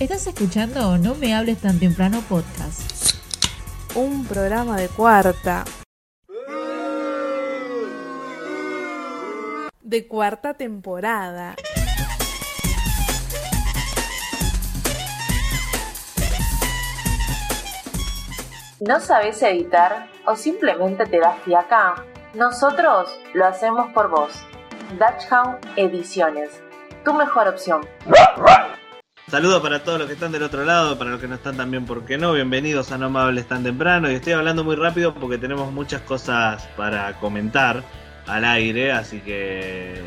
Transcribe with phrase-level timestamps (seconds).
[0.00, 3.16] Estás escuchando No me hables tan temprano podcast.
[3.94, 5.66] Un programa de cuarta.
[9.82, 11.54] De cuarta temporada.
[18.80, 22.06] ¿No sabes editar o simplemente te das fiaca?
[22.32, 24.32] Nosotros lo hacemos por vos.
[24.92, 26.62] Dutchhound Ediciones,
[27.04, 27.82] tu mejor opción.
[29.30, 31.86] Saludos para todos los que están del otro lado, para los que no están también,
[31.86, 32.32] ¿por qué no?
[32.32, 34.10] Bienvenidos a No Me Hables Tan Temprano.
[34.10, 37.84] Y estoy hablando muy rápido porque tenemos muchas cosas para comentar
[38.26, 40.02] al aire, así que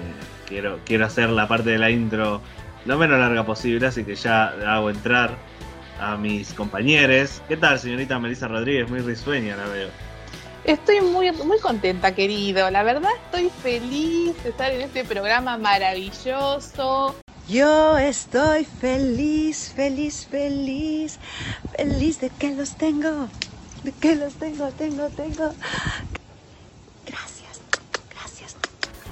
[0.45, 2.41] quiero, quiero hacer la parte de la intro
[2.83, 5.37] lo menos larga posible, así que ya hago entrar
[6.01, 7.41] a mis compañeros.
[7.47, 8.89] ¿Qué tal, señorita Melissa Rodríguez?
[8.89, 9.87] Muy risueña la veo.
[10.65, 12.69] Estoy muy, muy contenta, querido.
[12.69, 17.15] La verdad estoy feliz de estar en este programa maravilloso.
[17.49, 21.19] Yo estoy feliz, feliz, feliz,
[21.75, 23.27] feliz de que los tengo,
[23.83, 25.53] de que los tengo, tengo, tengo.
[27.05, 27.59] Gracias,
[28.09, 28.55] gracias.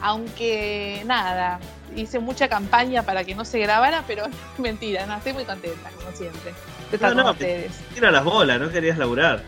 [0.01, 1.59] Aunque nada,
[1.95, 4.23] hice mucha campaña para que no se grabara, pero
[4.57, 6.53] mentira, no, estoy muy contenta, como siempre.
[6.89, 7.73] De estar No, con no, ustedes.
[7.93, 9.43] Tira las bolas, no querías laburar.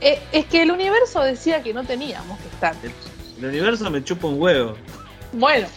[0.00, 2.74] Eh, es que el universo decía que no teníamos que estar.
[3.38, 4.76] El universo me chupa un huevo.
[5.32, 5.68] Bueno,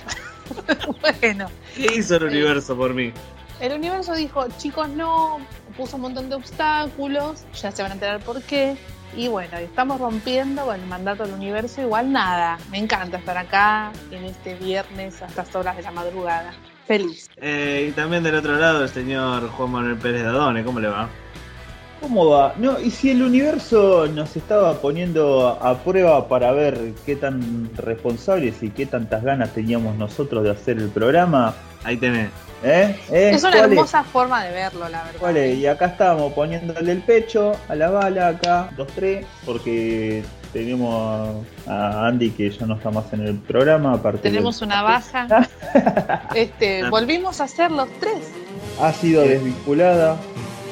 [1.22, 1.50] bueno.
[1.76, 3.12] ¿Qué hizo el universo por mí?
[3.60, 5.40] El universo dijo, chicos, no,
[5.78, 8.76] puso un montón de obstáculos, ya se van a enterar por qué.
[9.16, 12.58] Y bueno, estamos rompiendo con el mandato del universo, igual nada.
[12.72, 16.54] Me encanta estar acá en este viernes a estas horas de la madrugada.
[16.88, 17.30] Feliz.
[17.38, 20.88] Eh, y también del otro lado el señor Juan Manuel Pérez de Adone, ¿cómo le
[20.88, 21.10] va?
[22.02, 22.54] ¿Cómo va?
[22.58, 28.62] No, y si el universo nos estaba poniendo a prueba para ver qué tan responsables
[28.64, 32.30] y qué tantas ganas teníamos nosotros de hacer el programa, Ahí tenés.
[32.64, 32.96] ¿eh?
[33.12, 33.32] ¿Eh?
[33.34, 35.20] Es una ¿Cuál hermosa forma de verlo, la verdad.
[35.20, 35.58] ¿Cuál es?
[35.58, 42.06] Y acá estábamos poniéndole el pecho a la bala, acá, dos, tres, porque tenemos a
[42.08, 45.28] Andy que ya no está más en el programa, aparte Tenemos del- una baja.
[46.36, 48.30] Este, volvimos a ser los tres.
[48.80, 50.18] ha sido desvinculada,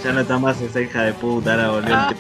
[0.04, 2.14] Ya no está más esa hija de puta, ahora volvió Ah.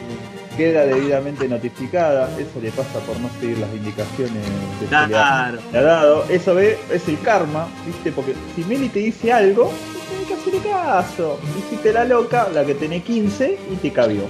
[0.57, 5.07] queda debidamente notificada, eso le pasa por no seguir las indicaciones de que le ha-
[5.07, 5.59] Claro.
[5.71, 6.25] le ha dado.
[6.29, 8.11] Eso ve, es el karma, ¿viste?
[8.11, 9.71] Porque si Meli te dice algo,
[10.09, 11.39] tenés que hacerle caso.
[11.57, 14.23] Hiciste la loca, la que tenés 15 y te cabió.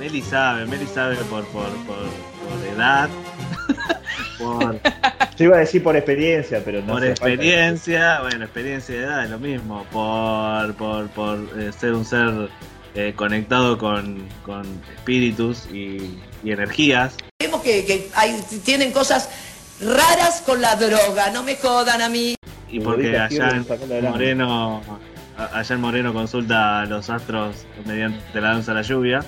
[0.00, 3.08] Meli sabe, Meli sabe por, por, por, por edad,
[4.38, 4.80] por,
[5.36, 9.30] Yo iba a decir por experiencia, pero no por experiencia, bueno, experiencia de edad es
[9.30, 12.48] lo mismo, por, por, por eh, ser un ser
[12.94, 14.66] eh, conectado con, con
[14.96, 17.16] espíritus y, y energías.
[17.40, 19.28] Vemos que, que hay, tienen cosas
[19.80, 22.34] raras con la droga, no me jodan a mí.
[22.68, 23.66] Y porque allá en.
[24.02, 24.82] Moreno,
[25.36, 29.24] allá en Moreno consulta a los astros mediante la danza de la lluvia.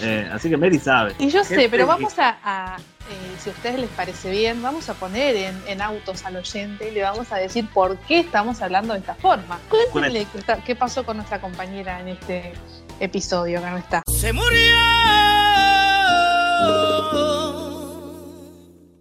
[0.00, 1.14] Eh, así que Meli sabe.
[1.18, 4.88] Y yo sé, pero vamos a, a, eh, si a ustedes les parece bien, vamos
[4.88, 8.62] a poner en, en autos al oyente y le vamos a decir por qué estamos
[8.62, 9.58] hablando de esta forma.
[9.68, 10.26] Cuéntenle
[10.64, 12.52] qué pasó con nuestra compañera en este
[13.00, 14.02] episodio que no está.
[14.08, 14.74] ¡Se murió!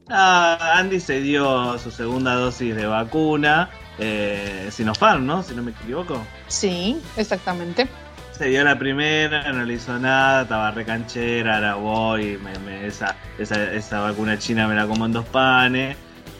[0.09, 3.69] Ah, Andy se dio su segunda dosis de vacuna,
[3.99, 5.43] eh, Sinopharm, ¿no?
[5.43, 6.25] Si no me equivoco.
[6.47, 7.87] Sí, exactamente.
[8.31, 13.15] Se dio la primera, no le hizo nada, estaba recanchera, ahora voy, me- me- esa,
[13.37, 15.97] esa, esa vacuna china me la como en dos panes.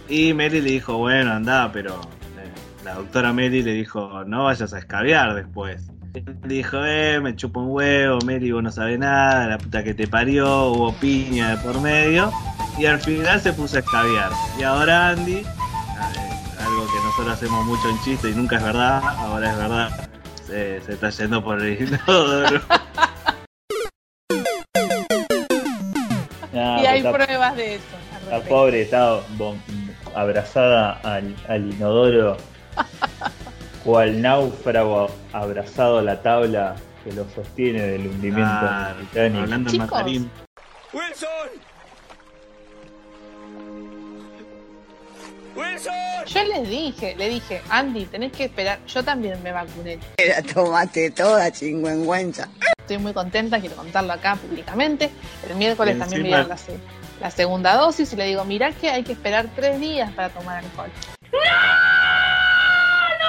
[0.08, 2.00] Y Meli le dijo, bueno, anda, pero
[2.40, 5.82] eh, la doctora Meli le dijo, no vayas a escabiar después.
[6.46, 10.08] Dijo, eh, me chupo un huevo, Meli, vos no sabés nada, la puta que te
[10.08, 12.32] parió, hubo piña de por medio.
[12.78, 14.32] Y al final se puso a escabiar.
[14.60, 15.44] Y ahora Andy,
[16.60, 20.10] algo que nosotros hacemos mucho en chiste y nunca es verdad, ahora es verdad,
[20.46, 22.62] se, se está yendo por el inodoro.
[26.54, 27.84] Ah, y hay está, pruebas de eso.
[28.30, 28.50] respecto.
[28.50, 29.20] pobre, está
[30.16, 32.38] abrazada al, al inodoro,
[33.88, 36.76] cual náufrago abrazado a la tabla
[37.06, 39.42] que lo sostiene del hundimiento Ah, Titanic.
[39.44, 40.32] hablando en mandarín.
[40.92, 41.50] ¡Wilson!
[45.56, 45.94] ¡Wilson!
[46.26, 48.80] Yo les dije, le dije, Andy, tenés que esperar.
[48.88, 50.00] Yo también me vacuné.
[50.18, 52.50] La tomaste toda, chingüengüenza.
[52.80, 55.10] Estoy muy contenta, quiero contarlo acá públicamente.
[55.50, 56.80] El miércoles Y también me encima- dieron
[57.22, 60.28] la, la segunda dosis y le digo, mirá que hay que esperar tres días para
[60.30, 60.92] tomar alcohol.
[61.32, 61.40] ¡No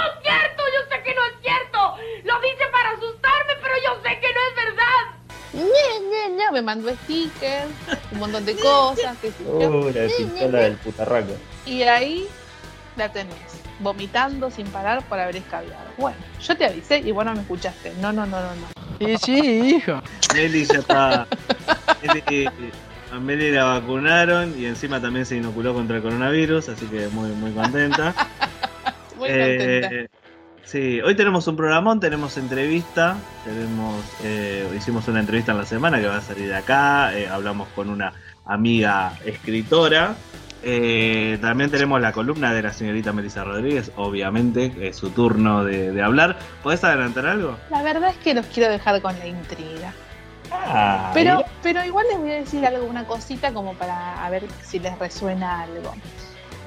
[0.07, 0.63] es cierto!
[0.75, 1.97] Yo sé que no es cierto.
[2.25, 5.05] Lo dice para asustarme, pero yo sé que no es verdad.
[5.55, 7.69] Ñe, Ñe, Ñe, me mandó stickers,
[8.13, 9.17] un montón de cosas.
[9.21, 9.51] sé yo.
[9.71, 11.33] Uh, la pistola del putarraco.
[11.67, 12.29] Y ahí
[12.97, 13.35] la tenés,
[13.81, 15.85] vomitando sin parar por haber escabiado.
[15.97, 17.93] Bueno, yo te avisé y vos no me escuchaste.
[18.01, 18.67] No, no, no, no, no.
[19.07, 20.01] Y sí, hijo.
[20.35, 21.27] Meli ya está.
[22.03, 22.51] Meli-
[23.11, 27.31] a Meli la vacunaron y encima también se inoculó contra el coronavirus, así que muy,
[27.31, 28.15] muy contenta.
[29.17, 30.28] Muy Eh, contenta.
[30.65, 36.01] Sí, hoy tenemos un programón, tenemos entrevista, tenemos, eh, hicimos una entrevista en la semana
[36.01, 38.13] que va a salir de acá, eh, hablamos con una
[38.45, 40.15] amiga escritora,
[40.63, 45.93] eh, también tenemos la columna de la señorita Melissa Rodríguez, obviamente, es su turno de,
[45.93, 46.37] de hablar.
[46.63, 47.57] ¿Podés adelantar algo?
[47.71, 49.93] La verdad es que los quiero dejar con la intriga.
[50.51, 54.45] Ah, Pero, pero igual les voy a decir algo, una cosita como para a ver
[54.63, 55.95] si les resuena algo.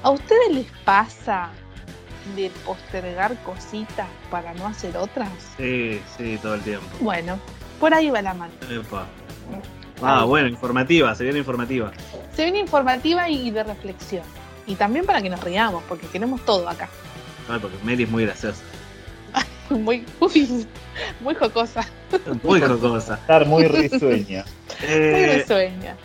[0.02, 1.50] ¿A ustedes les pasa
[2.36, 5.28] de postergar cositas para no hacer otras?
[5.56, 6.86] Sí, sí, todo el tiempo.
[7.00, 7.38] Bueno,
[7.80, 8.52] por ahí va la mano.
[8.70, 9.06] Epa.
[10.02, 11.92] Ah, bueno, informativa, se viene informativa.
[12.34, 14.24] Se viene informativa y de reflexión.
[14.66, 16.88] Y también para que nos riamos, porque queremos todo acá.
[17.48, 18.62] Ay, porque Meli es muy graciosa,
[19.70, 20.66] Muy, uy,
[21.20, 21.86] muy jocosa,
[22.42, 23.14] muy jocosa.
[23.14, 24.44] estar muy risueña.
[24.80, 25.96] muy Eh, risueña.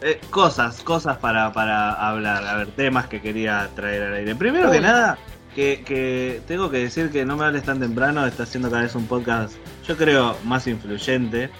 [0.00, 4.34] eh, cosas, cosas para, para hablar, a ver, temas que quería traer al aire.
[4.34, 5.18] Primero que nada,
[5.54, 8.94] que, que tengo que decir que no me hables tan temprano, está haciendo cada vez
[8.94, 9.54] un podcast,
[9.86, 11.50] yo creo, más influyente.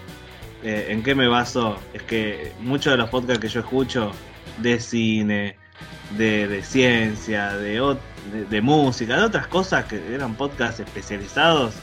[0.63, 1.79] Eh, ¿En qué me baso?
[1.93, 4.13] Es que muchos de los podcasts que yo escucho
[4.59, 5.57] de cine,
[6.17, 7.97] de, de ciencia, de,
[8.33, 11.75] de, de música, de otras cosas que eran podcasts especializados,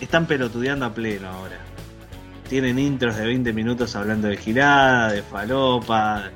[0.00, 1.58] están pelotudeando a pleno ahora.
[2.48, 6.30] Tienen intros de 20 minutos hablando de girada, de falopa,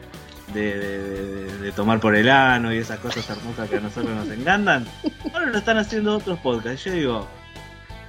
[0.52, 4.10] de, de- de- de tomar por el ano y esas cosas hermosas que a nosotros
[4.14, 4.86] nos encantan.
[5.32, 6.84] Ahora lo están haciendo otros podcasts.
[6.84, 7.26] Yo digo,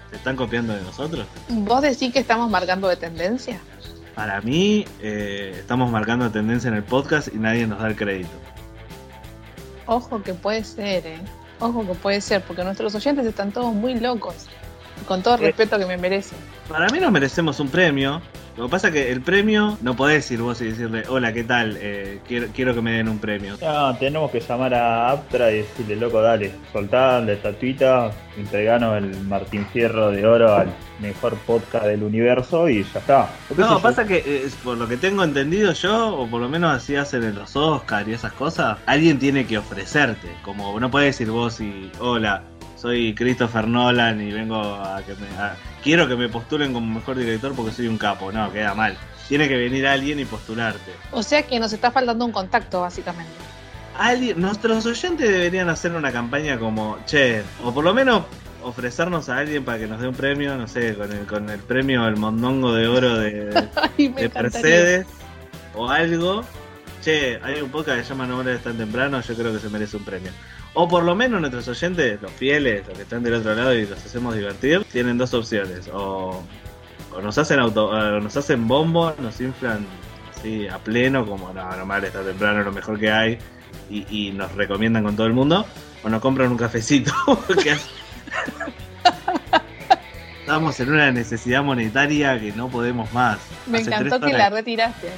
[0.09, 1.25] ¿se están copiando de nosotros?
[1.49, 3.59] ¿Vos decís que estamos marcando de tendencia?
[4.15, 8.29] Para mí, eh, estamos marcando tendencia en el podcast y nadie nos da el crédito.
[9.85, 11.19] Ojo que puede ser, ¿eh?
[11.59, 14.47] Ojo que puede ser, porque nuestros oyentes están todos muy locos.
[15.07, 15.45] Con todo el Eh.
[15.47, 16.37] respeto que me merecen.
[16.69, 18.21] Para mí nos merecemos un premio.
[18.57, 21.45] Lo que pasa es que el premio no podés ir vos y decirle, hola, ¿qué
[21.45, 21.77] tal?
[21.79, 23.55] Eh, quiero, quiero que me den un premio.
[23.61, 29.17] No, tenemos que llamar a Aptra y decirle, loco, dale, soltá la estatuita, entreganos el
[29.23, 30.67] Martín Fierro de Oro al
[30.99, 33.29] mejor podcast del universo y ya está.
[33.55, 36.75] No, pasa que eh, es por lo que tengo entendido yo, o por lo menos
[36.75, 40.27] así hacen en los Oscar y esas cosas, alguien tiene que ofrecerte.
[40.43, 42.43] Como no puedes decir vos y, hola,
[42.81, 45.27] soy Christopher Nolan y vengo a que me...
[45.37, 48.31] a- quiero que me postulen como mejor director porque soy un capo.
[48.31, 48.97] No, queda mal.
[49.27, 50.91] Tiene que venir alguien y postularte.
[51.11, 53.31] O sea que nos está faltando un contacto, básicamente.
[53.97, 58.23] Alguien, nuestros oyentes deberían hacer una campaña como, che, o por lo menos
[58.63, 61.59] ofrecernos a alguien para que nos dé un premio, no sé, con el, con el
[61.59, 64.29] premio El Mondongo de Oro de, Ay, me de.
[64.29, 65.07] Mercedes
[65.75, 66.43] o algo.
[67.01, 69.69] Che, hay un podcast que se llama No Mueres tan temprano, yo creo que se
[69.69, 70.31] merece un premio.
[70.73, 73.85] O por lo menos nuestros oyentes, los fieles, los que están del otro lado y
[73.85, 75.89] los hacemos divertir, tienen dos opciones.
[75.93, 76.41] O,
[77.13, 79.85] o nos hacen auto, o nos hacen bombo, nos inflan
[80.33, 83.37] así a pleno, como no, no mal está temprano, lo mejor que hay,
[83.89, 85.65] y, y nos recomiendan con todo el mundo,
[86.03, 87.11] o nos compran un cafecito.
[90.39, 93.39] Estamos en una necesidad monetaria que no podemos más.
[93.67, 95.09] Me Hace encantó que la retiraste.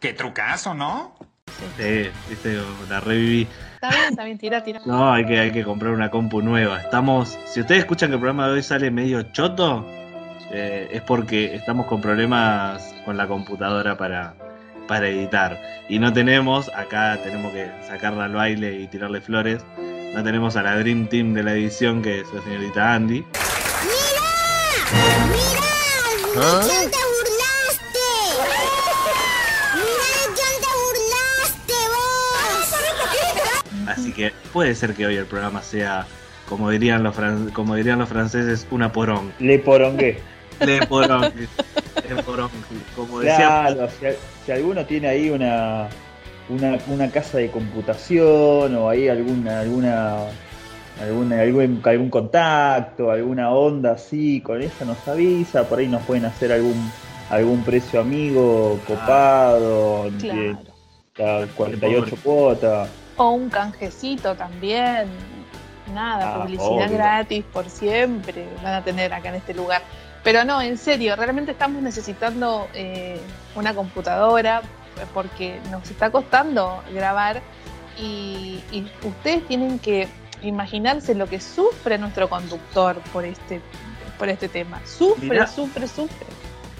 [0.00, 1.14] Qué trucazo, ¿no?
[1.78, 3.46] Sí, viste, la reviví.
[3.86, 4.80] Está bien, está bien, tira, tira.
[4.84, 6.80] No, hay que, hay que comprar una compu nueva.
[6.80, 9.86] Estamos, si ustedes escuchan que el programa de hoy sale medio choto,
[10.50, 14.34] eh, es porque estamos con problemas con la computadora para,
[14.88, 15.60] para editar.
[15.88, 19.64] Y no tenemos, acá tenemos que sacarla al baile y tirarle flores.
[20.14, 23.24] No tenemos a la Dream Team de la edición, que es la señorita Andy.
[26.38, 26.60] ¿Ah?
[26.66, 27.05] quién te
[34.16, 36.06] que puede ser que hoy el programa sea,
[36.48, 39.32] como dirían los, fran- como dirían los franceses, una porón.
[39.38, 40.18] Le porongué.
[40.60, 41.32] Le porón.
[42.08, 42.48] Le porón.
[42.96, 43.36] Como decía
[43.68, 44.06] Claro, si,
[44.46, 45.88] si alguno tiene ahí una,
[46.48, 50.16] una, una casa de computación o ahí alguna, alguna,
[51.00, 56.24] alguna algún, algún contacto, alguna onda así, con esa nos avisa, por ahí nos pueden
[56.24, 56.90] hacer algún
[57.28, 60.58] algún precio amigo, copado, Claro.
[61.18, 62.88] la 48 cuotas.
[63.16, 65.08] O un canjecito también.
[65.94, 66.88] Nada, Ah, publicidad obvio.
[66.90, 69.82] gratis por siempre van a tener acá en este lugar.
[70.24, 73.20] Pero no, en serio, realmente estamos necesitando eh,
[73.54, 74.62] una computadora
[74.96, 77.40] eh, porque nos está costando grabar
[77.98, 80.08] y, y ustedes tienen que
[80.42, 83.60] imaginarse lo que sufre nuestro conductor por este,
[84.18, 84.80] por este tema.
[84.84, 85.46] Sufre, Mirá.
[85.46, 86.26] sufre, sufre.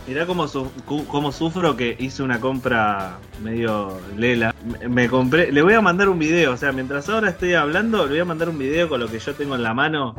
[0.06, 0.70] Mirá cómo, su-
[1.08, 4.54] cómo sufro que hice una compra medio lela.
[4.80, 8.04] Me, me compré, le voy a mandar un video, o sea, mientras ahora estoy hablando,
[8.04, 10.14] le voy a mandar un video con lo que yo tengo en la mano.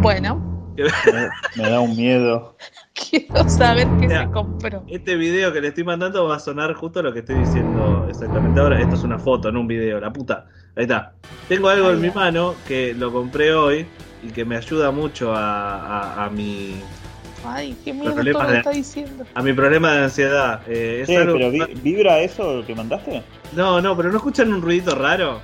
[0.00, 2.56] Bueno, Me, me da un miedo.
[3.10, 4.24] quiero saber qué Ya.
[4.24, 4.82] se compró.
[4.88, 8.58] Este video que le estoy mandando va a sonar justo lo que estoy diciendo exactamente
[8.58, 8.80] ahora.
[8.80, 10.46] Esto es una foto, no un video, la puta.
[10.74, 11.12] Ahí está.
[11.48, 13.86] Tengo algo en mi mano que lo compré hoy
[14.24, 16.74] y que me ayuda mucho a, a- a mi,
[17.44, 19.24] Ay, qué miedo todo lo está diciendo.
[19.34, 20.62] a mi problema de ansiedad.
[20.68, 23.22] Eh, es algo- pero vi- ¿vibra eso que mandaste?
[23.52, 25.40] No, no, pero ¿no escuchan un ruidito raro?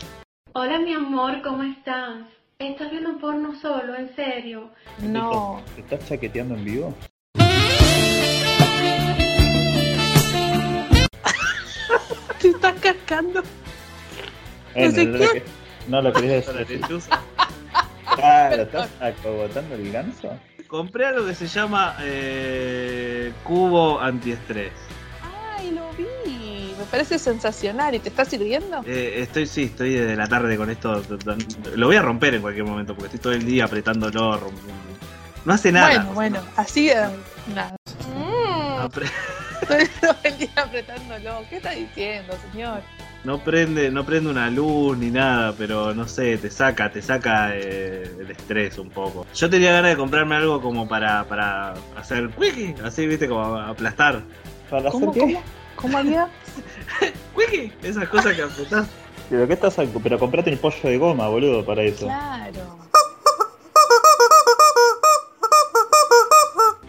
[0.52, 2.20] Hola mi amor, ¿cómo estás?
[2.58, 4.70] ¿Estás viendo porno solo, en serio?
[5.02, 5.62] No.
[5.74, 6.94] ¿Te estás chaqueteando en vivo?
[12.40, 13.42] Te estás cascando.
[14.74, 15.24] Sé no, qué.
[15.26, 15.42] lo que-
[15.88, 16.80] no lo querías decir.
[18.14, 20.30] Claro, ¿estás acogotando el ganso?
[20.68, 24.72] Compré algo que se llama eh, cubo antiestrés.
[25.56, 26.74] Ay, lo vi.
[26.78, 27.94] Me parece sensacional.
[27.94, 28.82] ¿Y te está sirviendo?
[28.86, 31.02] Eh, estoy, sí, estoy desde la tarde con esto.
[31.74, 34.40] Lo voy a romper en cualquier momento porque estoy todo el día apretándolo.
[35.46, 35.88] No hace nada.
[35.88, 36.90] Bueno, bueno, así.
[36.90, 37.08] eh,
[37.54, 37.74] nada.
[38.14, 39.37] Mm,
[40.00, 41.44] todo el día apretándolo.
[41.48, 42.82] ¿Qué está diciendo, señor?
[43.24, 47.50] no prende, no prende una luz ni nada, pero no sé, te saca, te saca
[47.54, 49.26] eh, el estrés un poco.
[49.34, 54.22] Yo tenía ganas de comprarme algo como para, para hacer wiki, así viste, como aplastar.
[54.70, 55.34] ¿Para ¿Cómo, hacer qué?
[55.34, 55.42] cómo?
[55.76, 56.28] ¿Cómo había?
[57.36, 58.88] Wiki, esas cosas que apretás.
[59.30, 62.06] ¿Pero qué estás Pero comprate el pollo de goma, boludo, para eso.
[62.06, 62.78] Claro.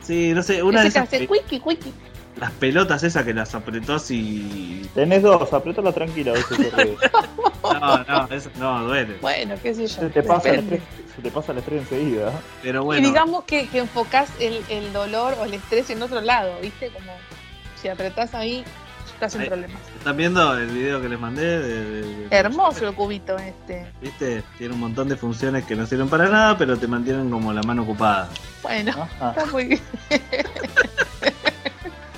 [0.01, 1.93] Sí, no sé, una de Ese que esas hace wiki, wiki.
[2.39, 6.97] Las pelotas esas que las apretás y Tenés dos, apretala tranquila, a ríes.
[7.63, 9.17] no, no, eso no duele.
[9.21, 10.01] Bueno, qué sé yo.
[10.01, 10.81] Se te pasa el estrés,
[11.15, 12.31] se te pasa el estrés enseguida.
[12.63, 16.21] Pero Y bueno, digamos que, que enfocás el, el dolor o el estrés en otro
[16.21, 16.89] lado, ¿viste?
[16.89, 17.11] Como
[17.81, 18.63] si apretás ahí,
[19.13, 19.47] estás en Ahí.
[19.47, 19.81] problemas.
[19.97, 21.59] ¿están viendo el video que les mandé?
[21.59, 23.85] De, de- de- Hermoso el cubito este.
[24.01, 24.43] ¿Viste?
[24.57, 27.61] Tiene un montón de funciones que no sirven para nada, pero te mantienen como la
[27.63, 28.29] mano ocupada.
[28.63, 29.29] Bueno, Ajá.
[29.31, 29.81] está muy bien.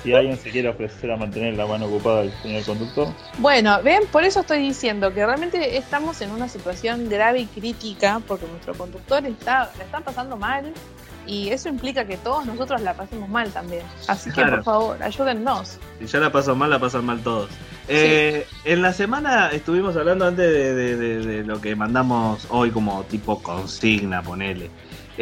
[0.02, 4.02] Si alguien se quiere ofrecer a mantener la mano ocupada del señor conductor, Bueno, ven,
[4.10, 8.74] por eso estoy diciendo que realmente estamos en una situación grave y crítica porque nuestro
[8.74, 10.72] conductor está, la está pasando mal
[11.24, 13.82] y eso implica que todos nosotros la pasemos mal también.
[14.08, 14.56] Así que Claro.
[14.56, 15.78] por favor, ayúdennos.
[16.00, 17.48] Si ya la pasan mal, la pasan mal todos.
[17.86, 22.70] Eh, En la semana estuvimos hablando antes de, de- de- de lo que mandamos hoy
[22.72, 24.68] como tipo consigna, ponele.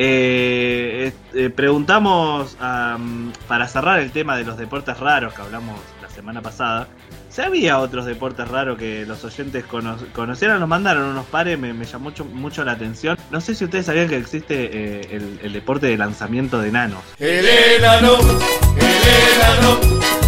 [0.03, 6.09] Eh, eh, preguntamos am, para cerrar el tema de los deportes raros que hablamos la
[6.09, 6.89] semana pasada.
[7.29, 11.75] Si había otros deportes raros que los oyentes cono- conocieran, nos mandaron unos pares, me,
[11.75, 13.19] me llamó mucho, mucho la atención.
[13.31, 17.03] No sé si ustedes sabían que existe eh, el, el deporte de lanzamiento de enanos.
[17.19, 19.81] El enano, el enano,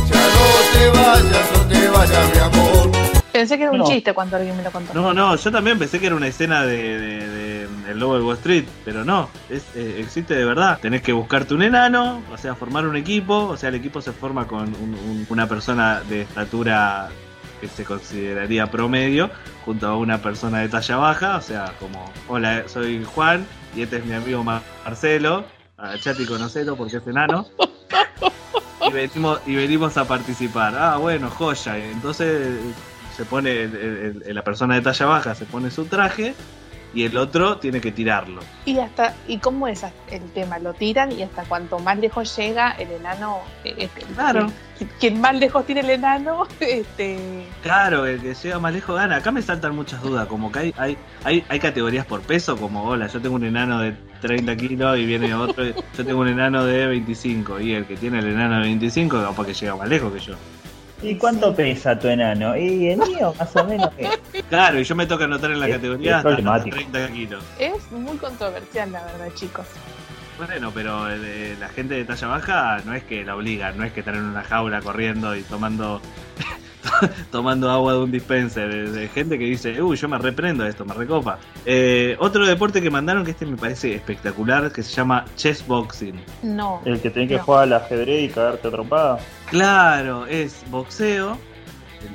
[0.06, 2.90] ya no te vayas, no te vayas, mi amor.
[3.32, 3.84] Pensé que era un No.
[3.86, 4.92] chiste cuando alguien me lo contó.
[4.92, 7.51] No, no, yo también pensé que era una escena de, de- de
[7.88, 10.78] El Lobo de Wall Street, pero no, eh, existe de verdad.
[10.80, 14.12] Tenés que buscarte un enano, o sea, formar un equipo, o sea, el equipo se
[14.12, 17.08] forma con un- un- una persona de estatura
[17.60, 19.30] que se consideraría promedio,
[19.64, 23.98] junto a una persona de talla baja, o sea, como, hola, soy Juan, y este
[23.98, 25.44] es mi amigo Mar- Marcelo,
[25.76, 27.46] agachate y conocelo porque es enano.
[28.88, 30.74] Y venimos, y venimos a participar.
[30.76, 31.76] Ah, bueno, joya.
[31.78, 32.58] Entonces
[33.16, 33.68] se pone
[34.26, 36.34] la persona de talla baja se pone su traje
[36.94, 38.40] y el otro tiene que tirarlo.
[38.64, 40.58] Y hasta, ¿y cómo es el tema?
[40.58, 44.50] Lo tiran y hasta cuanto más lejos llega el enano, eh, este, Claro.
[44.76, 49.16] quien, quien más lejos tiene el enano, este Claro, el que llega más lejos gana.
[49.16, 52.84] Acá me saltan muchas dudas, como que hay, hay, hay, hay categorías por peso, como
[52.84, 55.64] hola, yo tengo un enano de 30 kilos y viene otro,
[55.96, 59.46] yo tengo un enano de 25 y el que tiene el enano de 25 capaz
[59.46, 60.34] que llega más lejos que yo.
[61.02, 62.56] ¿Y cuánto pesa tu enano?
[62.56, 63.90] Y el mío, más o menos.
[63.94, 66.76] que- Claro, y yo me toca anotar en la Es- categoría es hasta, hasta problemático.
[66.76, 67.44] 30 kilos.
[67.58, 69.66] es muy controversial la verdad, chicos.
[70.38, 73.92] Bueno, pero eh, la gente de talla baja no es que la obliga, no es
[73.92, 76.00] que están en una jaula corriendo y tomando
[77.30, 78.68] tomando agua de un dispenser.
[78.72, 81.38] De, de gente que dice, uy, yo me reprendo esto, me recopa.
[81.64, 86.20] Eh, otro deporte que mandaron que este me parece espectacular, que se llama chess boxing.
[86.42, 86.80] No.
[86.84, 87.44] El que tenés que No.
[87.44, 89.18] jugar al ajedrez y cagarte a trompada.
[89.46, 91.38] Claro, es boxeo,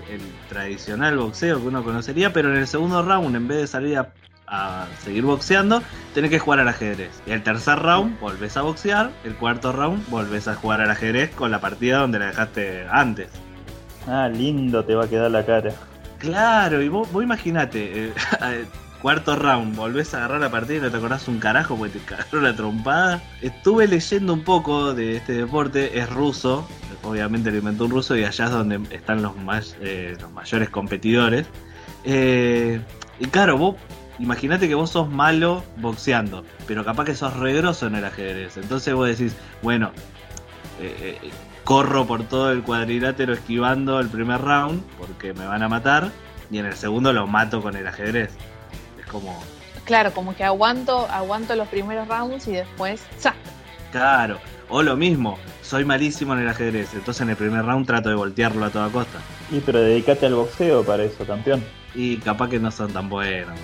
[0.09, 3.67] el, el tradicional boxeo que uno conocería, pero en el segundo round, en vez de
[3.67, 4.09] salir a,
[4.47, 5.81] a seguir boxeando,
[6.13, 7.21] tenés que jugar al ajedrez.
[7.25, 11.29] Y el tercer round volvés a boxear, el cuarto round volvés a jugar al ajedrez
[11.35, 13.29] con la partida donde la dejaste antes.
[14.07, 15.73] Ah, lindo te va a quedar la cara.
[16.17, 18.07] Claro, y vos, vos imaginate,
[18.41, 18.65] eh,
[19.01, 22.05] Cuarto round, volvés a agarrar la partida y no te acordás un carajo porque te
[22.05, 23.21] cagaron la trompada.
[23.43, 26.67] Estuve leyendo un poco de este deporte, es ruso,
[27.03, 30.69] obviamente lo inventó un ruso y allá es donde están los, más, eh, los mayores
[30.69, 31.45] competidores.
[32.05, 32.81] Eh,
[33.19, 33.75] y claro, vos
[34.19, 38.57] Imagínate que vos sos malo boxeando, pero capaz que sos regroso en el ajedrez.
[38.57, 39.91] Entonces vos decís, bueno,
[40.81, 41.31] eh, eh,
[41.67, 46.11] corro por todo el cuadrilátero esquivando el primer round porque me van a matar
[46.49, 48.29] y en el segundo lo mato con el ajedrez.
[48.97, 49.37] Es como...
[49.83, 53.33] Claro, como que aguanto, aguanto los primeros rounds y después ¡za!
[53.91, 54.37] Claro,
[54.69, 58.15] o lo mismo, soy malísimo en el ajedrez, entonces en el primer round trato de
[58.15, 59.19] voltearlo a toda costa.
[59.51, 61.61] Y pero dedicate al boxeo para eso, campeón.
[61.93, 63.59] Y capaz que no son tan buenos.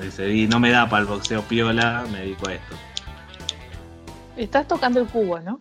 [0.00, 2.74] Dice, y no me da para el boxeo piola, me dedico a esto.
[4.36, 5.60] Estás tocando el cubo, ¿no?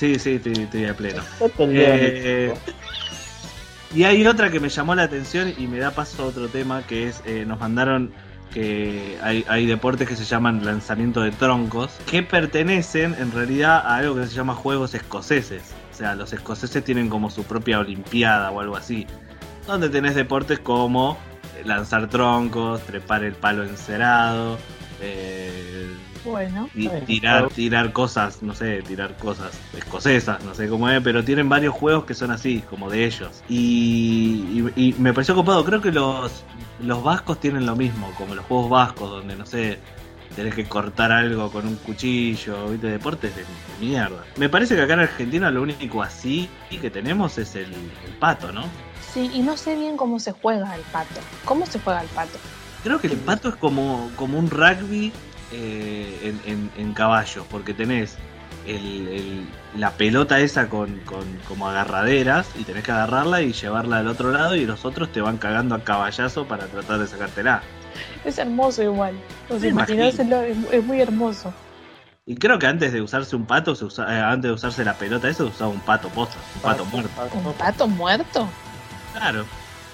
[0.00, 1.22] Sí, sí, estoy, estoy a pleno.
[1.58, 2.54] Eh,
[3.94, 6.82] y hay otra que me llamó la atención y me da paso a otro tema
[6.86, 8.10] que es, eh, nos mandaron
[8.50, 13.96] que hay, hay, deportes que se llaman lanzamiento de troncos, que pertenecen en realidad a
[13.96, 15.74] algo que se llama Juegos Escoceses.
[15.92, 19.06] O sea, los escoceses tienen como su propia Olimpiada o algo así,
[19.66, 21.18] donde tenés deportes como
[21.66, 24.56] lanzar troncos, trepar el palo encerado,
[25.02, 25.69] eh,
[26.24, 31.24] bueno, y tirar, tirar cosas, no sé, tirar cosas escocesas, no sé cómo es, pero
[31.24, 33.42] tienen varios juegos que son así, como de ellos.
[33.48, 36.44] Y, y, y me pareció copado, creo que los,
[36.80, 39.78] los vascos tienen lo mismo, como los juegos vascos, donde no sé,
[40.36, 42.86] tenés que cortar algo con un cuchillo, ¿viste?
[42.88, 43.48] Deportes de, de
[43.80, 44.24] mierda.
[44.36, 48.52] Me parece que acá en Argentina lo único así que tenemos es el, el pato,
[48.52, 48.64] ¿no?
[49.12, 51.20] Sí, y no sé bien cómo se juega el pato.
[51.44, 52.38] ¿Cómo se juega el pato?
[52.84, 55.12] Creo que el pato es como, como un rugby
[55.52, 58.16] eh, en, en, en, caballo, porque tenés
[58.66, 63.98] el, el, la pelota esa con, con, como agarraderas y tenés que agarrarla y llevarla
[63.98, 67.62] al otro lado y los otros te van cagando a caballazo para tratar de sacártela.
[68.24, 69.18] Es hermoso igual.
[69.48, 71.52] O sea, imaginárselo, es, es, muy hermoso.
[72.26, 74.94] Y creo que antes de usarse un pato, se usa, eh, antes de usarse la
[74.94, 77.10] pelota esa, se usaba un pato posta, un pato muerto.
[77.34, 78.48] ¿Un pato muerto?
[79.12, 79.44] Claro.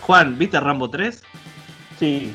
[0.03, 1.23] Juan, ¿viste Rambo 3?
[1.99, 2.35] Sí,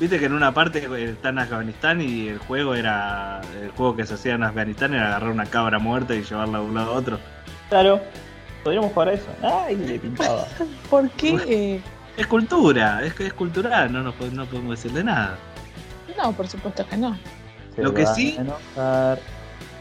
[0.00, 3.42] Viste que en una parte está en Afganistán y el juego era.
[3.62, 6.64] El juego que se hacía en Afganistán era agarrar una cabra muerta y llevarla de
[6.64, 7.20] un lado a otro.
[7.68, 8.00] Claro,
[8.64, 9.26] podríamos jugar a eso.
[9.42, 10.46] Ay, le pintaba.
[10.90, 11.82] ¿Por qué?
[12.16, 15.36] Es cultura, es que es cultural, no, no, no podemos decirle nada.
[16.16, 17.18] No, por supuesto que no.
[17.76, 18.38] Se lo que sí.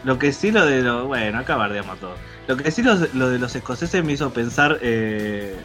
[0.04, 1.08] Lo que sí, lo de lo.
[1.08, 2.16] Bueno, acá bardeamos todo.
[2.48, 4.80] Lo que sí, lo, lo de los escoceses me hizo pensar.
[4.82, 5.56] Eh,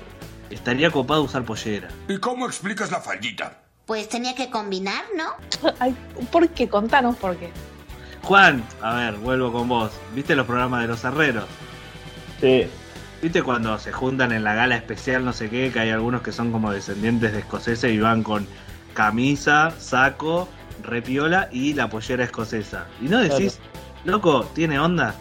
[0.50, 1.88] estaría copado usar pollera.
[2.08, 3.63] ¿Y cómo explicas la faldita?
[3.86, 5.70] Pues tenía que combinar, ¿no?
[5.78, 5.94] Ay,
[6.32, 6.68] ¿Por qué?
[6.68, 7.50] Contanos por qué.
[8.22, 9.92] Juan, a ver, vuelvo con vos.
[10.14, 11.44] ¿Viste los programas de los herreros?
[12.40, 12.66] Sí,
[13.22, 16.30] ¿Viste cuando se juntan en la gala especial, no sé qué, que hay algunos que
[16.32, 18.46] son como descendientes de escoceses y van con
[18.92, 20.48] camisa, saco,
[20.82, 22.86] repiola y la pollera escocesa?
[23.00, 23.58] Y no decís,
[24.04, 25.14] loco, ¿tiene onda?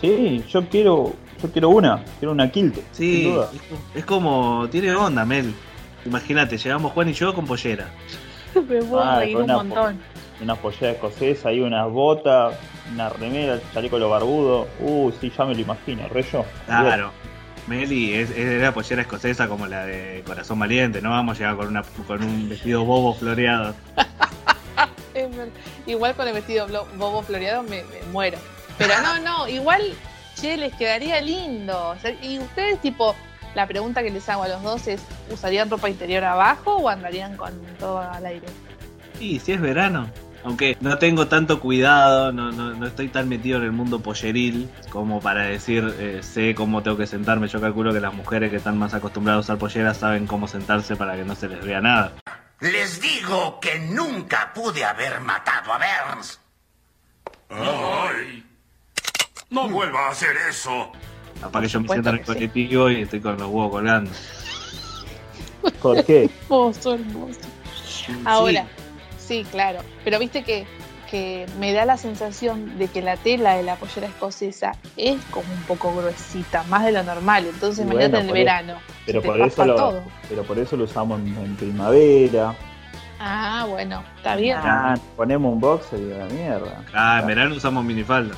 [0.00, 3.50] sí, yo quiero, yo quiero una, quiero una sin Sí, duda.
[3.54, 5.54] es, es como, tiene onda, Mel.
[6.04, 7.88] Imagínate, llegamos Juan y yo con pollera.
[8.54, 10.00] Me puedo Ah, reír con un una montón.
[10.40, 12.54] Una pollera escocesa y unas botas,
[12.92, 14.66] una remera, chaleco lo barbudo.
[14.80, 16.44] Uh, sí, ya me lo imagino, re yo.
[16.66, 17.12] Claro.
[17.68, 21.56] Meli es, es la pollera escocesa como la de Corazón Valiente, no vamos a llegar
[21.56, 23.74] con, una, con un vestido bobo floreado.
[25.86, 28.38] Igual con el vestido bobo floreado me, me muero.
[28.78, 29.82] Pero no, no, igual,
[30.34, 31.90] che, les quedaría lindo.
[31.90, 33.14] O sea, y ustedes, tipo,
[33.54, 37.36] la pregunta que les hago a los dos es, ¿usarían ropa interior abajo o andarían
[37.36, 38.46] con todo al aire?
[39.20, 40.08] Y si es verano.
[40.44, 44.68] Aunque no tengo tanto cuidado, no, no, no estoy tan metido en el mundo polleril
[44.90, 47.46] como para decir, eh, sé cómo tengo que sentarme.
[47.46, 50.96] Yo calculo que las mujeres que están más acostumbradas a usar polleras saben cómo sentarse
[50.96, 52.12] para que no se les vea nada.
[52.58, 56.40] Les digo que nunca pude haber matado a Burns.
[57.50, 58.44] ¡Ay!
[59.50, 60.90] No vuelva a hacer eso.
[61.40, 62.26] Capaz que yo me siento en el sí.
[62.26, 64.10] colectivo y estoy con los huevos colgando.
[65.80, 66.30] ¿Por qué?
[66.44, 67.40] Hermoso, hermoso.
[68.24, 68.66] Ahora,
[69.18, 69.80] sí, claro.
[70.04, 70.66] Pero viste que,
[71.10, 75.52] que me da la sensación de que la tela de la pollera escocesa es como
[75.52, 77.46] un poco gruesita, más de lo normal.
[77.46, 78.74] Entonces, Y imagínate bueno, en el e- verano.
[79.06, 80.02] Pero por eso lo, todo.
[80.28, 82.54] pero por eso lo usamos en, en primavera.
[83.18, 84.58] Ah, bueno, está bien.
[84.60, 86.84] Ah, ponemos un boxer y a la mierda.
[86.92, 88.34] Ah, en verano usamos minifalda.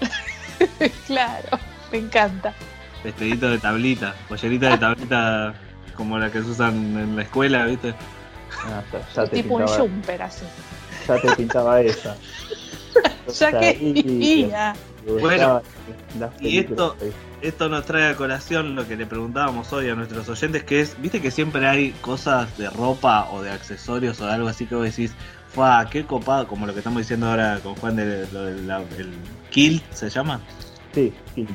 [1.06, 1.48] claro,
[1.92, 2.52] me encanta.
[3.02, 5.54] Vestidito de tablita, pollerita de tablita
[5.96, 7.94] como la que se usan en la escuela, ¿viste?
[8.66, 10.44] Ah, ya, ya te tipo un jumper así.
[11.06, 12.16] ya te pintaba esa.
[13.38, 14.52] Ya que.
[15.20, 15.62] Bueno,
[16.40, 16.96] Y esto,
[17.42, 21.00] esto nos trae a colación lo que le preguntábamos hoy a nuestros oyentes, que es,
[21.00, 24.74] viste que siempre hay cosas de ropa o de accesorios o de algo así que
[24.76, 25.12] vos decís,
[25.52, 28.78] fue qué copado, como lo que estamos diciendo ahora con Juan de lo del la-
[28.96, 29.12] el
[29.50, 30.40] kilt, ¿se llama?
[30.94, 31.46] Sí, sí.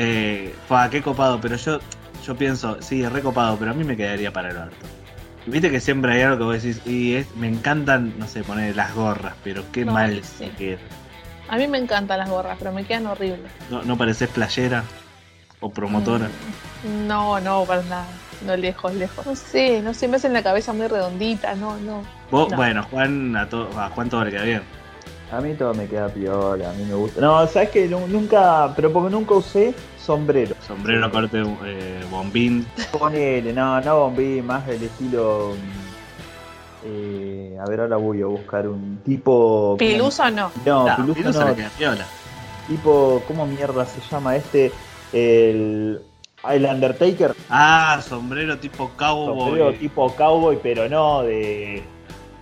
[0.00, 1.80] Eh, fue qué copado, pero yo,
[2.24, 4.86] yo pienso, sí, es recopado, pero a mí me quedaría para el orto.
[5.46, 8.76] Viste que siempre hay algo que vos decís, y es, me encantan, no sé, poner
[8.76, 10.44] las gorras, pero qué No, mal sí.
[10.44, 10.78] me queda.
[11.48, 13.50] A mí me encantan las gorras, pero me quedan horribles.
[13.70, 14.84] ¿No, no pareces playera
[15.60, 16.28] o promotora?
[17.06, 18.06] No, no, para nada.
[18.46, 19.26] No, lejos, lejos.
[19.26, 22.02] No sé, no sé, me hacen la cabeza muy redondita, no, no.
[22.30, 22.56] Vos, No.
[22.56, 24.62] bueno, Juan, a, to- a Juan todo le queda bien.
[25.30, 27.20] A mí todo me queda piola, a mí me gusta.
[27.20, 30.54] No, sabes que nunca, pero porque nunca usé sombrero.
[30.66, 32.66] Sombrero, corte, eh, bombín.
[32.98, 35.52] Ponele, no, no bombí, más del estilo.
[36.84, 39.76] eh, a ver, ahora voy a buscar un tipo.
[39.78, 40.50] ¿Piluso no?
[40.64, 41.48] No, No, piluso piluso no.
[41.48, 42.06] le queda piola.
[42.66, 44.72] Tipo, ¿cómo mierda se llama este?
[45.12, 46.00] El.
[46.48, 47.34] El Undertaker.
[47.50, 49.36] Ah, sombrero tipo cowboy.
[49.44, 51.82] Sombrero tipo cowboy, pero no de.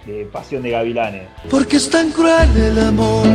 [0.06, 1.28] De Pasión de Gavilanes.
[1.50, 3.26] Porque es tan cruel el amor.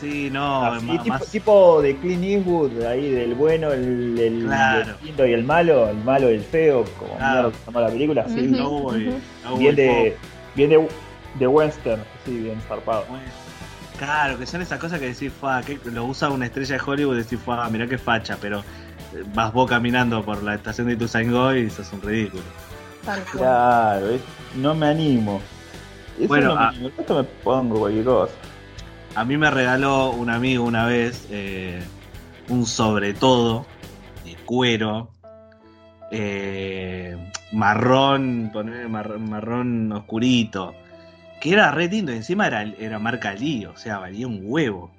[0.00, 1.26] Sí, no, Así, tipo, más.
[1.26, 4.94] tipo de Clint Eastwood, ahí del bueno, el, el, Claro.
[5.00, 7.42] el lindo y el malo, el malo y el feo, como Claro.
[7.50, 9.14] mierda se llama la película, sí, cowboy
[9.58, 10.30] bien de, pop.
[10.56, 10.88] bien de,
[11.38, 13.04] de western, sí, bien zarpado.
[13.98, 17.16] Claro, que son esas cosas que decís, fa, que lo usa una estrella de Hollywood
[17.16, 20.94] y decís, fa, mirá qué facha, pero eh, vas vos caminando por la estación de
[20.94, 22.42] Ituzaingó y sos un ridículo.
[23.04, 23.38] Tal cual.
[23.38, 24.06] Claro,
[24.56, 25.40] no me animo.
[26.18, 28.34] Eso Bueno, no me animo, resto me pongo cualquier cosa.
[29.14, 31.82] A mí me regaló un amigo una vez eh,
[32.48, 33.66] un sobre todo
[34.24, 35.10] de cuero,
[36.10, 37.16] eh,
[37.52, 40.74] marrón, poner marrón, marrón oscurito,
[41.40, 44.90] que era re lindo, y encima era, era marca Lee, o sea, valía un huevo.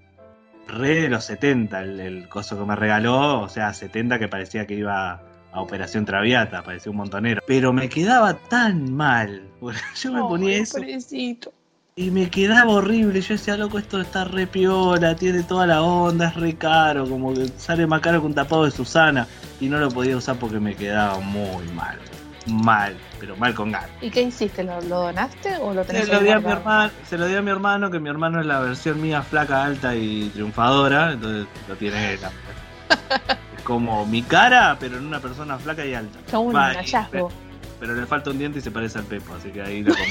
[0.67, 4.65] Re de los 70 el, el coso que me regaló, o sea, 70 que parecía
[4.65, 7.41] que iba a Operación Traviata, parecía un montonero.
[7.47, 9.43] Pero me quedaba tan mal,
[9.95, 11.53] yo me ponía eso pobrecito.
[11.95, 13.21] y me quedaba horrible.
[13.21, 17.33] Yo decía, loco, esto está re piola, tiene toda la onda, es re caro, como
[17.33, 19.27] que sale más caro que un tapado de Susana.
[19.59, 21.99] Y no lo podía usar porque me quedaba muy mal.
[22.47, 23.91] Mal, pero mal con ganas.
[24.01, 24.63] ¿Y qué hiciste?
[24.63, 27.35] ¿Lo, lo donaste o lo tenés Se lo, di a mi hermano, se lo di
[27.35, 31.11] a mi hermano, que mi hermano es la versión mía flaca, alta y triunfadora.
[31.11, 32.19] Entonces lo tiene él.
[33.63, 36.19] Como mi cara, pero en una persona flaca y alta.
[36.29, 37.31] Qué un Va, y- hallazgo.
[37.79, 40.05] Pero le falta un diente y se parece al Pepo, así que ahí compré.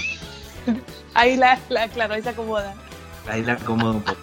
[1.15, 2.75] Ahí la, la, claro, ahí se acomoda.
[3.29, 4.21] Ahí la acomodo un poco.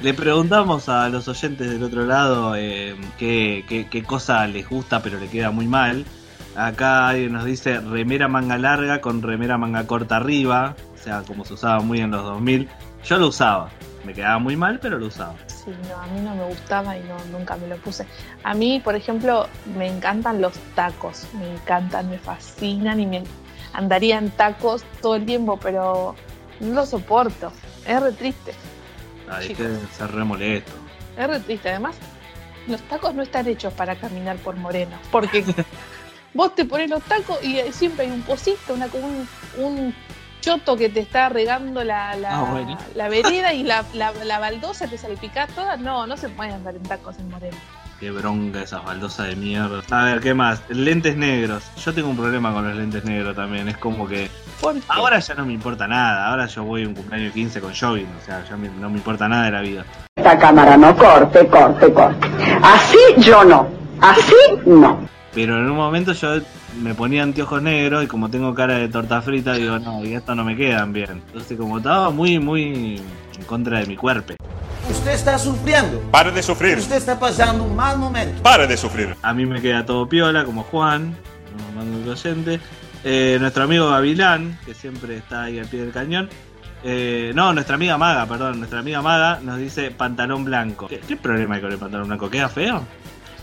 [0.00, 5.02] Le preguntamos a los oyentes del otro lado eh, qué, qué- qué cosa les gusta
[5.02, 6.04] pero le queda muy mal.
[6.56, 11.44] Acá alguien nos dice remera manga larga con remera manga corta arriba, o sea, como
[11.44, 12.68] se usaba muy en los 2000.
[13.04, 13.70] Yo lo usaba,
[14.04, 15.34] me quedaba muy mal, pero lo usaba.
[15.46, 18.06] Sí, no, a mí no me gustaba y no, nunca me lo puse.
[18.42, 23.22] A mí, por ejemplo, me encantan los tacos, me encantan, me fascinan y me
[23.72, 26.14] andaría en tacos todo el tiempo, pero
[26.60, 27.52] no lo soporto.
[27.86, 28.52] Es re triste,
[29.30, 29.66] Hay Chicos.
[29.66, 30.72] que ser re molesto.
[31.16, 31.70] es re triste.
[31.70, 31.96] Además,
[32.66, 35.44] los tacos no están hechos para caminar por moreno, porque
[36.34, 39.28] vos te pones los tacos y siempre hay un pocito, una, un,
[39.64, 39.94] un
[40.42, 42.76] choto que te está regando la, la, Ah, bueno.
[42.94, 45.78] la vereda y la, la, la baldosa te salpica toda.
[45.78, 47.56] No, no se puede andar en tacos en moreno.
[47.98, 49.80] Qué bronca esas baldosas de mierda.
[49.90, 50.60] A ver, ¿qué más?
[50.68, 51.62] Lentes negros.
[51.84, 53.68] Yo tengo un problema con los lentes negros también.
[53.68, 54.28] Es como que.
[54.88, 58.08] Ahora ya no me importa nada, ahora yo voy a un cumpleaños 15 con jogging,
[58.20, 59.84] o sea, ya me- no me importa nada de la vida.
[60.16, 62.28] Esta cámara no corte, corte, corte.
[62.62, 63.68] Así yo no.
[64.00, 64.34] Así
[64.66, 64.98] no.
[65.34, 66.40] Pero en un momento yo
[66.82, 70.34] me ponía anteojos negros y como tengo cara de torta frita, digo, no, y esto
[70.34, 71.22] no me quedan bien.
[71.26, 73.00] Entonces como estaba muy, muy
[73.38, 74.34] en contra de mi cuerpo.
[74.90, 76.00] Usted está sufriendo.
[76.10, 76.78] Pare de sufrir.
[76.78, 78.42] Usted está pasando un mal momento.
[78.42, 79.16] Pare de sufrir.
[79.22, 81.16] A mí me queda todo piola, como Juan,
[82.08, 82.60] oyente.
[83.04, 86.28] Eh, nuestro amigo Gavilán, que siempre está ahí al pie del cañón.
[86.84, 90.88] Eh, no, nuestra amiga Maga, perdón, nuestra amiga Maga nos dice pantalón blanco.
[90.88, 92.28] ¿Qué, qué problema hay con el pantalón blanco?
[92.28, 92.82] ¿Queda feo?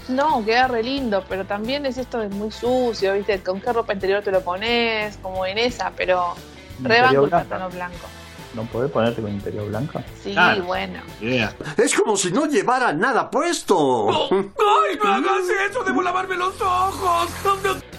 [0.10, 3.40] No, queda re lindo, pero también es esto de muy sucio, ¿viste?
[3.42, 5.18] ¿Con qué ropa interior te lo pones?
[5.18, 6.34] Como en esa, pero
[6.82, 8.08] re Interior banco el pantalón blanco.
[8.56, 10.04] ¿No podés ponerte con interior blanca?
[10.24, 10.64] Sí, Claro.
[10.64, 11.00] bueno.
[11.22, 11.54] Idea.
[11.78, 14.10] Es como si no llevara nada puesto.
[14.32, 15.84] ¡Ay, no hagas eso!
[15.84, 17.30] ¡Debo lavarme los ojos!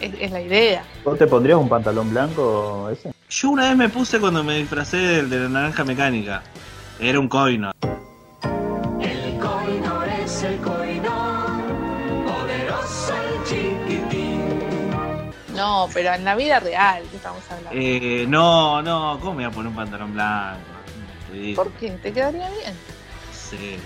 [0.01, 0.85] Es, es la idea.
[1.05, 3.12] ¿Vos te pondrías un pantalón blanco ese?
[3.29, 6.42] Yo una vez me puse cuando me disfracé del de la naranja mecánica.
[6.99, 7.70] Era un coino.
[15.61, 17.70] No, pero en la vida real, ¿qué estamos hablando?
[17.75, 20.61] Eh, no, no, ¿cómo me voy a poner un pantalón blanco?
[21.55, 21.90] ¿Por qué?
[22.03, 22.75] ¿Te quedaría bien?
[23.33, 23.77] sí.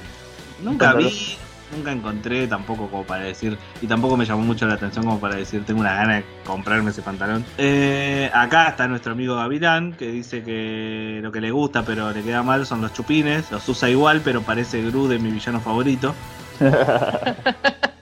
[0.62, 1.36] Nunca vi,
[1.74, 5.34] nunca encontré tampoco como para decir, y tampoco me llamó mucho la atención como para
[5.34, 7.44] decir, tengo una gana de comprarme ese pantalón.
[7.58, 12.22] Eh, acá está nuestro amigo Gavilán, que dice que lo que le gusta pero le
[12.22, 16.14] queda mal son los chupines, los usa igual pero parece Gru de mi villano favorito.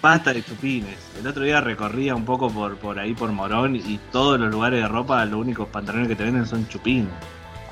[0.00, 0.96] Basta de chupines.
[1.20, 4.80] El otro día recorría un poco por, por ahí por Morón y todos los lugares
[4.82, 7.08] de ropa, los únicos pantalones que te venden son chupines.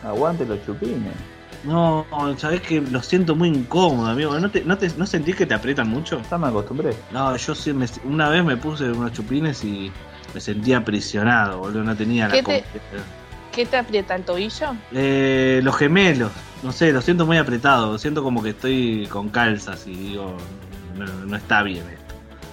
[0.03, 1.13] Aguante los chupines.
[1.65, 2.05] No,
[2.37, 4.39] sabes que lo siento muy incómodo, amigo.
[4.39, 6.21] ¿No, te, no, te, ¿No sentís que te aprietan mucho?
[6.31, 6.95] Ya me acostumbré.
[7.13, 9.91] No, yo sí me- una vez me puse unos chupines y
[10.35, 11.83] me sentía aprisionado, boludo.
[11.85, 13.07] No tenía la ¿Qué te- confianza.
[13.53, 14.67] ¿Qué te aprieta el tobillo?
[14.93, 16.31] Eh, los gemelos,
[16.63, 17.97] no sé, lo siento muy apretado.
[17.99, 20.37] Siento como que estoy con calzas y digo,
[20.97, 22.06] no, no está bien esto.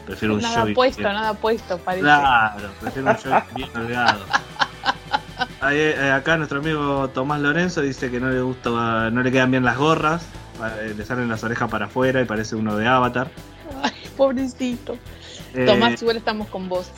[0.06, 0.76] Prefiero un Nada jogging.
[0.76, 2.04] puesto, nada puesto, parece.
[2.04, 4.20] Claro, prefiero un jogging bien holgado.
[5.62, 9.52] Ahí, eh, acá nuestro amigo Tomás Lorenzo dice que no le gusta, no le quedan
[9.52, 10.26] bien las gorras,
[10.82, 13.30] eh, le salen las orejas para afuera y parece uno de Avatar.
[13.82, 14.98] Ay, pobrecito.
[15.54, 16.92] Eh, Tomás, igual estamos con vos.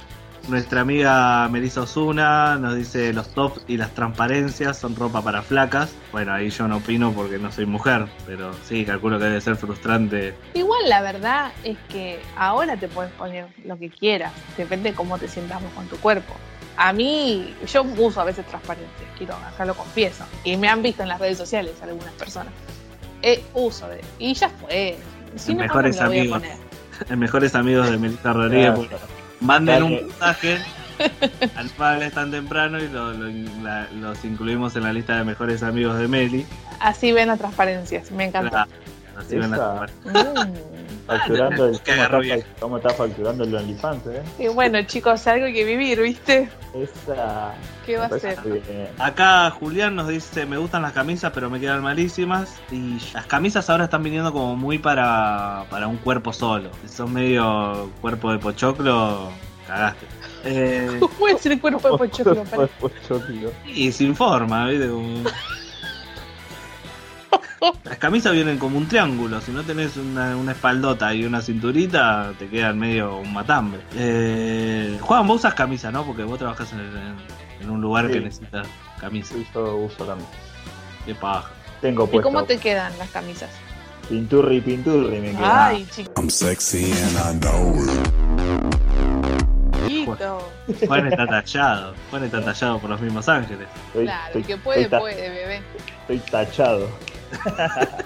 [0.48, 5.96] Nuestra amiga Melissa Osuna nos dice los tops y las transparencias son ropa para flacas.
[6.12, 9.56] Bueno, ahí yo no opino porque no soy mujer, pero sí, calculo que debe ser
[9.56, 10.36] frustrante.
[10.54, 15.18] Igual la verdad es que ahora te puedes poner lo que quieras, depende de cómo
[15.18, 16.36] te sientas vos con tu cuerpo.
[16.78, 20.26] A mí, yo uso a veces transparentes, quiero, acá lo confieso.
[20.44, 22.54] Y me han visto en las redes sociales algunas personas.
[23.24, 24.02] Eh, uso de.
[24.20, 24.98] Y ya fue.
[25.38, 26.60] Si no, mejores ¿cuándo me lo voy a amigos.
[27.10, 28.74] En mejores amigos de Melissa Rodríguez.
[28.74, 28.88] Claro.
[28.90, 30.58] porque Manden un mensaje
[31.56, 33.30] al padre tan temprano y lo- lo-
[33.64, 36.46] la- los incluimos en la lista de mejores amigos de Meli.
[36.80, 38.50] Así ven las transparencias, me encanta.
[38.66, 38.72] Claro,
[39.18, 40.46] así ven las Esa.
[40.46, 40.54] Mm.
[41.08, 44.24] Facturando el, ¿cómo, está, cómo está facturando el OnlyFans, eh?
[44.40, 46.50] Y bueno, chicos, algo hay que vivir, ¿viste?
[46.74, 47.54] Esa.
[47.86, 48.40] ¿Qué va a ser?
[48.98, 52.56] Acá Julián nos dice, me gustan las camisas pero me quedan malísimas.
[52.72, 56.72] Y las camisas ahora están viniendo como muy para, para un cuerpo solo.
[56.82, 59.30] Si sos medio cuerpo de pochoclo,
[59.68, 60.08] cagaste.
[60.44, 62.44] Eh, ¿Cómo puede ser el cuerpo de pochoclo?
[62.46, 63.52] Para- Pochoclo.
[63.68, 64.88] y sin forma, ¿viste?
[64.90, 65.24] Como-
[67.84, 69.42] Las camisas vienen como un triángulo.
[69.42, 73.82] Si no tenés una, una espaldota y una cinturita, te quedan medio un matambre.
[73.96, 76.06] Eh, Juan, vos usas camisa, ¿no?
[76.06, 77.16] Porque vos trabajás en, en-
[77.62, 78.14] en un lugar Sí.
[78.14, 78.64] que necesita
[79.00, 79.34] camisa.
[79.36, 80.28] Sí, yo uso camisa.
[81.06, 81.50] Qué paja.
[81.82, 83.50] Tengo ¿Y puesto cómo te quedan las camisas?
[84.10, 85.68] pinturri, pinturri me queda.
[85.68, 86.14] Ay, chicos.
[86.18, 87.90] I'm sexy and I know it.
[90.88, 91.94] Juan está tallado.
[92.10, 93.68] Juan está tallado por los mismos ángeles.
[93.88, 95.62] Estoy, Claro, estoy- el que puede, puede, bebé.
[96.02, 96.90] Estoy tachado.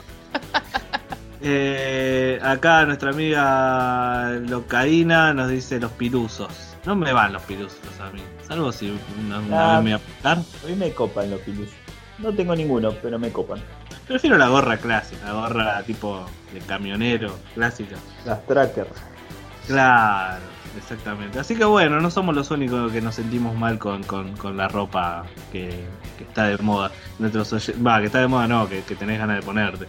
[1.41, 6.49] Eh, acá nuestra amiga Locaína nos dice los pirusos.
[6.85, 8.21] No me van los pirusos a mí.
[8.45, 9.75] Salvo si una, una Ah.
[9.75, 10.37] vez me voy a apuntar.
[10.37, 11.69] A mí me copan los pilus.
[12.17, 13.61] No tengo ninguno, pero me copan.
[14.05, 17.95] Prefiero la gorra clásica, la gorra tipo de camionero clásica.
[18.25, 18.89] Las trackers.
[19.67, 20.41] Claro,
[20.79, 21.39] exactamente.
[21.39, 24.67] Así que bueno, no somos los únicos que nos sentimos mal con, con- con la
[24.67, 25.85] ropa que,
[26.17, 26.91] que está de moda.
[27.19, 29.87] Nuestros oye- Va, que está de moda no, que, que tenés ganas de ponerte.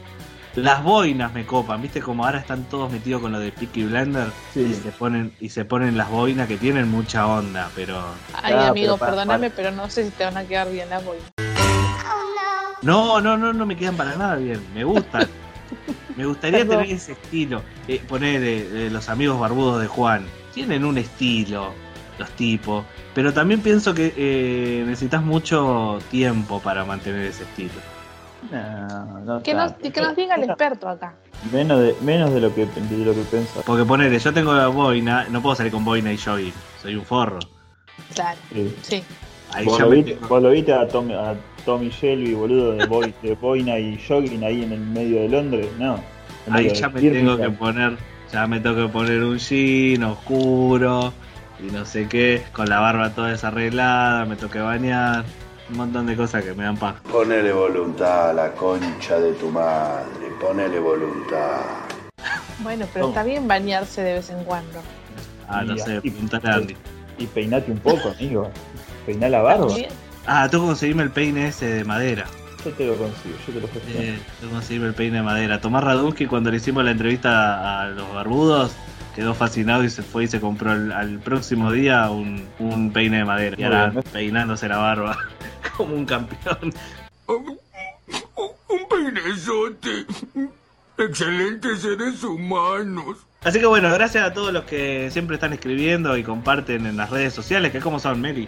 [0.56, 4.26] Las boinas me copan, viste como ahora están todos metidos con lo de Peaky Blender
[4.52, 4.62] Sí.
[4.70, 7.96] y se ponen y se ponen las boinas que tienen mucha onda, pero
[8.42, 10.90] Ay, Ah, amigo, pero para- perdóname, pero no sé si te van a quedar bien
[10.90, 11.30] las boinas.
[12.82, 15.28] no, no, no, no me quedan para nada bien, me gustan.
[16.16, 16.82] me gustaría Perdón.
[16.82, 17.62] tener ese estilo.
[17.88, 21.72] Eh, poner eh, eh, los amigos barbudos de Juan, tienen un estilo
[22.18, 27.72] los tipos, pero también pienso que eh, necesitas mucho tiempo para mantener ese estilo.
[28.50, 31.14] No, no Que nos, que nos diga el experto acá.
[31.52, 33.62] Menos de, menos de lo que de lo que pensaba.
[33.64, 36.52] Porque ponele, yo tengo la boina, no puedo salir con boina y jogging,
[36.82, 37.38] soy un forro.
[38.14, 38.74] Claro, Sí.
[38.82, 39.04] sí.
[39.52, 42.72] Ahí ¿Vos, ya lo viste, tengo- vos lo viste a Tommy, a Tommy Shelby, boludo,
[42.72, 45.68] de, boi- de boina y jogging ahí en el medio de Londres?
[45.78, 45.98] No.
[46.50, 47.96] Ahí ya me tengo que poner,
[48.32, 51.12] ya me tengo que poner un jean oscuro
[51.60, 55.24] y no sé qué, con la barba toda desarreglada, me tengo que bañar,
[55.70, 57.00] un montón de cosas que me dan paja.
[57.12, 60.06] Ponele voluntad a la concha de tu madre.
[60.40, 61.60] Ponele voluntad.
[62.62, 63.14] Bueno, pero ¿Cómo?
[63.14, 64.80] está bien bañarse de vez en cuando.
[65.48, 66.76] Ah, no Y- sé, y-.
[67.18, 68.50] Y peinate un poco, amigo.
[69.04, 69.66] Peiná la barba.
[69.66, 69.90] También.
[70.26, 72.26] Ah, tengo que conseguirme el peine ese de madera.
[72.64, 74.00] Yo te lo consigo, yo te lo gestiono.
[74.00, 75.60] Eh, tengo que conseguirme el peine de madera.
[75.60, 78.72] Tomás Radunsky cuando le hicimos la entrevista a los barbudos
[79.16, 83.18] quedó fascinado y se fue y se compró el- al próximo día un, un peine
[83.18, 83.56] de madera.
[83.58, 85.18] Y ahora peinándose la barba
[85.76, 86.72] como un campeón.
[87.26, 90.06] Un peinezote.
[90.98, 93.16] Excelentes seres humanos.
[93.42, 97.08] Así que bueno, gracias a todos los que siempre están escribiendo y comparten en las
[97.10, 98.46] redes sociales, que como son, Meli.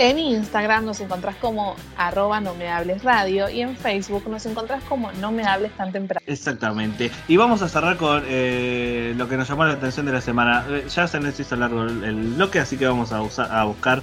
[0.00, 4.82] En Instagram nos encontrás como arroba no me hables radio y en Facebook nos encontrás
[4.84, 6.24] como no me hables tan temprano.
[6.26, 7.10] Exactamente.
[7.28, 10.64] Y vamos a cerrar con eh, lo que nos llamó la atención de la semana.
[10.70, 13.64] Eh, ya se nos hizo largo el, el bloque, así que vamos a, usar, a
[13.64, 14.00] buscar,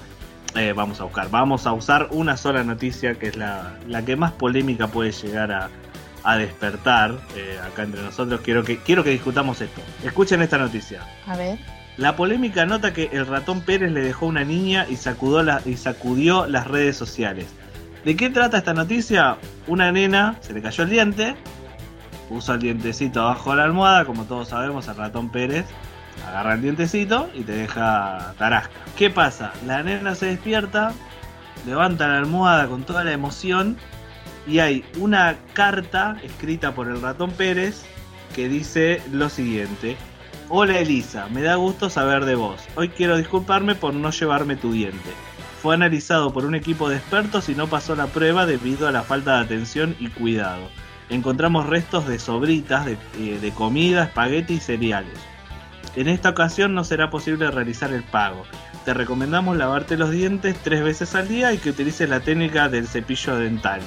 [0.53, 4.15] eh, vamos a buscar, vamos a usar una sola noticia que es la, la que
[4.15, 5.71] más polémica puede llegar a,
[6.23, 7.15] a despertar
[7.65, 8.41] acá entre nosotros.
[8.41, 9.81] Quiero que, quiero que discutamos esto.
[10.03, 11.01] Escuchen esta noticia.
[11.25, 11.57] A ver.
[11.97, 16.67] La polémica nota que el ratón Pérez le dejó una niña y y sacudió las
[16.67, 17.47] redes sociales.
[18.05, 19.38] ¿De qué trata esta noticia?
[19.65, 21.36] Una nena se le cayó el diente,
[22.29, 25.65] puso el dientecito abajo de la almohada, como todos sabemos, el ratón Pérez
[26.27, 28.73] agarra el dientecito y te deja tarasca.
[28.95, 29.51] ¿Qué pasa?
[29.65, 30.93] La nena se despierta,
[31.65, 33.77] levanta la almohada con toda la emoción
[34.47, 37.83] y hay una carta escrita por el ratón Pérez
[38.36, 39.97] que dice lo siguiente.
[40.49, 42.62] Hola Elisa, me da gusto saber de vos.
[42.75, 45.10] Hoy quiero disculparme por no llevarme tu diente.
[45.62, 49.03] Fue analizado por un equipo de expertos y no pasó la prueba debido a la
[49.03, 50.69] falta de atención y cuidado.
[51.10, 55.19] Encontramos restos de sobritas, de, eh, comida, espagueti y cereales.
[55.97, 58.43] En esta ocasión no será posible realizar el pago.
[58.86, 62.88] Te recomendamos lavarte los dientes tres veces al día y que utilices la técnica del
[62.88, 63.81] cepillo dental.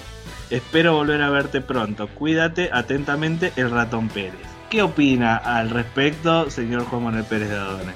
[0.51, 2.07] Espero volver a verte pronto.
[2.09, 4.50] Cuídate atentamente el ratón Pérez.
[4.71, 7.93] ¿Qué opina al respecto, señor Juan Manuel Pérez de Adone?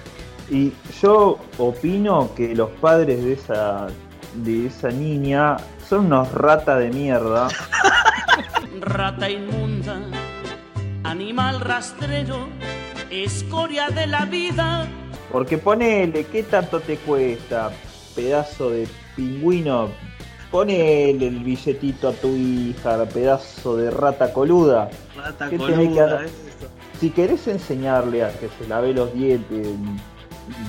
[0.51, 3.87] Y yo opino que los padres de esa,
[4.35, 5.57] de esa niña
[5.89, 7.47] son unos rata de mierda.
[8.81, 10.01] Rata inmunda,
[11.05, 12.49] animal rastrero,
[13.09, 14.89] escoria de la vida.
[15.31, 17.71] Porque ponele, ¿qué tanto te cuesta,
[18.17, 19.91] pedazo de pingüino?
[20.55, 24.89] Ponele el billetito a tu hija, pedazo de rata coluda.
[25.17, 26.27] Rata ¿Qué tenés que coluda.
[27.01, 29.67] Si querés enseñarle a que se lave los dientes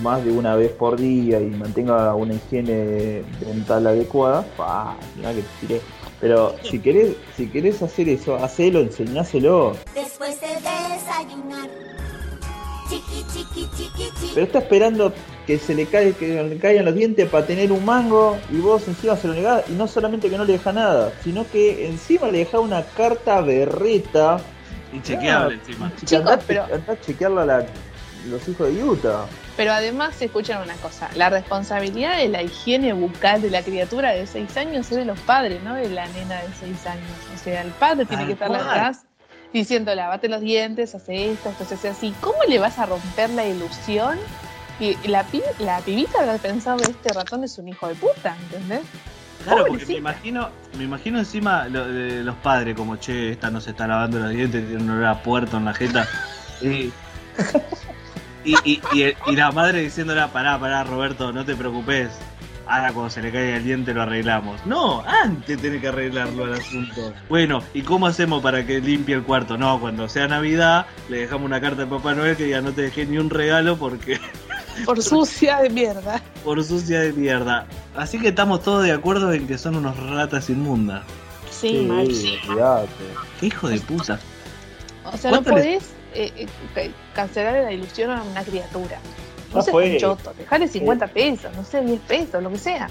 [0.01, 5.41] más de una vez por día y mantenga una higiene dental adecuada, pa, mirá que
[5.41, 5.81] te tiré.
[6.19, 9.77] Pero si querés, si querés hacer eso, hacelo, enseñáselo.
[9.93, 11.94] Después de desayunar.
[14.33, 15.13] Pero está esperando
[15.47, 18.87] que se le caiga, que le caigan los dientes para tener un mango y vos
[18.87, 22.27] encima se lo negás y no solamente que no le deja nada, sino que encima
[22.27, 24.39] le deja una carta berreta.
[24.93, 25.91] Inchequeable Ah, encima.
[25.97, 27.65] Chicos, andá, pero- andá a chequearla a la-
[28.29, 29.25] los hijos de Utah.
[29.55, 34.25] Pero además, escuchan una cosa, la responsabilidad de la higiene bucal de la criatura de
[34.27, 37.07] 6 años es de los padres, no de la nena de 6 años.
[37.33, 38.55] O sea, el padre tiene que cual.
[38.55, 39.04] atrás
[39.59, 42.13] diciendo, lavate los dientes, hace esto, esto se hace así.
[42.21, 44.17] ¿Cómo le vas a romper la ilusión?
[44.79, 48.81] Y la, pi- la pibita habrá pensado, este ratón es un hijo de puta, ¿entendés?
[49.45, 53.61] Claro, porque me imagino, me imagino encima lo- de los padres como, che, esta no
[53.61, 56.07] se está lavando los dientes, tiene un olor a puerto en la jeta.
[56.61, 56.91] Y,
[58.43, 62.09] y, y, y- y la madre diciéndola, pará, pará, Roberto, no te preocupes.
[62.67, 64.65] Ahora cuando se le caiga el diente lo arreglamos.
[64.65, 67.13] No, antes tiene que arreglarlo el asunto.
[67.29, 69.57] Bueno, ¿y cómo hacemos para que limpie el cuarto?
[69.57, 72.81] No, cuando sea Navidad, le dejamos una carta de Papá Noel que ya no te
[72.83, 74.19] dejé ni un regalo porque
[74.85, 76.21] Por sucia de mierda.
[76.43, 77.65] por sucia de mierda.
[77.95, 81.03] Así que estamos todos de acuerdo en que son unos ratas inmundas.
[81.51, 81.99] Sí, mal.
[82.07, 82.89] olvidate.
[83.39, 84.19] Qué hijo de puta.
[85.05, 86.81] O sea, no ¿Cuánto le- podés eh, eh, ca-
[87.13, 88.97] cancelarle la ilusión a una criatura.
[89.53, 89.89] No fue.
[89.91, 92.89] tan choto, dejale 50 pesos, no sé, 10 pesos, lo que sea.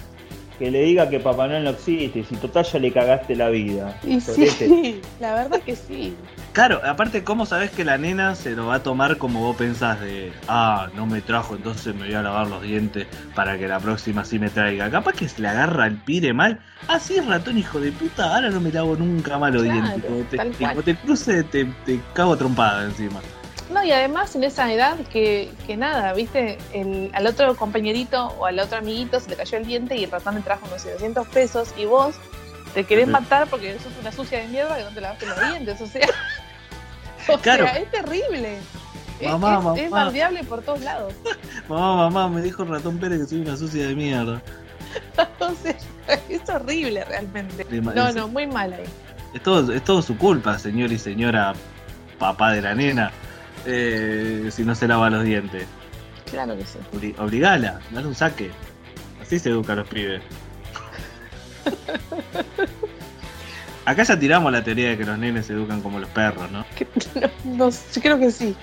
[0.58, 3.98] Que le diga que Papá Noel no existe, si total ya le cagaste la vida.
[4.06, 6.14] Y sí, la verdad que sí.
[6.52, 10.00] Claro, aparte, ¿cómo sabes que la nena se lo va a tomar como vos pensás
[10.00, 13.80] de, ah, no me trajo, entonces me voy a lavar los dientes para que la
[13.80, 14.88] próxima sí me traiga?
[14.88, 16.60] Capaz que se le agarra el pire mal.
[16.86, 20.04] Ah, sí, ratón, hijo de puta, ahora no me lavo nunca más los Claro, dientes.
[20.04, 23.20] Cuando te, cuando te cruce, te, te cago trompada encima.
[23.84, 28.58] Y además en esa edad que, que nada, viste, el, al otro compañerito o al
[28.58, 31.74] otro amiguito se le cayó el diente y el ratón le trajo unos 700 pesos
[31.76, 32.14] y vos
[32.72, 35.80] te querés matar porque sos una sucia de mierda que no te lavaste los dientes,
[35.80, 36.06] o sea,
[37.28, 37.64] o Claro.
[37.66, 38.58] sea, es terrible.
[39.20, 40.04] Es- Mamá, es, es mamá.
[40.04, 41.12] bardeable por todos lados.
[41.68, 44.42] Mamá, mamá, me dijo el ratón Pérez que soy una sucia de mierda.
[45.40, 45.76] o sea,
[46.28, 47.64] es horrible realmente.
[47.70, 48.84] No, es- no, muy mal ahí.
[49.34, 51.54] Es todo, es todo su culpa, señor y señora
[52.18, 53.12] papá de la nena,
[53.66, 55.66] eh, si no se lava los dientes.
[56.30, 56.78] Claro que sí.
[56.92, 58.50] Obli- obligala, dale un saque.
[59.22, 60.22] Así se educa a los pibes.
[63.86, 66.64] Acá ya tiramos la teoría de que los nenes se educan como los perros, ¿no?
[67.44, 68.56] No, yo creo que sí.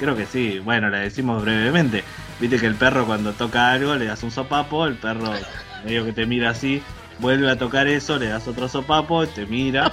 [0.00, 0.58] Creo que sí.
[0.58, 2.02] Bueno, la decimos brevemente.
[2.40, 5.30] Viste que el perro cuando toca algo le das un sopapo, el perro
[5.84, 6.82] medio que te mira así,
[7.18, 9.90] vuelve a tocar eso, le das otro sopapo, te mira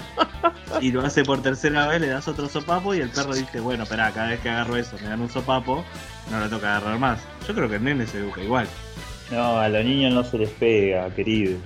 [0.82, 3.84] y lo hace por tercera vez, le das otro sopapo y el perro dice, bueno,
[3.84, 5.84] espera, cada vez que agarro eso me dan un sopapo,
[6.32, 7.20] no lo toca agarrar más.
[7.48, 8.68] Yo creo que el nene se educa igual.
[9.32, 11.58] No, a los niños no se les pega, querido.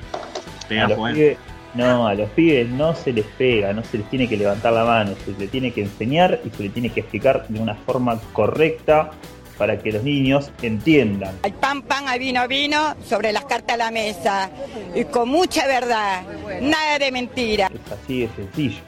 [0.68, 1.16] Pega a los Juan.
[1.16, 1.38] pibes-
[1.76, 4.86] no, a los pibes no se les pega, no se les tiene que levantar la
[4.86, 8.20] mano, se les tiene que enseñar y se les tiene que explicar de una forma
[8.34, 9.12] correcta
[9.60, 11.38] para que los niños entiendan.
[11.44, 14.50] Hay pan, pan, hay vino, vino, sobre las cartas a la mesa.
[14.96, 16.24] Y con mucha verdad,
[16.62, 17.68] nada de mentira.
[17.68, 18.80] Es así de sencillo.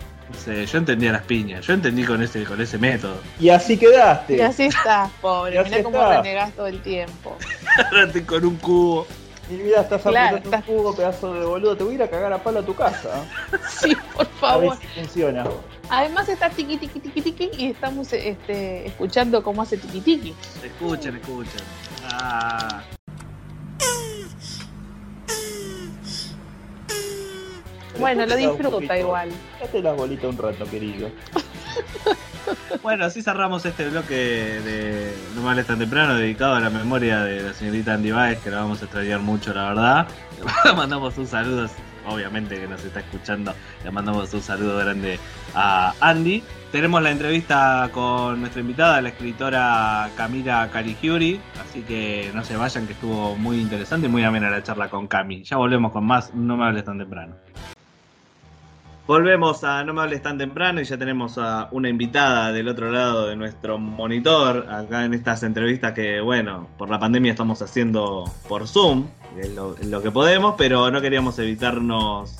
[0.45, 3.17] Sí, yo entendía las piñas, yo entendí con ese, con ese método.
[3.37, 4.37] Y así quedaste.
[4.37, 5.59] Y así estás, pobre.
[5.59, 6.17] Así Mirá cómo estás.
[6.23, 7.35] renegás todo el tiempo.
[8.25, 9.05] Con un cubo.
[9.49, 11.75] Y mira, estás Claro, apretando un cubo, pedazo de boludo.
[11.75, 13.25] Te voy a ir a cagar a palo a tu casa.
[13.69, 14.77] Sí, por A ver favor.
[14.79, 15.43] si funciona.
[15.91, 20.33] Además está tiqui tiqui tiqui tiqui y estamos este, escuchando cómo hace tiqui tiqui.
[20.63, 21.61] Escuchen, escuchen.
[22.09, 22.81] Ah.
[27.99, 29.31] Bueno, lo disfruta igual.
[29.59, 31.09] Date las bolitas un rato, querido.
[32.81, 37.43] Bueno, así cerramos este bloque de No hables tan temprano, dedicado a la memoria de
[37.43, 40.07] la señorita Andy Baez, que la vamos a extrañar mucho, la verdad.
[40.65, 41.69] Le mandamos un saludo,
[42.07, 45.19] obviamente que nos está escuchando, le mandamos un saludo grande
[45.55, 46.43] a Andy.
[46.71, 52.87] Tenemos la entrevista con nuestra invitada, la escritora Camila Caligiuri, así que no se vayan,
[52.87, 55.43] que estuvo muy interesante y muy amena la charla con Cami.
[55.43, 57.35] Ya volvemos con más No me hables tan temprano.
[59.07, 62.91] Volvemos a No me hables tan temprano y ya tenemos a una invitada del otro
[62.91, 68.25] lado de nuestro monitor, acá en estas entrevistas que, bueno, por la pandemia estamos haciendo
[68.47, 69.07] por Zoom,
[69.85, 72.37] lo que podemos, pero no queríamos evitarnos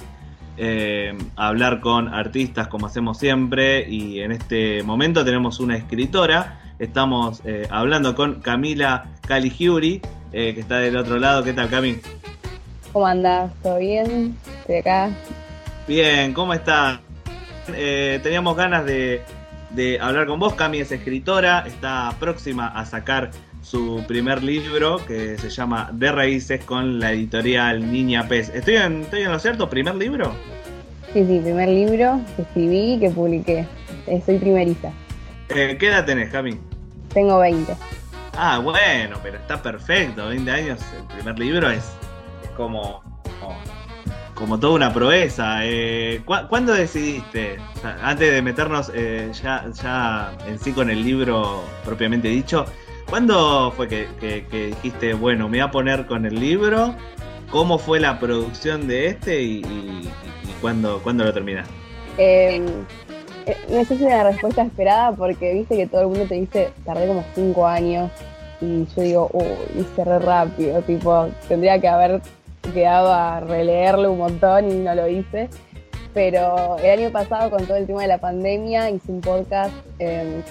[0.58, 7.42] eh, hablar con artistas como hacemos siempre y en este momento tenemos una escritora, estamos
[7.46, 10.02] eh, hablando con Camila Caligiuri,
[10.34, 11.44] eh, que está del otro lado.
[11.44, 11.98] ¿Qué tal, Cami?
[12.94, 13.52] ¿Cómo andás?
[13.64, 14.38] ¿Todo bien?
[14.60, 15.10] Estoy acá.
[15.92, 17.02] Bien, ¿cómo estás?
[17.76, 19.24] Eh, teníamos ganas de,
[19.72, 20.54] de hablar con vos.
[20.54, 23.32] Cami es escritora, está próxima a sacar
[23.62, 28.48] su primer libro que se llama De Raíces con la editorial Niña Pez.
[28.56, 29.70] ¿Estoy en, ¿Estoy en lo cierto?
[29.70, 30.34] ¿Primer libro?
[31.12, 33.68] Sí, sí, primer libro que escribí y que publiqué.
[34.08, 34.94] Eh, soy primeriza.
[35.50, 36.58] Eh, ¿Qué edad tenés, Cami?
[37.14, 37.76] Tengo 20.
[38.38, 40.30] Ah, bueno, pero está perfecto.
[40.30, 41.84] 20 años, el primer libro es,
[42.46, 43.04] es como,
[43.42, 43.58] como,
[44.42, 45.60] como toda una proeza.
[45.64, 47.58] Eh, ¿cu- ¿Cuándo decidiste,
[48.04, 49.66] antes de meternos eh, ya,
[50.48, 52.66] en sí con el libro propiamente dicho,
[53.08, 54.08] ¿cuándo fue que,
[54.52, 56.96] dijiste, bueno, me voy a poner con el libro?
[57.52, 60.10] ¿Cómo fue la producción de este y,
[60.60, 61.72] cuándo, cuándo lo terminaste?
[62.18, 62.66] Eh,
[63.46, 66.36] eh, no sé si es una respuesta esperada porque viste que todo el mundo te
[66.36, 68.10] dice, tardé como 5 años
[68.60, 72.22] y yo digo, uy, hice re rápido, tipo, tendría que haber
[72.74, 75.50] quedado a releerlo un montón y no lo hice.
[76.14, 80.42] Pero el año pasado con todo el tema de la pandemia hice un podcast eh,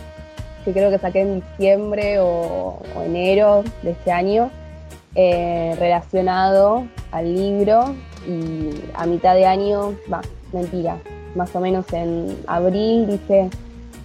[0.64, 4.50] que creo que saqué en diciembre o, o enero de este año
[5.16, 7.96] eh, relacionado al libro
[8.28, 10.20] y a mitad de año, va,
[10.52, 10.98] mentira,
[11.34, 13.50] más o menos en abril dije,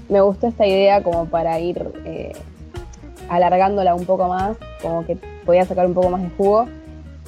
[0.09, 2.33] me gustó esta idea como para ir eh,
[3.29, 6.67] alargándola un poco más, como que podía sacar un poco más de jugo.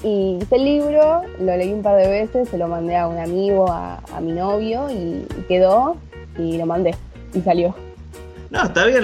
[0.03, 3.69] Y el libro, lo leí un par de veces, se lo mandé a un amigo,
[3.71, 5.97] a, a mi novio y, quedó
[6.37, 6.95] y lo mandé
[7.33, 7.75] y salió.
[8.49, 9.03] No, está bien.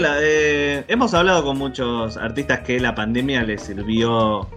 [0.88, 4.48] hemos hablado con muchos artistas que la pandemia les sirvió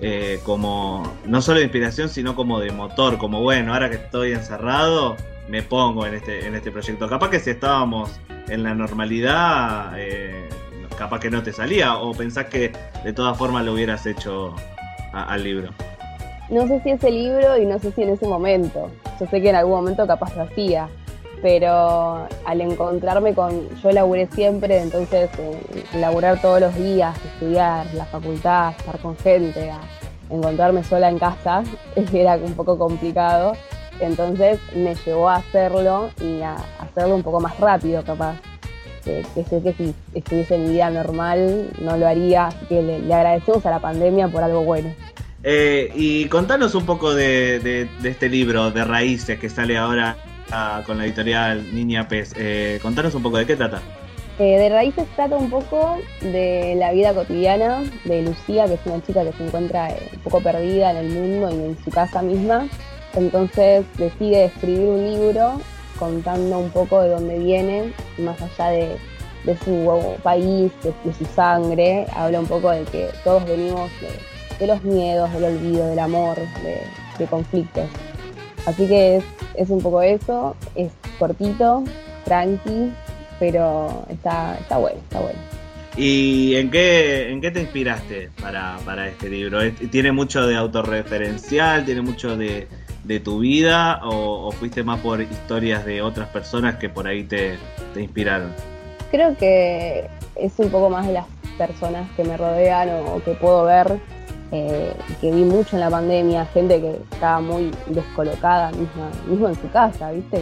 [0.00, 3.16] eh, como no solo de inspiración, sino como de motor.
[3.16, 5.16] Como bueno, ahora que estoy encerrado,
[5.48, 7.08] me pongo en este, en este proyecto.
[7.08, 10.46] Capaz que si estábamos en la normalidad, eh,
[10.98, 11.96] capaz que no te salía.
[11.96, 12.72] O pensás que
[13.02, 14.54] de todas formas lo hubieras hecho
[15.22, 15.70] al libro.
[16.50, 18.90] No sé si ese libro y no sé si en ese momento.
[19.18, 20.88] Yo sé que en algún momento capaz lo hacía,
[21.40, 23.68] pero al encontrarme con.
[23.82, 29.70] Yo laburé siempre, entonces eh, laburar todos los días, estudiar, la facultad, estar con gente,
[30.30, 31.62] encontrarme sola en casa,
[32.12, 33.52] era un poco complicado.
[34.00, 38.36] Entonces me llevó a hacerlo y a hacerlo un poco más rápido, capaz.
[39.04, 42.80] Que, que sé que si estuviese en mi vida normal no lo haría, así que
[42.82, 44.92] le- le agradecemos a la pandemia por algo bueno.
[45.42, 50.16] Eh, y contanos un poco de, de- de este libro de raíces que sale ahora
[50.50, 52.32] ah, con la editorial Niña Pez.
[52.36, 53.82] Eh, contanos un poco de qué trata.
[54.38, 59.00] Eh, de raíces trata un poco de la vida cotidiana de Lucía, que es una
[59.04, 62.66] chica que se encuentra un poco perdida en el mundo y en su casa misma.
[63.14, 65.60] Entonces decide escribir un libro
[65.98, 68.98] contando un poco de dónde viene, más allá de,
[69.64, 72.06] su país, de, su sangre.
[72.14, 73.90] Habla un poco de que todos venimos
[74.58, 76.36] de, los miedos, del olvido, del amor,
[77.18, 77.88] de, conflictos.
[78.66, 79.24] Así que es,
[79.54, 81.84] es un poco eso, es cortito,
[82.24, 82.92] tranqui,
[83.38, 85.38] pero está, está bueno, está bueno.
[85.96, 89.60] ¿Y en qué, en qué te inspiraste para, para este libro?
[89.62, 91.84] ¿Es- ¿Tiene mucho de autorreferencial?
[91.84, 92.66] ¿Tiene mucho de,
[93.04, 94.00] de tu vida?
[94.02, 97.56] O, fuiste más por historias de otras personas que por ahí te,
[97.92, 98.52] te inspiraron?
[99.12, 101.26] Creo que es un poco más de las
[101.56, 103.98] personas que me rodean o, que puedo ver,
[104.50, 109.54] eh, que vi mucho en la pandemia, gente que estaba muy descolocada misma, mismo en
[109.54, 110.40] su casa, ¿viste?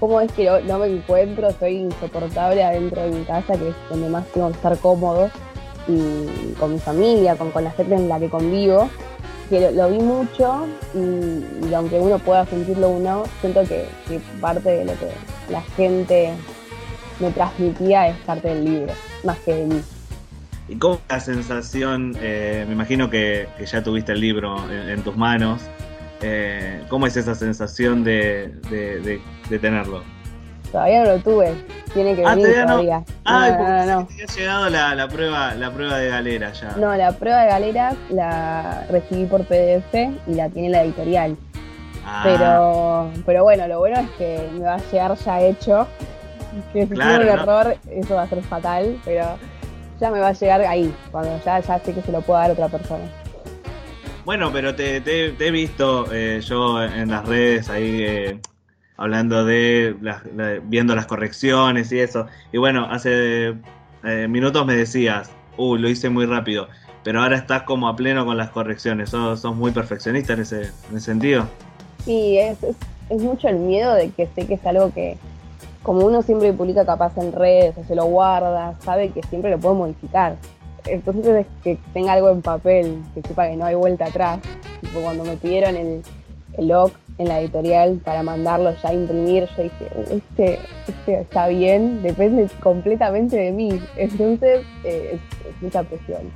[0.00, 1.50] ¿Cómo es que no, no me encuentro?
[1.58, 5.30] Soy insoportable adentro de mi casa, que es donde más tengo que estar cómodo,
[5.88, 8.88] y con mi familia, con, con la gente en la que convivo,
[9.48, 13.86] que lo, vi mucho y, aunque uno pueda sentirlo o no, siento que,
[14.40, 15.08] parte de lo que
[15.50, 16.32] la gente
[17.20, 18.92] me transmitía es parte del libro,
[19.24, 19.80] más que de mí.
[20.68, 22.16] ¿Y cómo la sensación?
[22.20, 25.62] eh, me imagino que, ya tuviste el libro en tus manos.
[26.22, 30.02] Eh, ¿Cómo es esa sensación de, de- de- de tenerlo?
[30.72, 31.54] Todavía no lo tuve,
[31.94, 33.04] tiene que Ah, venir todavía no.
[33.24, 36.72] Ay, no, porque no, no, ha llegado la, la prueba, la prueba de galera ya.
[36.76, 39.94] No, la prueba de galeras la recibí por PDF
[40.26, 41.36] y la tiene la editorial.
[42.04, 45.86] Ah, Pero, pero bueno, lo bueno es que me va a llegar ya hecho.
[46.72, 49.24] Que si Claro, tiene un error, eso va a ser fatal, pero
[50.00, 52.50] ya me va a llegar ahí, cuando ya, ya sé que se lo puedo dar
[52.50, 53.04] a otra persona.
[54.26, 58.40] Bueno, pero te, te- te he visto eh, yo en las redes ahí eh,
[58.96, 60.20] hablando de, la-
[60.64, 62.26] viendo las correcciones y eso.
[62.52, 63.54] Y bueno, hace
[64.02, 66.66] eh, minutos me decías, uh, lo hice muy rápido.
[67.04, 69.10] Pero ahora estás como a pleno con las correcciones.
[69.10, 71.46] Sos, sos muy perfeccionista en ese, en ese sentido.
[72.04, 72.74] Sí, es, es,
[73.10, 75.18] es mucho el miedo de que sé que es algo que,
[75.84, 79.58] como uno siempre publica capaz en redes o se lo guarda, sabe que siempre lo
[79.60, 80.34] puede modificar.
[80.88, 84.40] Entonces es que tenga algo en papel, que sepa que no hay vuelta atrás.
[84.92, 86.02] Cuando me pidieron el,
[86.56, 91.48] el log en la editorial para mandarlo ya a imprimir, yo dije, este, este está
[91.48, 93.80] bien, depende completamente de mí.
[93.96, 96.30] Entonces eh, es, es mucha presión.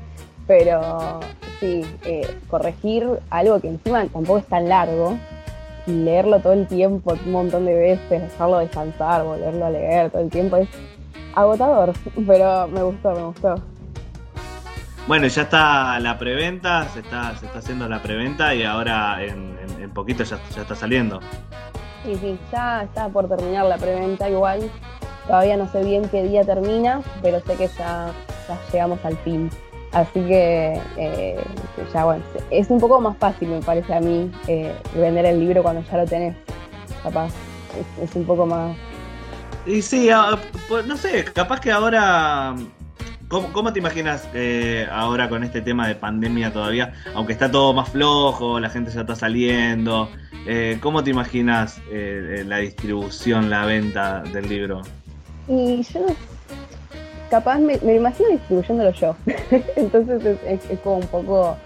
[0.46, 1.20] Pero
[1.60, 5.16] sí, eh, corregir algo que encima tampoco es tan largo,
[5.86, 10.22] y leerlo todo el tiempo, un montón de veces, dejarlo descansar, volverlo a leer todo
[10.22, 10.68] el tiempo, es
[11.34, 11.92] agotador,
[12.26, 13.54] pero me gustó, me gustó.
[15.10, 19.58] Bueno, ya está la preventa, se está, se está haciendo la preventa y ahora en,
[19.58, 21.18] en- en poquito ya, ya está saliendo.
[22.04, 24.70] Sí, sí, ya está por terminar la preventa igual.
[25.26, 28.12] Todavía no sé bien qué día termina, pero sé que ya,
[28.48, 29.50] ya llegamos al fin.
[29.90, 31.44] Así que eh,
[31.92, 35.64] ya bueno, es un poco más fácil me parece a mí eh, vender el libro
[35.64, 36.36] cuando ya lo tenés.
[37.02, 37.32] Capaz,
[37.98, 38.76] es, es un poco más...
[39.66, 40.38] Y sí, ah,
[40.68, 42.54] pues, no sé, capaz que ahora...
[43.30, 46.92] ¿Cómo, cómo te imaginas eh, ahora con este tema de pandemia todavía?
[47.14, 50.08] Aunque está todo más flojo, la gente ya está saliendo.
[50.46, 54.82] eh, ¿Cómo te imaginas eh, la distribución, la venta del libro?
[55.46, 56.06] Y yo
[57.30, 59.14] capaz me, me imagino distribuyéndolo yo.
[59.76, 61.56] Entonces es, es- como un poco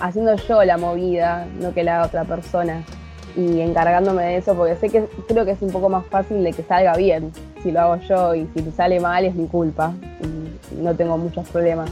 [0.00, 2.84] haciendo yo la movida, no que la otra persona.
[3.36, 6.52] Y encargándome de eso, porque sé que creo que es un poco más fácil de
[6.52, 9.92] que salga bien si lo hago yo y si sale mal es mi culpa.
[10.72, 11.90] Y no tengo muchos problemas.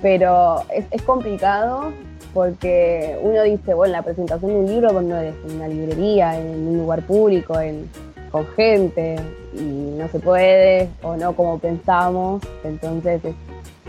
[0.00, 1.92] Pero es, es complicado
[2.32, 6.68] porque uno dice, bueno, la presentación de un libro cuando es en una librería, en
[6.68, 7.88] un lugar público, en,
[8.30, 9.16] con gente,
[9.54, 13.34] y no se puede, o no como pensamos, entonces es,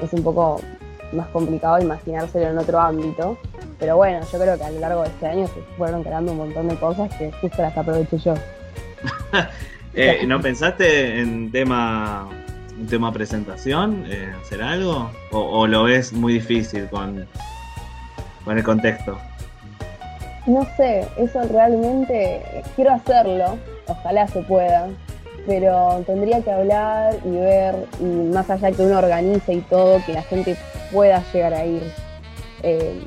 [0.01, 0.61] es un poco
[1.11, 3.37] más complicado imaginárselo en otro ámbito.
[3.79, 6.37] Pero bueno, yo creo que a lo largo de este año se fueron creando un
[6.39, 8.33] montón de cosas que justo las aproveché yo.
[9.95, 12.27] Eh, ¿No pensaste en tema
[12.79, 14.05] un tema presentación?
[14.07, 15.09] eh, ¿Hacer algo?
[15.31, 17.25] ¿O, o lo ves muy difícil con,
[18.45, 19.17] con el contexto?
[20.45, 23.57] No sé, eso realmente quiero hacerlo,
[23.87, 24.87] ojalá se pueda,
[25.49, 30.13] pero tendría que hablar y ver, y más allá que uno organice y todo, que
[30.13, 30.55] la gente
[30.91, 31.81] pueda llegar a ir
[32.61, 33.01] eh,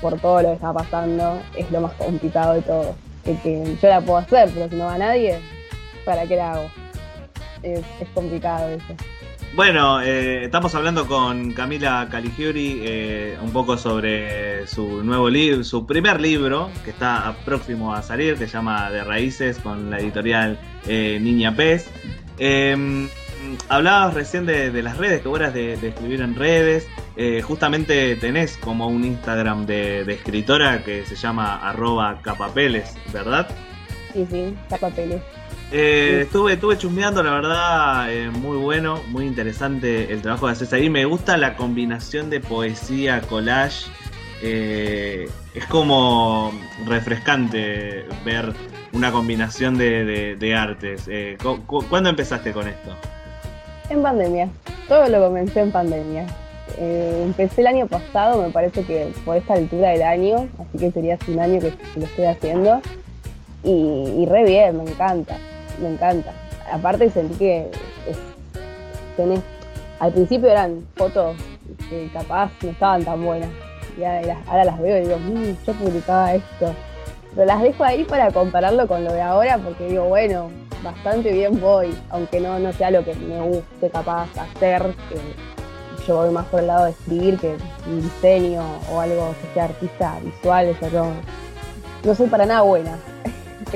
[0.00, 2.94] por todo lo que está pasando, es lo más complicado de todo.
[3.22, 5.38] Que, que yo la puedo hacer, pero si no va nadie,
[6.06, 6.70] ¿para qué la hago?
[7.62, 8.94] Es, es complicado eso.
[9.54, 15.86] Bueno, eh, estamos hablando con Camila Caligiuri eh, un poco sobre su nuevo libro, su
[15.86, 20.58] primer libro que está próximo a salir, que se llama De Raíces con la editorial
[20.88, 21.88] eh, Niña Pez.
[22.38, 23.06] Eh,
[23.68, 26.88] hablabas recién de, las redes, que vos de, escribir en redes.
[27.16, 33.46] Eh, justamente tenés como un Instagram de, de escritora que se llama arroba capapeles, ¿verdad?
[34.12, 35.22] Sí, sí, está papeles.
[35.76, 40.72] Eh, estuve, estuve chusmeando, la verdad, eh, muy bueno, muy interesante el trabajo que haces
[40.72, 40.88] ahí.
[40.88, 43.86] Me gusta la combinación de poesía, collage.
[44.40, 46.52] eh, es como
[46.86, 48.52] refrescante ver
[48.92, 51.06] una combinación de, de- de artes.
[51.08, 52.94] Eh, cu- cu- ¿Cuándo empezaste con esto?
[53.90, 54.48] En pandemia.
[54.88, 56.26] Todo lo comencé en pandemia.
[56.78, 61.14] Empecé el año pasado, me parece que por esta altura del año, así que sería
[61.14, 62.80] hace un año que lo estoy haciendo.
[63.64, 65.36] Y, y re bien, me encanta,
[65.80, 66.32] me encanta.
[66.72, 67.70] Aparte sentí que
[70.00, 71.36] al principio eran fotos
[71.88, 73.50] que capaz no estaban tan buenas.
[73.96, 76.74] Y ahora las, veo y digo, "Mm, yo publicaba esto.
[77.34, 80.50] Pero las dejo ahí para compararlo con lo de ahora porque digo, bueno,
[80.82, 86.16] bastante bien voy, aunque no, no sea lo que me guste capaz hacer, que yo
[86.16, 87.56] voy más por el lado de escribir que
[87.86, 88.62] diseño
[88.92, 91.12] o algo que sea artista visual, eso no,
[92.04, 92.96] no soy para nada buena.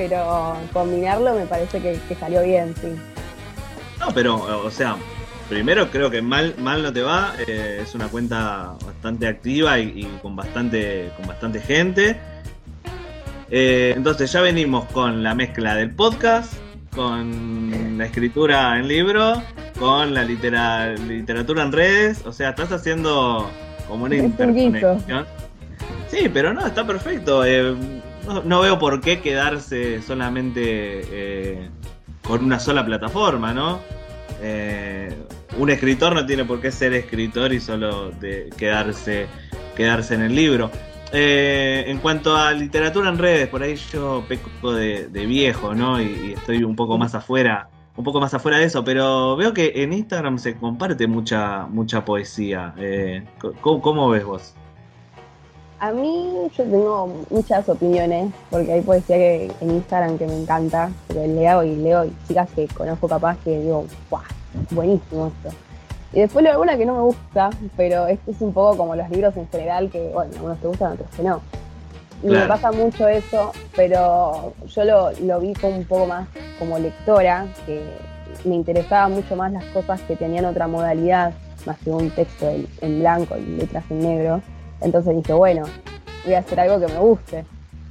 [0.07, 2.87] Pero combinarlo me parece que, que salió bien, sí.
[3.99, 4.35] No, pero,
[4.65, 4.95] o sea,
[5.49, 7.33] primero creo que mal, mal no te va.
[7.45, 12.15] eh, es una cuenta bastante activa y, y con bastante, con bastante gente.
[13.51, 16.53] Eh, entonces ya venimos con la mezcla del podcast,
[16.95, 19.41] con la escritura en libro,
[19.77, 22.25] con la litera- literatura en redes.
[22.25, 23.49] O sea, estás haciendo
[23.89, 25.25] como una Es un interconexión.
[26.07, 27.43] Sí, pero no, está perfecto.
[27.43, 27.75] eh,
[28.43, 31.69] no, veo por qué quedarse solamente eh,
[32.23, 33.79] con una sola plataforma, ¿no?
[34.41, 35.13] Eh,
[35.57, 39.27] un escritor no tiene por qué ser escritor y solo de quedarse,
[39.75, 40.71] quedarse en el libro.
[41.11, 46.01] Eh, en cuanto a literatura en redes, por ahí yo peco de, viejo, ¿no?
[46.01, 49.73] Y, estoy un poco más afuera, un poco más afuera de eso, pero veo que
[49.75, 52.73] en Instagram se comparte mucha, mucha poesía.
[52.77, 53.25] Eh,
[53.61, 54.55] ¿cómo, cómo ves vos?
[55.81, 60.91] A mí yo tengo muchas opiniones, porque hay poesía que, en Instagram que me encanta,
[61.07, 64.23] porque leo y leo y chicas que conozco capaz que digo, ¡guau!
[64.71, 65.55] Buenísimo esto.
[66.11, 69.09] Y después leo alguna que no me gusta, pero es, es un poco como los
[69.09, 71.39] libros en general, que bueno, algunos te gustan, otros que no.
[72.23, 76.27] Y me pasa mucho eso, pero yo lo, lo vi como un poco más
[76.57, 77.81] como lectora, que
[78.43, 81.31] me interesaba mucho más las cosas que tenían otra modalidad,
[81.65, 84.41] más que un texto en, en blanco y letras en negro.
[84.81, 85.63] Entonces dije, bueno,
[86.25, 87.45] voy a hacer algo que me guste.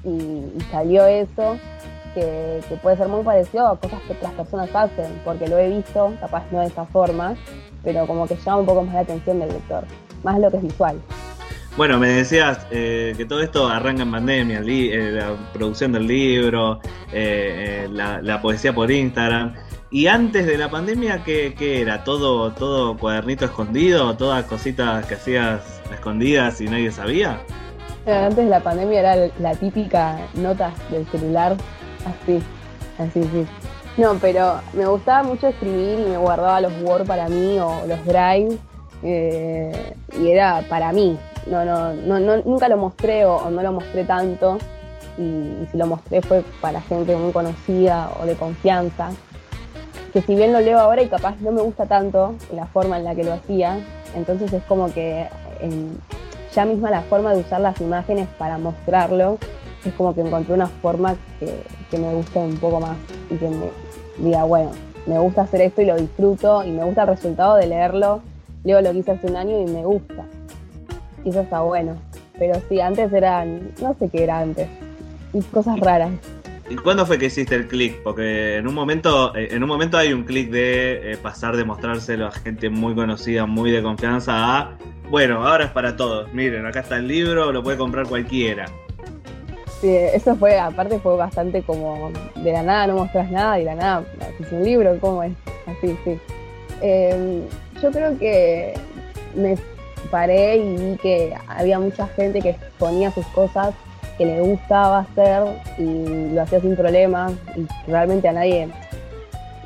[0.05, 1.59] Y, y salió eso,
[2.15, 6.15] que, puede ser muy parecido a cosas que otras personas hacen, porque lo he visto,
[6.21, 7.35] capaz no de esa forma,
[7.83, 9.85] pero como que llama un poco más la atención del lector,
[10.23, 11.01] más lo que es visual.
[11.77, 16.81] Bueno, me decías eh, que todo esto arranca en pandemia, eh, la producción del libro,
[17.13, 19.55] eh, eh, la, la poesía por Instagram.
[19.91, 22.03] Y antes de la pandemia, ¿qué, qué era?
[22.03, 24.17] ¿Todo, ¿Todo cuadernito escondido?
[24.17, 27.39] ¿Todas cositas que hacías escondidas y nadie sabía?
[28.07, 31.57] Eh, Antes de la pandemia era la típica nota del celular,
[32.07, 32.43] así,
[32.99, 33.47] así, sí.
[34.01, 38.05] No, pero me gustaba mucho escribir y me guardaba los Word para mí o los
[38.07, 38.57] Drive
[39.03, 41.19] eh, y era para mí.
[41.47, 44.59] No, no, no, no- nunca lo mostré o, no lo mostré tanto
[45.17, 49.11] y si lo mostré fue para gente muy conocida o de confianza.
[50.13, 53.05] Que si bien lo leo ahora y capaz no me gusta tanto la forma en
[53.05, 53.81] la que lo hacía,
[54.15, 55.27] entonces es como que
[56.55, 59.39] ya misma la forma de usar las imágenes para mostrarlo
[59.85, 62.97] es como que encontré una forma que, me guste un poco más
[63.31, 63.71] y que me
[64.19, 64.71] diga, bueno,
[65.07, 68.21] me gusta hacer esto y lo disfruto y me gusta el resultado de leerlo,
[68.65, 70.25] leo lo que hice hace un año y me gusta.
[71.25, 71.97] Y eso está bueno.
[72.39, 74.69] Pero sí, antes eran, no sé qué era antes,
[75.33, 76.11] y cosas raras.
[76.71, 78.03] ¿Y cuándo fue que hiciste el clic?
[78.03, 81.65] Porque en un momento, eh, en un momento hay un clic de eh, pasar de
[81.65, 84.77] mostrárselo a gente muy conocida, muy de confianza, a
[85.11, 86.31] bueno, ahora es para todos.
[86.35, 88.67] Miren, acá está el libro, lo puede comprar cualquiera.
[89.81, 93.67] Sí, eso fue, aparte fue bastante como de la nada no mostrás nada y de
[93.67, 95.33] la nada haces un libro, ¿cómo es?
[95.67, 96.19] Así, sí.
[96.83, 97.43] Eh,
[97.81, 98.75] yo creo que
[99.35, 99.57] me
[100.11, 103.75] paré y vi que había mucha gente que exponía sus cosas
[104.19, 105.45] que le gustaba hacer
[105.79, 108.69] y lo hacía sin problemas y realmente a nadie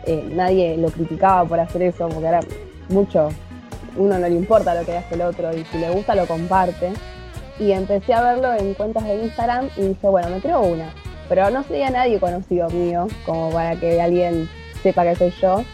[0.06, 2.40] eh, nadie lo criticaba por hacer eso porque era
[2.88, 3.30] mucho
[3.96, 6.92] uno no le importa lo que hace el otro y si le gusta lo comparte
[7.58, 10.92] y empecé a verlo en cuentas de Instagram y dije, bueno, me creo una.
[11.28, 14.48] Pero no sería nadie conocido mío, como para que alguien
[14.82, 15.64] sepa que soy yo.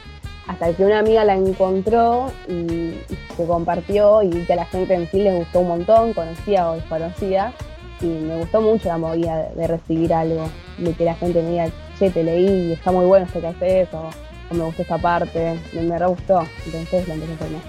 [0.46, 2.94] Hasta que una amiga la encontró y,
[3.36, 6.74] se compartió y que a la gente en sí les gustó un montón, conocía o
[6.74, 7.52] desconocía.
[8.00, 11.66] Y me gustó mucho la movida de, recibir algo, de que la gente me diga,
[11.98, 14.08] che, te leí, está muy bueno esto que haces, o,
[14.50, 16.46] o me gustó esta parte, me, me re gustó.
[16.66, 17.62] Entonces lo empecé a más.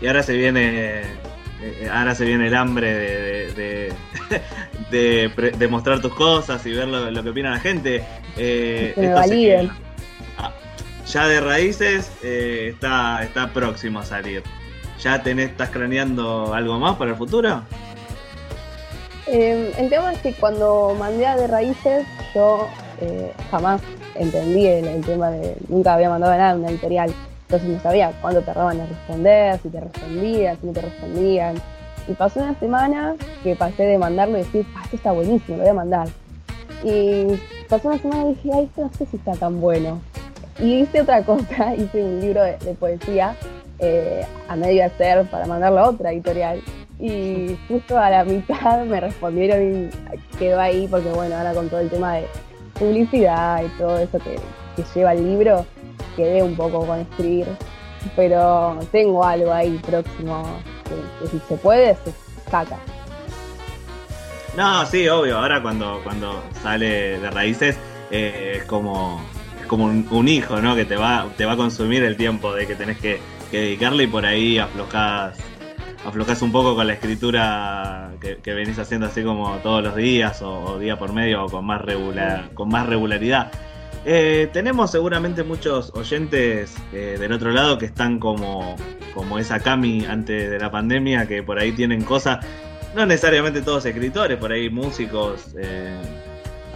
[0.00, 1.00] Y ahora se viene.
[1.62, 3.92] eh, ahora se viene el hambre de, de, de-
[5.22, 8.04] de pre- de mostrar tus cosas y ver lo, lo que opina la gente.
[8.36, 9.70] Eh, Que me validen.
[10.36, 10.52] Ah,
[11.06, 14.42] ya de raíces eh, está, está próximo a salir.
[15.00, 17.62] ¿Ya tenés, estás craneando algo más para el futuro?
[19.26, 22.68] Eh, el tema es que cuando mandé a de raíces, yo
[23.00, 23.82] eh, jamás
[24.14, 25.56] entendí el, tema de.
[25.68, 27.12] Nunca había mandado nada a una editorial.
[27.42, 31.56] Entonces no sabía cuándo tardaban en responder, si te respondían, si no te respondían.
[32.08, 35.62] Y pasó una semana que pasé de mandarlo y decir, ah, esto está buenísimo, lo
[35.62, 36.08] voy a mandar.
[36.84, 37.26] Y
[37.68, 40.00] pasó una semana y dije, ay, esto no sé si está tan bueno.
[40.60, 43.36] Y hice otra cosa, hice un libro de, de poesía
[43.78, 46.62] eh, a medio hacer para mandarlo a otra editorial.
[46.98, 51.80] Y justo a la mitad me respondieron y quedó ahí porque bueno, ahora con todo
[51.80, 52.26] el tema de
[52.78, 54.38] publicidad y todo eso que,
[54.94, 55.66] lleva el libro,
[56.16, 57.46] quedé un poco con escribir.
[58.14, 60.44] Pero tengo algo ahí próximo
[61.20, 62.12] que, si se puede, se
[62.50, 62.78] saca.
[64.56, 65.38] No, sí, obvio.
[65.38, 67.76] Ahora cuando, cuando sale de raíces
[68.10, 69.20] eh, es como,
[69.66, 70.76] como un, hijo, ¿no?
[70.76, 73.18] Que te va, te va a consumir el tiempo de que tenés que,
[73.50, 75.38] que dedicarle y por ahí aflojás,
[76.06, 80.78] aflojás un poco con la escritura que, venís haciendo así como todos los días o,
[80.78, 83.50] día por medio o con más, regular, con más regularidad.
[84.04, 88.76] Eh, tenemos seguramente muchos oyentes eh, del otro lado que están como,
[89.14, 92.46] como esa Cami antes de la pandemia, que por ahí tienen cosas,
[92.94, 96.00] no necesariamente todos escritores, por ahí músicos, eh,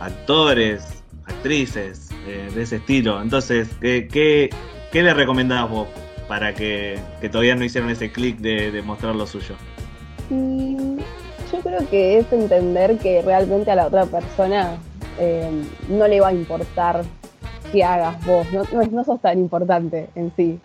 [0.01, 3.23] actores, actrices de ese estilo.
[3.23, 4.51] Entonces, ¿qué, qué,
[4.91, 5.89] qué le recomendás vos
[6.31, 9.57] para que, que todavía no hicieron ese clic de, de mostrar lo suyo?
[10.31, 10.77] Y
[11.51, 14.77] yo creo que es entender que realmente a la otra persona
[15.19, 15.51] eh,
[15.89, 17.03] no le va a importar
[17.73, 20.61] que hagas vos, no, no, no sos tan importante en sí.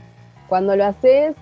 [0.48, 1.36] Cuando lo haces,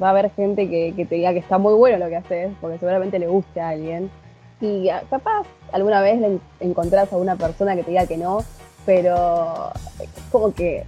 [0.00, 2.78] va a haber gente que, te diga que está muy bueno lo que haces, porque
[2.78, 4.12] seguramente le guste a alguien.
[4.60, 8.16] Y ah, capaz alguna vez le en- encontrás a una persona que te diga que
[8.16, 8.44] no,
[8.86, 10.84] pero es como que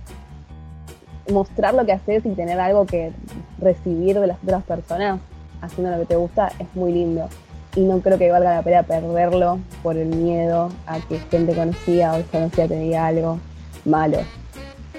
[1.31, 3.13] mostrar lo que haces y tener algo que
[3.59, 5.21] recibir de las otras personas
[5.61, 7.29] haciendo lo que te gusta es muy lindo.
[7.75, 12.13] Y no creo que valga la pena perderlo por el miedo a que gente conocida
[12.13, 13.39] o desconocida te diga algo
[13.85, 14.19] malo.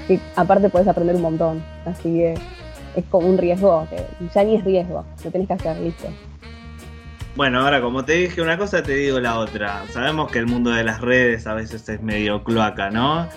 [0.07, 1.63] Que aparte puedes aprender un montón.
[1.85, 2.33] Así que
[2.95, 4.03] es como un riesgo que
[4.33, 6.07] ya ni es riesgo, lo tenés que hacer, listo.
[7.35, 9.83] Bueno, ahora como te dije una cosa, te digo la otra.
[9.89, 13.27] Sabemos que el mundo de las redes a veces es medio cloaca, ¿no?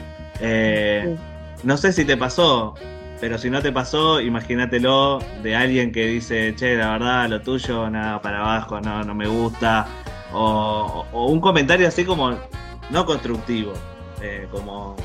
[0.40, 1.16] Eh,
[1.62, 2.74] no sé si te pasó,
[3.20, 7.88] pero si no te pasó, imagínatelo de alguien que dice, che, la verdad, lo tuyo,
[7.88, 9.86] nada para abajo, no, no me gusta.
[10.32, 12.36] O, un comentario así como
[12.90, 13.72] no constructivo,
[14.20, 14.96] eh, como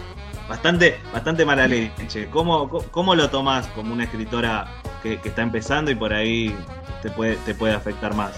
[0.50, 2.28] bastante, bastante mala leche.
[2.30, 4.68] ¿Cómo, cómo, lo tomás como una escritora
[5.02, 6.56] que, que está empezando y por ahí
[7.02, 8.34] te puede, te puede afectar más?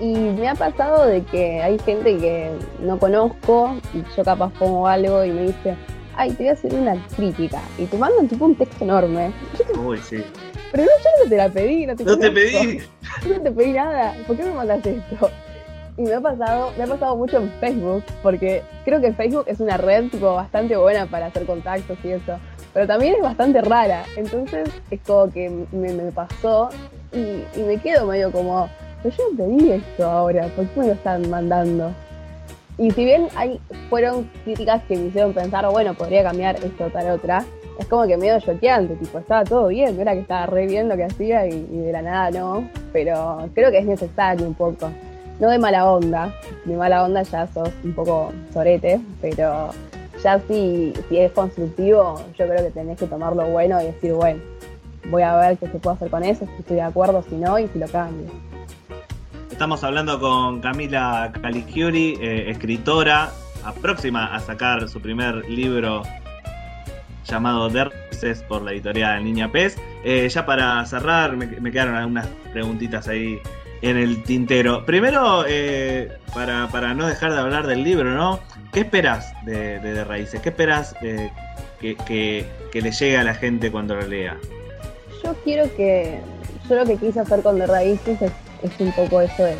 [0.00, 4.88] Y me ha pasado de que hay gente que no conozco y yo capaz pongo
[4.88, 5.76] algo y me dice,
[6.20, 7.60] ay, te voy a hacer una crítica.
[7.78, 9.32] Y te mandan tipo un texto enorme.
[9.82, 10.22] Uy, sí.
[10.70, 12.78] pero no, yo no te la pedí, no te No te pedí.
[13.26, 14.14] Yo no te pedí nada.
[14.26, 15.30] ¿Por qué me mandas esto?
[15.96, 19.60] Y me ha pasado, me ha pasado mucho en Facebook, porque creo que Facebook es
[19.60, 22.38] una red tipo bastante buena para hacer contactos y eso.
[22.74, 24.04] Pero también es bastante rara.
[24.16, 26.68] Entonces es como que me, me pasó
[27.12, 28.68] y, y me quedo medio como,
[29.02, 31.92] pero yo no pedí esto ahora, ¿por qué me lo están mandando?
[32.80, 33.60] Y si bien hay,
[33.90, 37.44] fueron críticas que me hicieron pensar, bueno, podría cambiar esto tal otra,
[37.78, 40.96] es como que medio choqueante, tipo, estaba todo bien, era que estaba re bien lo
[40.96, 44.90] que hacía y, y de la nada no, pero creo que es necesario un poco.
[45.40, 49.68] No de mala onda, de mala onda ya sos un poco sorete, pero
[50.24, 54.14] ya si, si es constructivo, yo creo que tenés que tomar lo bueno y decir,
[54.14, 54.40] bueno,
[55.10, 57.58] voy a ver qué se puede hacer con eso, si estoy de acuerdo, si no,
[57.58, 58.30] y si lo cambio.
[59.60, 63.30] Estamos hablando con Camila Caligiuri, eh, escritora,
[63.82, 66.02] próxima a sacar su primer libro
[67.26, 69.76] llamado Derces por la editorial Niña Pez.
[70.02, 73.38] Eh, ya para cerrar, me, quedaron algunas preguntitas ahí
[73.82, 74.86] en el tintero.
[74.86, 78.40] Primero, eh, para, para no dejar de hablar del libro, ¿no?
[78.72, 80.40] ¿Qué esperas de, de, de Raíces?
[80.40, 81.30] ¿Qué esperas eh,
[81.78, 84.38] que, que, que le llegue a la gente cuando lo lea?
[85.22, 86.18] Yo quiero que.
[86.66, 88.32] Yo lo que quise hacer con De Raíces es,
[88.62, 89.56] es un poco eso de.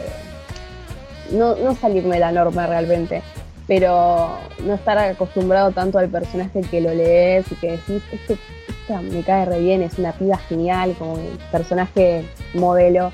[1.32, 3.22] No, no salirme de la norma realmente,
[3.68, 8.36] pero no estar acostumbrado tanto al personaje que lo lees y que decís, este,
[8.68, 12.24] esta me cae re bien, es una piba genial, como el personaje
[12.54, 13.12] modelo.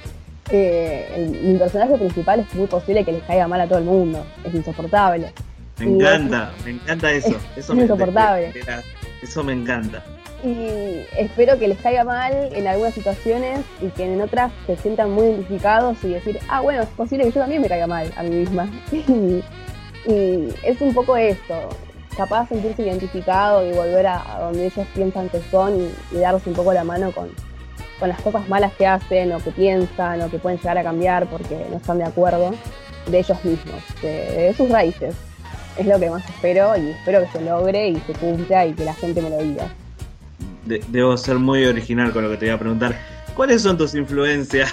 [0.50, 3.84] Eh, el- mi personaje principal es muy posible que les caiga mal a todo el
[3.84, 5.32] mundo, es insoportable.
[5.78, 7.36] Me Y encanta, me encanta eso.
[7.56, 8.52] eso es me, insoportable.
[9.22, 10.02] eso me encanta.
[10.44, 15.10] Y espero que les caiga mal en algunas situaciones y que en otras se sientan
[15.10, 18.22] muy identificados y decir, ah, bueno, es posible que yo también me caiga mal a
[18.22, 18.68] mí misma.
[18.92, 19.42] y,
[20.62, 21.68] es un poco esto,
[22.16, 26.54] capaz sentirse identificado y volver a, donde ellos piensan que son y, y darse un
[26.54, 27.30] poco la mano con,
[27.98, 31.26] con las cosas malas que hacen o que piensan o que pueden llegar a cambiar
[31.26, 32.52] porque no están de acuerdo
[33.06, 35.14] de ellos mismos, de, de sus raíces.
[35.78, 38.84] Es lo que más espero y espero que se logre y se cumpla y que
[38.84, 39.68] la gente me lo diga.
[40.66, 42.98] De- debo ser muy original con lo que te voy a preguntar.
[43.34, 44.72] ¿Cuáles son tus influencias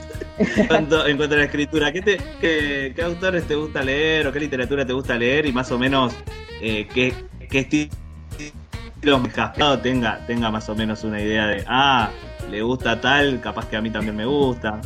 [0.38, 1.92] en cuanto, en cuanto a la escritura?
[1.92, 5.52] ¿Qué, te, qué, qué autores te gusta leer o qué literatura te gusta leer y
[5.52, 6.14] más o menos
[6.60, 7.14] eh, qué,
[7.50, 12.10] qué estilo cascado tenga, tenga más o menos una idea de, ah,
[12.50, 14.80] le gusta tal, capaz que a mí también me gusta?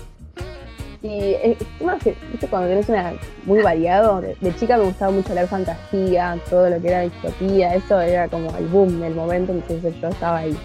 [1.03, 1.35] Y
[2.03, 3.13] que, viste, cuando tenés una
[3.45, 8.01] muy variado, de, chica me gustaba mucho leer fantasía, todo lo que era distopía, eso
[8.01, 10.57] era como el boom del momento, entonces yo estaba ahí.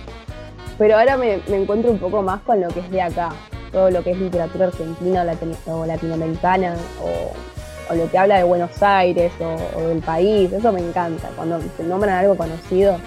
[0.77, 3.29] Pero ahora me, me encuentro un poco más con lo que es de acá,
[3.71, 8.43] todo lo que es literatura argentina o, latino- o latinoamericana, o, lo que habla de
[8.43, 11.29] Buenos Aires o, del país, eso me encanta.
[11.35, 12.97] Cuando te nombran algo conocido,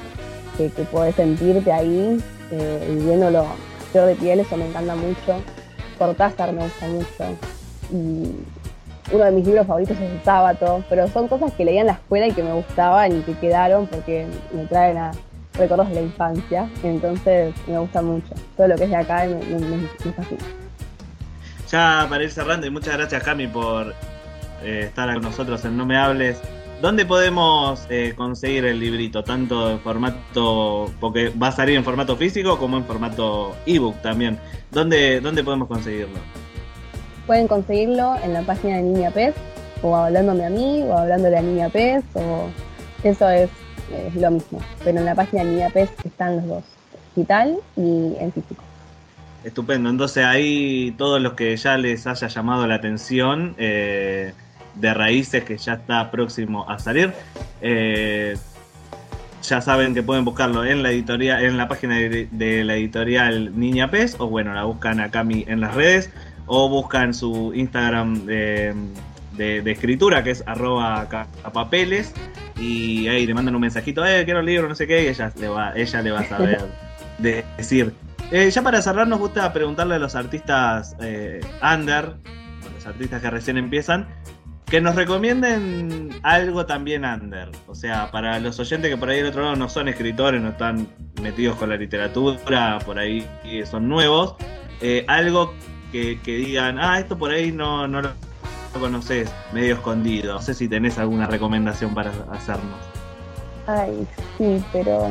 [0.56, 2.20] que, que podés sentirte ahí,
[2.50, 3.44] eh, viviéndolo
[3.92, 5.36] de piel, eso me encanta mucho.
[6.04, 7.36] Cortázar me gusta mucho.
[7.92, 8.32] Y
[9.14, 11.92] uno de mis libros favoritos es El Sábado, pero son cosas que leía en la
[11.92, 15.10] escuela y que me gustaban y que quedaron porque me traen a
[15.54, 16.68] recuerdos de la infancia.
[16.82, 18.32] Entonces me gusta mucho.
[18.56, 20.40] Todo lo que es de acá me, me, me- fascina.
[21.70, 23.94] Ya para ir cerrando, y muchas gracias Cami por
[24.62, 26.40] eh, estar con nosotros en No Me Hables.
[26.80, 29.22] ¿Dónde podemos eh, conseguir el librito?
[29.22, 34.38] Tanto en formato, porque va a salir en formato físico como en formato ebook también.
[34.70, 36.18] ¿Dónde, dónde podemos conseguirlo?
[37.26, 39.34] Pueden conseguirlo en la página de Niña Pez,
[39.82, 42.48] o hablándome a mí, o hablándole a Niña Pez, o
[43.04, 43.50] eso es,
[43.92, 44.58] es lo mismo.
[44.82, 46.64] Pero en la página de Niña Pez están los dos,
[47.14, 48.62] digital y en físico.
[49.44, 49.90] Estupendo.
[49.90, 54.32] Entonces ahí todos los que ya les haya llamado la atención eh,
[54.74, 57.12] de Raíces, que ya está próximo a salir,
[57.60, 58.36] eh,
[59.42, 63.58] ya saben que pueden buscarlo en la editorial, en la página de, de la editorial
[63.58, 66.10] Niña Pez, o bueno, la buscan a Cami en las redes,
[66.46, 68.74] o buscan su Instagram de,
[69.36, 71.08] de- de escritura, que es arroba
[71.42, 72.12] capapeles,
[72.58, 75.32] y ahí le mandan un mensajito, eh, quiero el libro, no sé qué, y ella
[75.38, 76.60] le va, ella le va a saber
[77.18, 77.94] de- decir.
[78.30, 83.22] Eh, ya para cerrar, nos gusta preguntarle a los artistas eh, under, a los artistas
[83.22, 84.06] que recién empiezan,
[84.70, 87.50] que nos recomienden algo también under.
[87.66, 90.50] O sea, para los oyentes que por ahí del otro lado no son escritores, no
[90.50, 90.86] están
[91.20, 93.26] metidos con la literatura, por ahí
[93.68, 94.36] son nuevos,
[94.80, 95.52] eh, algo
[95.90, 98.12] que, digan, ah, esto por ahí no, no lo
[98.78, 100.34] conoces, medio escondido.
[100.34, 102.78] No sé si tenés alguna recomendación para hacernos.
[103.66, 104.06] Ay,
[104.38, 105.08] sí, pero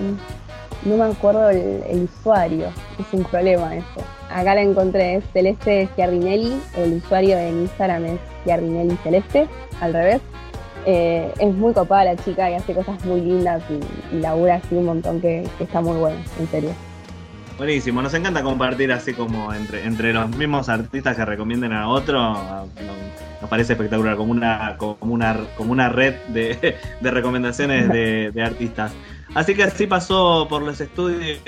[0.86, 2.72] no me acuerdo el, el usuario.
[2.98, 4.19] Es un problema eso.
[4.30, 6.62] Acá la encontré, es Celeste Giardinelli.
[6.78, 9.48] El usuario en Instagram es Giardinelli Celeste,
[9.82, 10.22] al revés.
[10.86, 14.76] Eh, es muy copada la chica y hace cosas muy lindas y, y labura así
[14.76, 16.70] un montón que, está muy bueno, en serio.
[17.58, 22.20] Buenísimo, nos encanta compartir así como entre, entre los mismos artistas que recomienden a otro.
[23.42, 28.42] Nos parece espectacular, como una, como una, como una red de, de recomendaciones de, de
[28.42, 28.94] artistas.
[29.36, 31.40] Así que así pasó por los estudios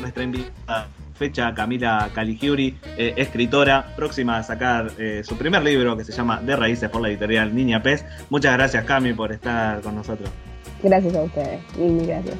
[0.00, 6.04] nuestra invitada fecha Camila Caligiuri, eh, escritora, próxima a sacar eh, su primer libro que
[6.04, 8.04] se llama De Raíces por la editorial Niña Pez.
[8.30, 10.28] Muchas gracias Cami por estar con nosotros.
[10.82, 12.36] Gracias a ustedes, mil, gracias.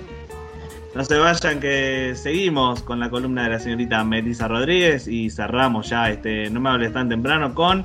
[0.95, 5.89] No se vayan que seguimos con la columna de la señorita Melissa Rodríguez y cerramos
[5.89, 7.85] ya este No me hables tan temprano con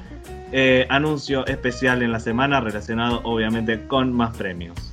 [0.51, 4.88] eh, anuncio especial en la semana relacionado obviamente con más premios.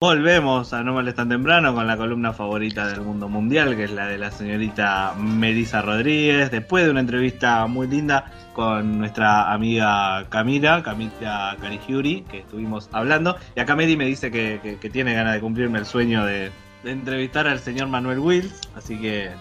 [0.00, 3.82] Volvemos a No me hables tan temprano con la columna favorita del mundo mundial, que
[3.82, 9.52] es la de la señorita Melissa Rodríguez, después de una entrevista muy linda con nuestra
[9.52, 13.38] amiga Camila, Camila Carigiuri, que estuvimos hablando.
[13.56, 16.52] Y acá Mary me dice que, tiene ganas de cumplirme el sueño de,
[16.84, 19.32] de entrevistar al señor Manuel Wills, así que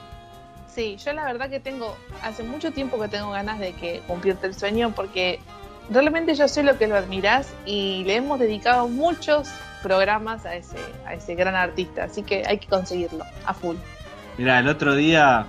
[0.65, 4.47] Sí, yo la verdad que tengo, hace mucho tiempo que tengo ganas de que cumplirte
[4.47, 5.39] el sueño porque
[5.91, 9.51] realmente yo sé lo que lo admirás y le hemos dedicado muchos
[9.82, 13.75] programas a ese, a ese gran artista, así que hay que conseguirlo a full.
[14.38, 15.45] Mira, el otro día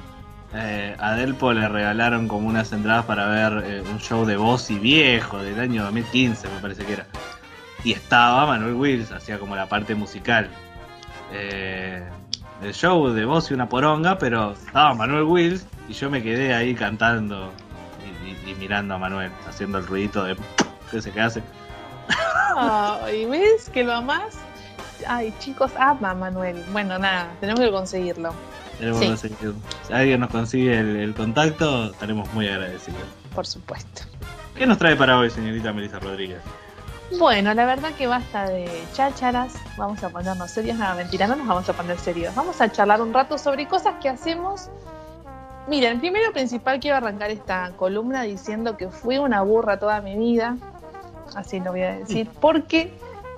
[0.54, 4.70] eh, a Delpo le regalaron como unas entradas para ver eh, un show de voz
[4.70, 7.06] y viejo del año 2015, me parece que era.
[7.84, 10.48] Y estaba Manuel Wills, hacía como la parte musical.
[11.32, 12.02] Eh,
[12.62, 16.54] el show de voz y una poronga, pero estaba Manuel Wills y yo me quedé
[16.54, 17.52] ahí cantando
[18.46, 20.36] y, mirando a Manuel, haciendo el ruidito de
[20.90, 21.42] que se hace.
[22.56, 24.36] Ay, ¿ves que lo amás?
[25.06, 26.64] Ay, chicos, ama a Manuel.
[26.72, 28.32] Bueno, nada, tenemos que conseguirlo.
[28.78, 29.28] Tenemos Sí.
[29.86, 33.02] Si alguien nos consigue el, el contacto, estaremos muy agradecidos.
[33.34, 34.02] Por supuesto.
[34.54, 36.40] ¿Qué nos trae para hoy, señorita Melissa Rodríguez?
[37.18, 39.54] Bueno, la verdad que basta de chácharas.
[39.76, 40.76] Vamos a ponernos serios.
[40.76, 42.34] Nada, mentira, no nos vamos a poner serios.
[42.34, 44.68] Vamos a charlar un rato sobre cosas que hacemos.
[45.68, 50.56] Miren, primero principal quiero arrancar esta columna diciendo que fui una burra toda mi vida.
[51.34, 52.28] Así lo voy a decir.
[52.40, 52.90] Porque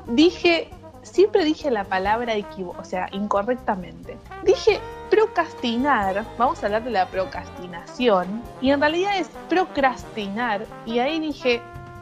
[0.07, 0.69] dije,
[1.03, 4.17] siempre dije la palabra o sea, incorrectamente.
[4.45, 4.81] Dije
[5.11, 11.61] procrastinar, vamos a hablar de la procrastinación, y en realidad es procrastinar, y ahí dije,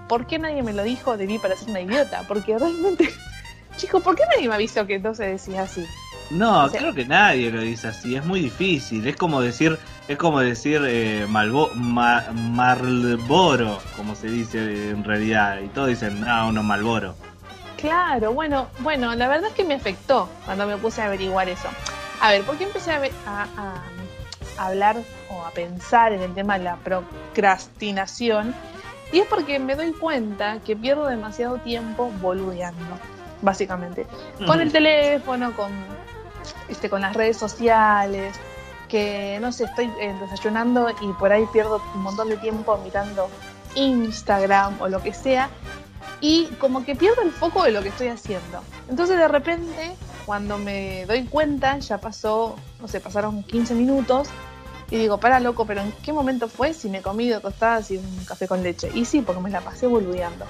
[0.08, 1.16] ¿por qué nadie me lo dijo?
[1.16, 3.08] Debí para ser una idiota, porque realmente,
[3.76, 5.84] chicos, ¿por qué nadie me avisó que no se decía así?
[6.30, 9.78] No, O sea- creo que nadie lo dice así, es muy difícil, es como decir,
[10.08, 16.20] es como decir eh, Malbo- Ma- Marlboro, como se dice en realidad, y todos dicen,
[16.20, 17.14] no, uno Malboro.
[17.76, 21.68] Claro, bueno, bueno, la verdad es que me afectó cuando me puse a averiguar eso.
[22.20, 23.46] A ver, ¿por qué empecé a- a-
[24.58, 24.96] a hablar
[25.30, 28.54] o a pensar en el tema de la procrastinación?
[29.12, 32.98] Y es porque me doy cuenta que pierdo demasiado tiempo boludeando,
[33.42, 34.06] básicamente.
[34.46, 35.70] Con el teléfono, con,
[36.68, 38.34] este, con las redes sociales,
[38.88, 43.28] que no sé, estoy eh, desayunando y por ahí pierdo un montón de tiempo mirando
[43.74, 45.50] Instagram o lo que sea
[46.20, 48.62] y como que pierdo el foco de lo que estoy haciendo.
[48.88, 54.28] Entonces de repente, cuando me doy cuenta, ya pasó, no sé, pasaron 15 minutos
[54.90, 57.98] y digo, para loco, pero ¿en qué momento fue si me comí dos tostadas y
[57.98, 58.90] un café con leche?
[58.94, 60.46] Y sí, porque me la pasé boludeando.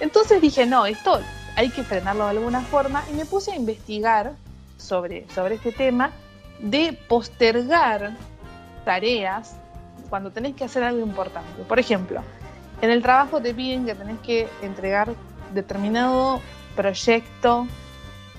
[0.00, 1.20] Entonces dije, no, esto
[1.56, 4.34] hay que frenarlo de alguna forma y me puse a investigar
[4.76, 6.10] sobre, sobre este tema
[6.60, 8.12] de postergar
[8.84, 9.56] tareas
[10.08, 11.62] cuando tenés que hacer algo importante.
[11.68, 12.22] Por ejemplo,
[12.80, 15.12] en el trabajo te piden que tenés que entregar
[15.52, 16.40] determinado
[16.76, 17.66] proyecto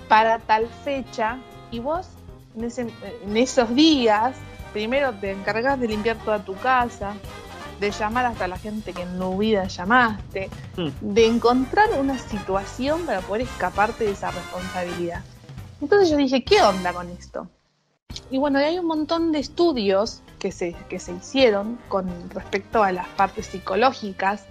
[0.07, 1.37] para tal fecha
[1.71, 2.07] y vos
[2.55, 2.87] en, ese-
[3.23, 4.35] en esos días
[4.73, 7.13] primero te encargas de limpiar toda tu casa,
[7.79, 10.49] de llamar hasta la gente que en tu vida llamaste,
[11.01, 15.21] de encontrar una situación para poder escaparte de esa responsabilidad.
[15.81, 17.47] Entonces yo dije, ¿qué onda con esto?
[18.29, 22.83] Y bueno, y hay un montón de estudios que se, que se hicieron con respecto
[22.83, 24.45] a las partes psicológicas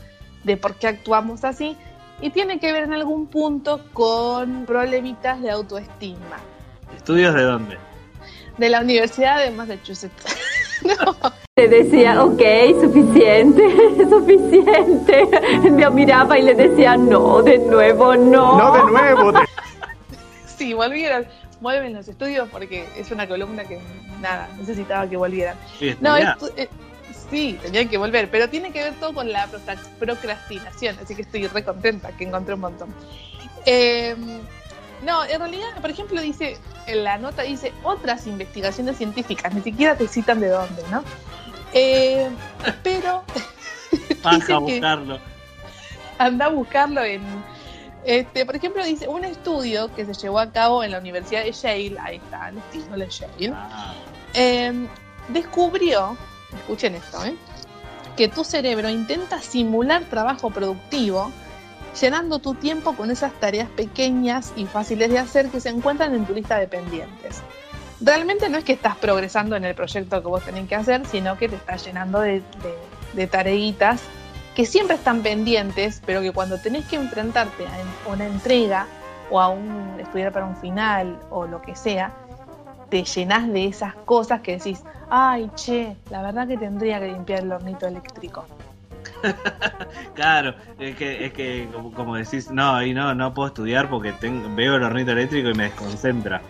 [0.44, 1.76] de por qué actuamos así
[2.20, 6.38] y tiene que ver en algún punto con problemitas de autoestima
[6.96, 7.78] ¿Estudios de dónde?
[8.58, 10.24] de la Universidad de Massachusetts.
[11.58, 12.42] Le decía, ok,
[12.82, 13.62] suficiente,
[14.10, 15.28] suficiente.
[15.70, 18.58] Me miraba y le decía, no, de nuevo, no.
[18.58, 19.32] No, de nuevo.
[19.32, 19.38] de-
[20.58, 21.26] Sí, volvieron.
[21.60, 23.78] Vuelven los estudios porque es una columna que
[24.20, 25.56] nada, necesitaba que volvieran.
[25.78, 26.68] Sí, No, eh,
[27.30, 31.22] sí, tenían que volver, pero tiene que ver todo con la procra- procrastinación, así que
[31.22, 32.94] estoy re contenta que encontré un montón.
[33.64, 34.14] Eh,
[35.02, 39.96] no, en realidad, por ejemplo, dice, en la nota dice otras investigaciones científicas, ni siquiera
[39.96, 41.02] te citan de dónde, ¿no?
[41.72, 42.28] Eh,
[42.82, 43.24] pero
[44.22, 45.18] Baja a que- buscarlo.
[46.18, 47.22] anda a buscarlo en.
[48.06, 51.50] Este, por ejemplo, dice un estudio que se llevó a cabo en la Universidad de
[51.50, 53.54] Yale, ahí está, el de Yale,
[54.32, 54.86] eh,
[55.26, 56.16] descubrió,
[56.56, 57.34] escuchen esto, ¿eh?
[58.16, 61.32] que tu cerebro intenta simular trabajo productivo,
[62.00, 66.26] llenando tu tiempo con esas tareas pequeñas y fáciles de hacer que se encuentran en
[66.26, 67.42] tu lista de pendientes.
[68.00, 71.36] Realmente no es que estás progresando en el proyecto que vos tenés que hacer, sino
[71.36, 72.76] que te estás llenando de, de,
[73.14, 74.00] de tareitas
[74.56, 78.86] que siempre están pendientes, pero que cuando tenés que enfrentarte a una entrega
[79.30, 82.10] o a un estudiar para un final o lo que sea,
[82.88, 87.42] te llenas de esas cosas que decís, ay, che, la verdad que tendría que limpiar
[87.42, 88.44] el hornito eléctrico.
[90.14, 94.12] Claro, es que, es que como, como decís, no, ahí no, no puedo estudiar porque
[94.12, 96.40] tengo, veo el hornito eléctrico y me desconcentra.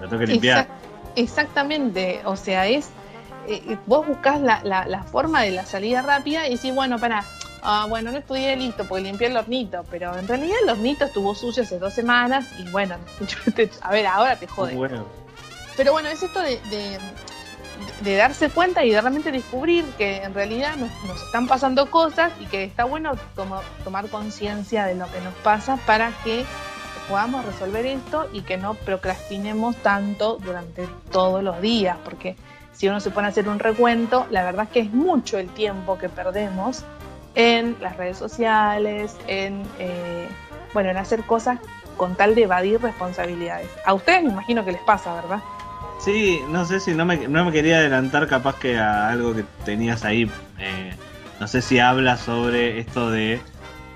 [0.00, 0.66] Lo tengo que limpiar.
[0.66, 0.70] Exact-
[1.16, 2.90] exactamente, o sea, es,
[3.48, 7.24] eh, vos buscás la, la- la forma de la salida rápida y decís, bueno, para,
[7.64, 11.34] ah, bueno, no estudié listo porque limpié el hornito, pero en realidad el hornito estuvo
[11.34, 12.96] sucio hace dos semanas y bueno,
[13.56, 14.74] te- a ver, ahora te jode.
[14.74, 15.06] Bueno.
[15.76, 16.98] Pero bueno, es esto de, de-
[18.02, 22.32] de darse cuenta y de realmente descubrir que en realidad nos, nos están pasando cosas
[22.40, 26.44] y que está bueno como tomar conciencia de lo que nos pasa para que
[27.08, 32.36] podamos resolver esto y que no procrastinemos tanto durante todos los días, porque
[32.72, 35.48] si uno se pone a hacer un recuento, la verdad es que es mucho el
[35.50, 36.82] tiempo que perdemos
[37.34, 40.28] en las redes sociales, en eh,
[40.72, 41.58] bueno, en hacer cosas
[41.96, 43.68] con tal de evadir responsabilidades.
[43.84, 45.40] A ustedes me imagino que les pasa, ¿verdad?
[46.00, 49.44] Sí, no sé si no me, no me quería adelantar capaz que a algo que
[49.64, 50.30] tenías ahí.
[50.58, 50.94] eh,
[51.40, 53.40] no sé si habla sobre esto de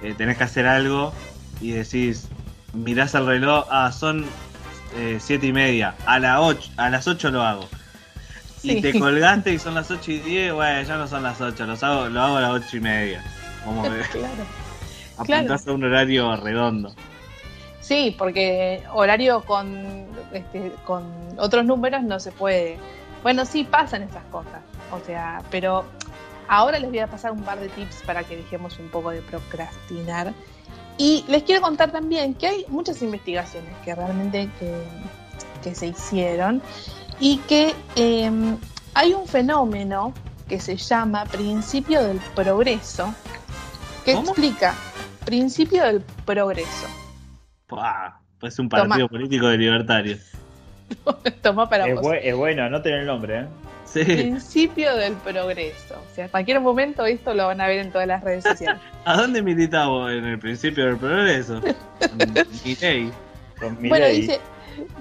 [0.02, 1.12] eh, tenés que hacer algo
[1.60, 2.28] y decís,
[2.72, 4.26] mirás el reloj, ah, son
[4.96, 7.68] eh, siete y media, a, la ocho, a las 8 lo hago.
[8.60, 8.78] Sí.
[8.78, 11.66] Y te colgaste y son las 8 y 10, bueno, ya no son las 8,
[11.66, 13.24] los hago, lo hago a las 8 y media.
[13.64, 13.82] Como
[14.12, 14.44] Claro.
[15.16, 16.94] apuntás a un horario redondo.
[17.80, 21.04] Sí, porque horario con, este, con
[21.38, 22.78] otros números no se puede.
[23.22, 24.60] Bueno, sí pasan esas cosas,
[24.92, 25.84] o sea, pero
[26.48, 29.22] ahora les voy a pasar un par de tips para que dejemos un poco de
[29.22, 30.34] procrastinar.
[30.98, 34.74] Y les quiero contar también que hay muchas investigaciones que realmente que,
[35.62, 36.60] que se hicieron
[37.20, 38.30] y que eh,
[38.94, 40.12] hay un fenómeno
[40.48, 43.14] que se llama principio del progreso,
[44.04, 44.74] que explica
[45.24, 46.88] principio del progreso.
[47.66, 50.20] Pua, Pues un partido político de libertarios.
[51.42, 52.14] Toma para Es, vos.
[52.20, 53.46] es bueno, no tener el nombre, ¿eh?
[53.84, 54.04] Sí.
[54.04, 55.94] Principio del progreso.
[55.94, 58.80] O sea, en cualquier momento esto lo van a ver en todas las redes sociales.
[59.04, 61.60] ¿A dónde militas vos en el principio del progreso?
[63.58, 64.40] Con Bueno, dice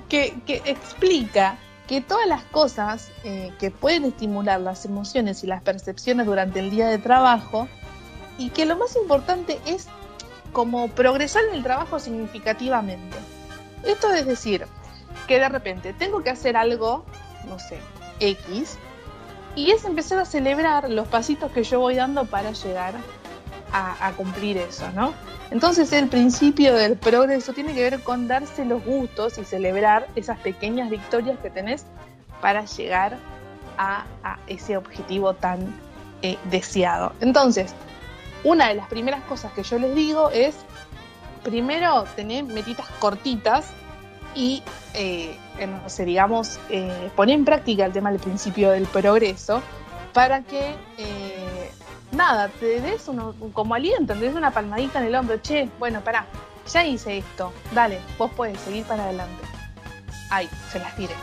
[0.10, 1.58] que, que explica
[1.88, 6.70] que todas las cosas eh, que pueden estimular las emociones y las percepciones durante el
[6.70, 7.68] día de trabajo
[8.38, 9.88] y que lo más importante es
[10.52, 13.18] como progresar en el trabajo significativamente.
[13.84, 14.66] Esto es decir,
[15.28, 17.06] que de repente tengo que hacer algo,
[17.48, 17.80] no sé,
[18.20, 18.78] X,
[19.56, 22.96] y es empezar a celebrar los pasitos que yo voy dando para llegar
[23.72, 25.14] a, cumplir eso, ¿no?
[25.52, 30.40] Entonces el principio del progreso tiene que ver con darse los gustos y celebrar esas
[30.40, 31.86] pequeñas victorias que tenés
[32.42, 33.18] para llegar
[33.78, 34.06] a,
[34.48, 35.74] ese objetivo tan
[36.22, 37.14] eh, deseado.
[37.22, 37.74] Entonces,
[38.44, 40.56] una de las primeras cosas que yo les digo es,
[41.44, 43.68] primero, tener metitas cortitas
[44.34, 44.64] y,
[44.94, 49.62] eh, no sé, digamos, eh, poner en práctica el tema del principio del progreso
[50.14, 50.76] para que,
[52.12, 56.02] nada, te des uno, como aliento, te des una palmadita en el hombro, che, bueno,
[56.02, 56.26] pará,
[56.72, 59.44] ya hice esto, dale, vos puedes seguir para adelante.
[60.30, 61.14] Ay, se las tiré.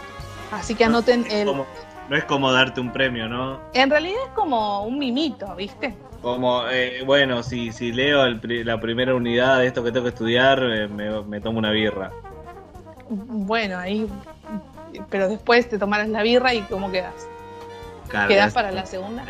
[0.51, 1.47] Así que anoten el...
[1.47, 1.67] Como-
[2.09, 3.59] no es como darte un premio, ¿no?
[3.73, 5.95] En realidad es como un mimito, ¿viste?
[6.21, 10.11] Como, eh, bueno, si, si leo el la primera unidad de esto que tengo que
[10.11, 12.13] estudiar, eh, me, me tomo una birra.
[13.09, 14.07] Bueno, ahí...
[15.11, 17.29] Pero después te tomarás la birra y ¿cómo quedas?
[18.09, 19.25] Claro, ¿Quedás ya- para la segunda?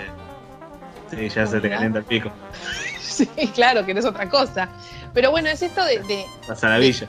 [1.10, 2.30] Sí, ya se te calienta el pico.
[3.00, 4.68] Sí, claro, que no es otra cosa.
[5.12, 7.06] Pero bueno, es esto de, de Pasa la villa.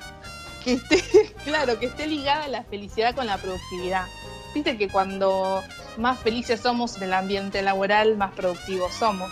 [0.64, 1.02] que esté,
[1.46, 4.06] claro, que esté ligada la felicidad con la productividad.
[4.54, 5.64] Viste que cuando
[5.98, 9.32] más felices somos en el ambiente laboral, más productivos somos.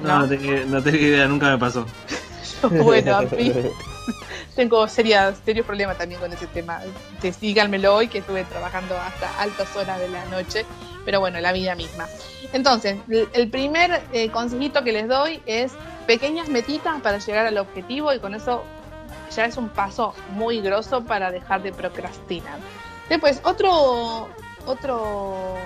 [0.00, 1.84] No, no, tenía, no tenía idea, nunca me pasó.
[2.70, 3.52] Bueno, a mí
[4.54, 6.80] tengo serias, serios problemas también con ese tema.
[7.20, 10.64] Te- Díganmelo hoy que estuve trabajando hasta altas horas de la noche,
[11.06, 12.06] pero bueno, la vida misma.
[12.52, 12.96] Entonces,
[13.32, 15.72] el- primer eh, consejito que les doy es
[16.06, 18.64] pequeñas metitas para llegar al objetivo y con eso
[19.34, 22.58] ya es un paso muy grosso para dejar de procrastinar.
[23.08, 24.28] Después, otro,
[24.66, 25.56] otro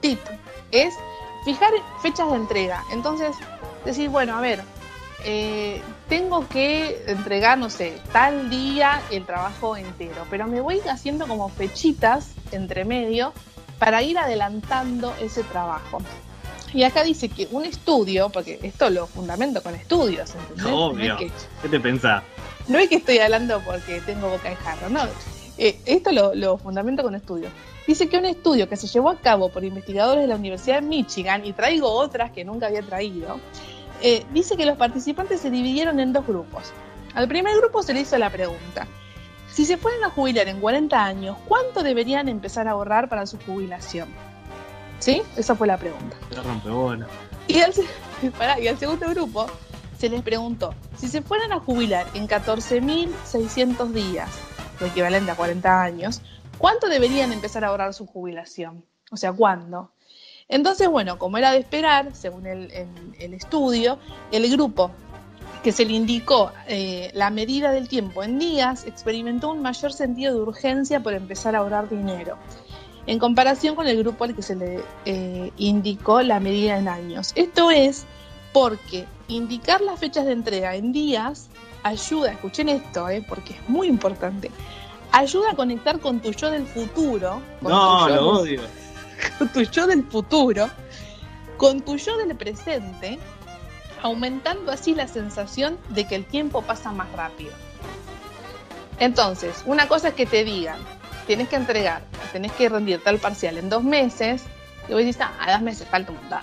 [0.00, 0.18] tip
[0.72, 0.94] es
[1.44, 1.70] fijar
[2.00, 2.82] fechas de entrega.
[2.90, 3.36] Entonces,
[3.84, 4.62] decir, bueno, a ver,
[5.24, 11.26] eh, tengo que entregar, no sé, tal día el trabajo entero, pero me voy haciendo
[11.28, 13.32] como fechitas entre medio
[13.80, 15.98] para ir adelantando ese trabajo.
[16.72, 20.64] Y acá dice que un estudio, porque esto lo fundamento con estudios, ¿entendés?
[20.66, 21.16] No Obvio.
[21.16, 22.22] que- ¿Qué te pensás?
[22.68, 25.00] no es que estoy hablando porque tengo boca de jarro, no.
[25.58, 27.50] Eh, esto lo, lo fundamento con estudios.
[27.86, 30.86] Dice que un estudio que se llevó a cabo por investigadores de la Universidad de
[30.86, 33.40] Michigan, y traigo otras que nunca había traído,
[34.02, 36.72] eh, dice que los participantes se dividieron en dos grupos.
[37.14, 38.86] Al primer grupo se le hizo la pregunta,
[39.52, 43.38] si se fueran a jubilar en 40 años, ¿cuánto deberían empezar a ahorrar para su
[43.38, 44.08] jubilación?
[44.98, 45.22] ¿Sí?
[45.36, 46.16] Esa fue la pregunta.
[46.70, 47.06] Bola.
[47.48, 47.72] Y al,
[48.62, 49.46] y segundo grupo
[49.98, 54.28] se les preguntó, si se fueran a jubilar en 14.600 días,
[54.80, 56.22] lo equivalente a 40 años,
[56.58, 58.84] ¿cuánto deberían empezar a ahorrar su jubilación?
[59.10, 59.90] O sea, ¿cuándo?
[60.48, 63.98] Entonces, bueno, como era de esperar, según el, el- el estudio,
[64.32, 64.90] el grupo
[65.62, 70.34] que se le indicó eh, la medida del tiempo en días experimentó un mayor sentido
[70.34, 72.36] de urgencia por empezar a ahorrar dinero
[73.06, 77.32] en comparación con el grupo al que se le eh, indicó la medida en años.
[77.34, 78.04] Esto es
[78.52, 81.48] porque indicar las fechas de entrega en días
[81.82, 84.50] ayuda, escuchen esto, eh, porque es muy importante,
[85.12, 87.40] ayuda a conectar con tu yo del futuro.
[87.62, 88.62] con No, tu yo lo del- odio.
[89.38, 90.70] con tu yo del futuro,
[91.56, 93.18] con tu yo del presente,
[94.02, 97.52] aumentando así la sensación de que el tiempo pasa más rápido.
[98.98, 100.78] Entonces, una cosa es que te digan,
[101.26, 102.02] tienes que entregar,
[102.32, 104.44] tenés que rendir tal parcial en dos meses,
[104.88, 106.40] y vos dices, ah, dos meses, falta un montón.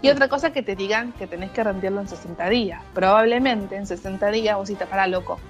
[0.00, 2.82] Y otra cosa es que te digan que tenés que rendirlo en 60 días.
[2.94, 5.40] Probablemente en 60 días vos dices, para loco,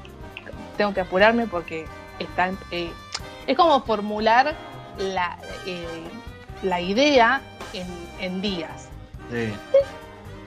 [0.78, 1.86] tengo que apurarme porque
[2.18, 2.90] está, eh,
[3.46, 4.54] es como formular
[4.96, 6.04] la, eh,
[6.62, 7.42] la idea
[7.74, 7.86] en,
[8.20, 8.88] en días.
[9.30, 9.52] Sí.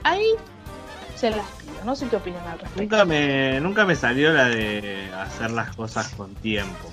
[0.02, 0.34] Ahí
[1.22, 2.80] se las pido, no sé qué opinan al respecto.
[2.80, 6.90] Nunca me, nunca me salió la de hacer las cosas con tiempo.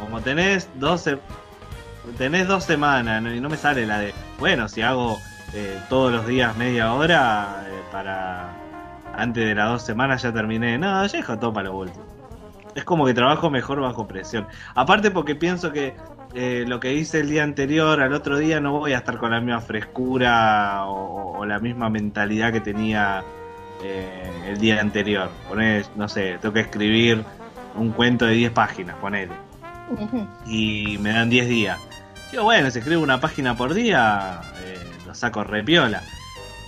[0.00, 1.18] Como tenés 12,
[2.18, 3.32] tenés dos semanas ¿no?
[3.32, 5.20] y no me sale la de, bueno, si hago
[5.54, 8.56] eh, todos los días media hora eh, para,
[9.14, 10.76] antes de las dos semanas ya terminé.
[10.76, 12.04] No, ya dejo todo para lo último.
[12.74, 14.48] Es como que trabajo mejor bajo presión.
[14.74, 15.94] Aparte porque pienso que
[16.34, 19.30] eh, lo que hice el día anterior, al otro día no voy a estar con
[19.30, 23.22] la misma frescura o, o la misma mentalidad que tenía
[23.82, 25.30] eh, el día anterior.
[25.48, 27.24] Poner, no sé, tengo que escribir
[27.74, 29.32] un cuento de 10 páginas, ponele.
[30.46, 31.78] Y me dan 10 días.
[32.30, 36.02] Digo, bueno, si escribo una página por día, eh, lo saco repiola.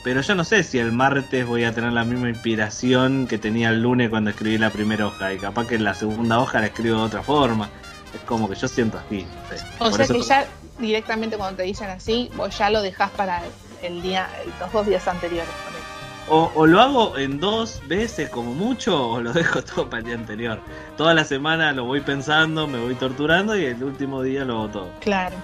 [0.03, 3.69] Pero yo no sé si el martes voy a tener la misma inspiración que tenía
[3.69, 5.33] el lunes cuando escribí la primera hoja.
[5.33, 7.69] Y capaz que la segunda hoja la escribo de otra forma.
[8.13, 9.25] Es como que yo siento así.
[9.25, 9.65] no sé.
[9.79, 10.47] O Por sea que ya
[10.81, 13.53] directamente cuando te dicen así, vos ya lo dejás para el,
[13.95, 14.29] el día,
[14.59, 15.49] los dos días anteriores.
[15.65, 15.82] ponele.
[16.29, 20.15] O, lo hago en dos veces como mucho, o lo dejo todo para el día
[20.15, 20.61] anterior.
[20.97, 24.69] Toda la semana lo voy pensando, me voy torturando y el último día lo hago
[24.69, 24.91] todo.
[25.01, 25.37] Claro.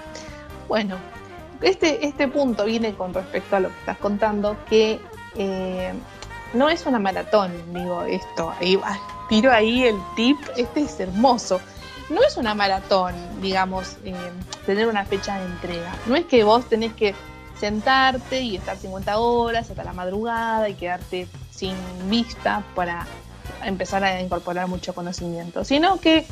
[0.69, 0.97] Bueno,
[1.61, 5.01] este, este punto viene con respecto a lo que estás contando, que
[5.37, 5.93] eh,
[6.55, 8.53] no es una maratón, digo esto.
[8.61, 8.79] Ahí
[9.29, 11.61] tiro ahí el tip, este es hermoso.
[12.09, 14.15] No es una maratón, digamos, eh,
[14.65, 15.95] tener una fecha de entrega.
[16.07, 17.15] No es que vos tenés que
[17.59, 21.75] sentarte y estar 50 horas hasta la madrugada y quedarte sin
[22.09, 23.07] vista para
[23.65, 26.27] empezar a incorporar mucho conocimiento, sino que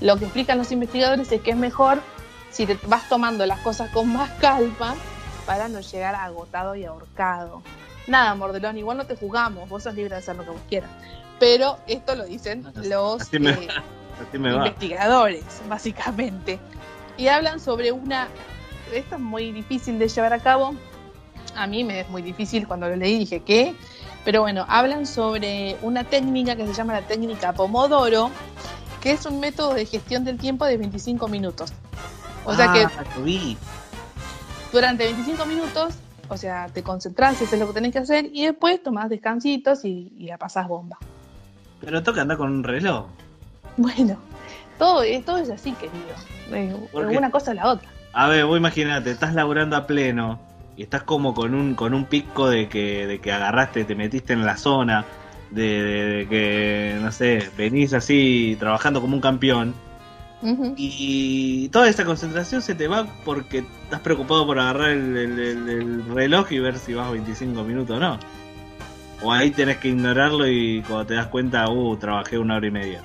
[0.00, 2.00] lo que explican los investigadores es que es mejor
[2.50, 4.94] si te vas tomando las cosas con más calma
[5.46, 7.62] para no llegar agotado y ahorcado.
[8.06, 10.90] Nada, Mordelón, igual no te juzgamos, vos sos libre de hacer lo que vos quieras.
[11.38, 13.68] Pero esto lo dicen los Así me, eh,
[14.28, 14.66] así me va.
[14.66, 16.58] investigadores, básicamente.
[17.16, 18.28] Y hablan sobre una...
[18.92, 20.74] Esto es muy difícil de llevar a cabo.
[21.56, 23.74] A mí me es muy difícil cuando lo leí, dije, ¿qué?
[24.24, 28.30] Pero bueno, hablan sobre una técnica que se llama la técnica Pomodoro,
[29.00, 31.72] que es un método de gestión del tiempo de 25 minutos.
[32.44, 32.90] O sea que Ah,
[33.24, 33.56] vi.
[34.72, 35.94] durante 25 minutos,
[36.28, 39.84] o sea, te concentras, eso es lo que tenés que hacer, y después tomás descansitos
[39.84, 40.98] y, y la pasás bomba.
[41.80, 43.06] Pero toca andar con un reloj.
[43.76, 44.16] Bueno,
[44.78, 46.14] todo, es- todo es así, querido.
[46.52, 47.88] Eh, una cosa a la otra.
[48.12, 50.38] A ver, vos imagínate, estás laburando a pleno
[50.76, 54.32] y estás como con un, con un pico de que, de que agarraste, te metiste
[54.32, 55.04] en la zona,
[55.50, 59.74] de, de- de que, no sé, venís así trabajando como un campeón.
[60.76, 65.68] Y toda esa concentración se te va porque estás preocupado por agarrar el, el- el-
[65.68, 68.18] el reloj y ver si vas 25 minutos o no.
[69.22, 72.70] O ahí tenés que ignorarlo y cuando te das cuenta, uh, trabajé una hora y
[72.70, 73.02] media.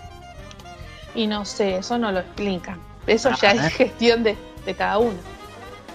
[1.13, 2.79] Y no sé, eso no lo explican.
[3.05, 3.57] Eso Ah, ya ¿eh?
[3.67, 5.17] es gestión de, de cada uno.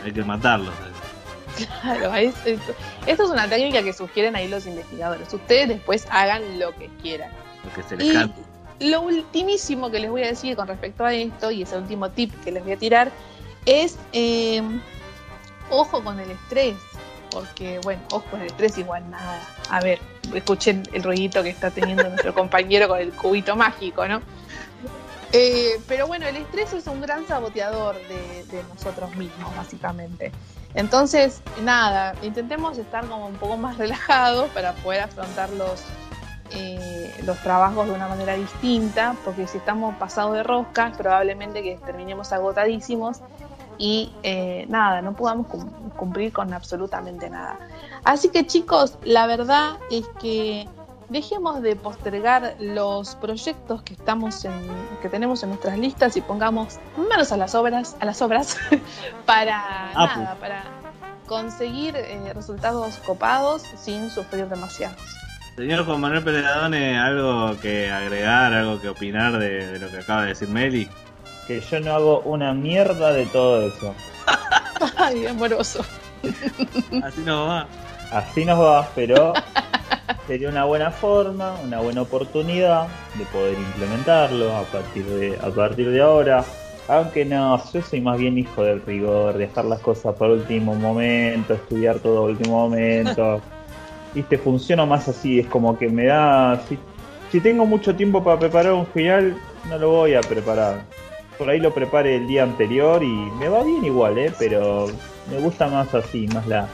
[0.04, 0.70] Hay que matarlo.
[1.82, 2.60] Claro, es- es-
[3.06, 5.32] esto es una técnica que sugieren ahí los investigadores.
[5.34, 7.30] Ustedes después hagan lo que quieran.
[7.64, 8.40] Lo que se les Y cante.
[8.80, 12.10] lo ultimísimo que les voy a decir con respecto a esto, y es el último
[12.10, 13.10] tip que les voy a tirar,
[13.66, 14.62] es eh,
[15.70, 16.76] ojo con el estrés.
[17.30, 19.40] Porque, bueno, ojo con el estrés igual nada.
[19.68, 20.00] A ver,
[20.34, 24.20] escuchen el ruidito que está teniendo nuestro compañero con el cubito mágico, ¿no?
[25.32, 30.32] Eh, pero bueno, el estrés es un gran saboteador de, nosotros mismos, básicamente.
[30.74, 35.82] Entonces, nada, intentemos estar como un poco más relajados para poder afrontar los,
[36.52, 41.78] eh, los trabajos de una manera distinta, porque si estamos pasados de rosca, probablemente que
[41.84, 43.18] terminemos agotadísimos
[43.78, 47.58] y eh, nada, no podamos cum- cumplir con absolutamente nada.
[48.04, 50.68] Así que chicos, la verdad es que
[51.10, 54.52] dejemos de postergar los proyectos que estamos en,
[55.02, 58.56] que tenemos en nuestras listas y pongamos manos a las obras, a las obras
[59.26, 60.62] para Ah, nada, para
[61.26, 64.96] conseguir eh, resultados copados sin sufrir demasiado.
[65.56, 70.22] Señor Juan Manuel Peredadone, ¿algo que agregar, algo que opinar de, de lo que acaba
[70.22, 70.88] de decir Meli?
[71.46, 73.94] Que yo no hago una mierda de todo eso.
[74.96, 75.84] Ay, amoroso.
[77.02, 77.66] Así no va.
[78.12, 79.32] Así nos va, pero
[80.26, 85.90] sería una buena forma, una buena oportunidad de poder implementarlo a partir de, a partir
[85.90, 86.44] de ahora.
[86.88, 91.54] Aunque no, yo soy más bien hijo del rigor, dejar las cosas para último momento,
[91.54, 93.40] estudiar todo último momento.
[94.14, 96.60] Viste, funciono más así, es como que me da.
[96.68, 96.76] Si,
[97.30, 99.36] si tengo mucho tiempo para preparar un final,
[99.68, 100.82] no lo voy a preparar.
[101.38, 104.32] Por ahí lo prepare el día anterior y me va bien igual, ¿eh?
[104.36, 104.88] Pero
[105.30, 106.68] me gusta más así, más la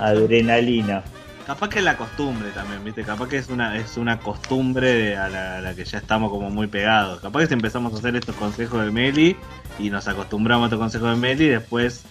[0.00, 1.04] adrenalina.
[1.50, 3.02] Capaz que es la costumbre también, ¿viste?
[3.02, 7.20] Capaz que es una, es una costumbre a la, que ya estamos como muy pegados.
[7.20, 9.36] Capaz que si empezamos a hacer estos consejos de Meli
[9.76, 12.04] y nos acostumbramos a estos consejos de Meli, después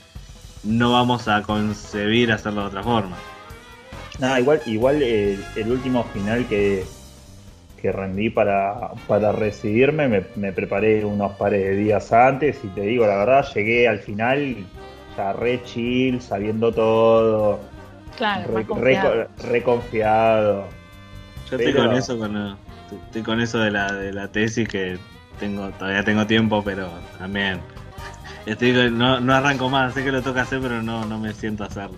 [0.66, 3.16] no vamos a concebir hacerlo de otra forma.
[4.20, 6.84] Nada, igual, igual el, el último final que,
[7.82, 12.82] que rendí para, para recibirme, me, me preparé unos pares de días antes y te
[12.82, 14.58] digo, la verdad, llegué al final
[15.16, 17.62] ya re chill, sabiendo todo,
[18.18, 19.14] Claro, re, más confiado.
[19.14, 20.68] re- re confiado.
[21.50, 22.58] Yo estoy con eso, con,
[23.06, 24.98] estoy con eso de la, de la tesis que
[25.40, 27.60] tengo, todavía tengo tiempo, pero también.
[28.46, 31.34] Estoy con- no, no arranco más, sé que lo toca hacer, pero no, no me
[31.34, 31.98] siento a hacerlo.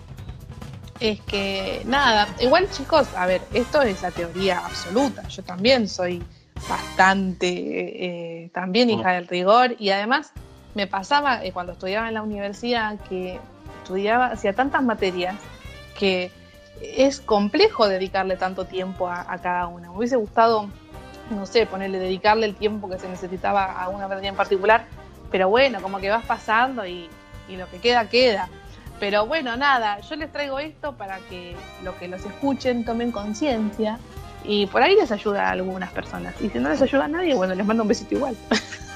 [1.00, 5.26] Es que, nada, igual chicos, a ver, esto es la teoría absoluta.
[5.28, 6.22] Yo también soy
[6.68, 7.48] bastante,
[8.44, 10.32] eh, también hija del rigor y además
[10.74, 13.40] me pasaba eh, cuando estudiaba en la universidad que
[13.82, 15.34] estudiaba, hacía tantas materias
[15.98, 16.30] que
[16.80, 19.90] es complejo dedicarle tanto tiempo a, a cada una.
[19.90, 20.68] Me hubiese gustado,
[21.30, 24.86] no sé, ponerle, dedicarle el tiempo que se necesitaba a una materia en particular,
[25.30, 27.08] pero bueno, como que vas pasando y,
[27.48, 28.48] y lo que queda, queda.
[29.00, 33.98] Pero bueno, nada, yo les traigo esto para que los que los escuchen tomen conciencia
[34.44, 36.34] y por ahí les ayuda a algunas personas.
[36.40, 38.36] Y si no les ayuda a nadie, bueno, les mando un besito igual.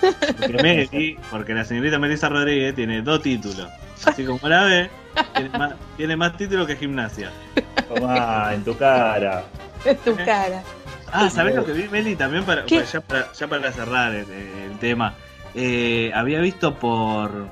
[0.01, 3.69] Porque, Meli, porque la señorita Melissa Rodríguez tiene dos títulos.
[4.05, 4.91] Así como la ve,
[5.35, 7.31] tiene más, tiene más títulos que gimnasia.
[7.89, 9.45] Tomá, en tu cara.
[9.85, 10.63] En tu cara.
[11.13, 12.17] Ah, ¿sabés lo que vi, Meli?
[12.17, 15.15] También para, ya, para, ya para cerrar el, el tema.
[15.55, 17.47] Eh, había visto por,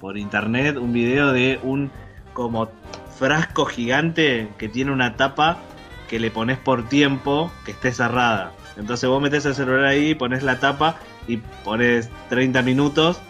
[0.00, 1.90] por internet un video de un
[2.32, 2.68] como
[3.18, 5.58] frasco gigante que tiene una tapa
[6.08, 8.52] que le pones por tiempo que esté cerrada.
[8.76, 10.96] Entonces vos metes el celular ahí, pones la tapa
[11.26, 13.20] y pones 30 minutos,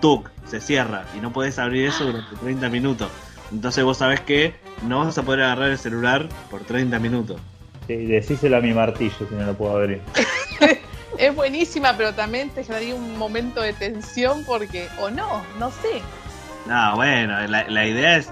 [0.00, 3.08] tuk, se cierra y no podés abrir eso durante 30 minutos.
[3.52, 7.40] Entonces vos sabés que no vas a poder agarrar el celular por 30 minutos.
[7.86, 10.00] Sí, decíselo a mi martillo si no lo puedo abrir.
[11.18, 16.02] Es buenísima, pero también te daría un momento de tensión porque, o no, no sé.
[16.66, 18.30] No, bueno, la, la idea es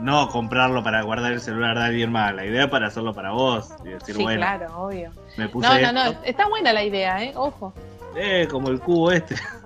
[0.00, 3.30] no- comprarlo para guardar el celular de alguien más, la idea es para hacerlo para
[3.30, 5.12] vos y decir, sí, bueno, claro, obvio.
[5.36, 7.32] me puse No, no, no, está buena la idea, ¿eh?
[7.36, 7.72] Ojo.
[8.16, 9.36] eh, como el cubo este.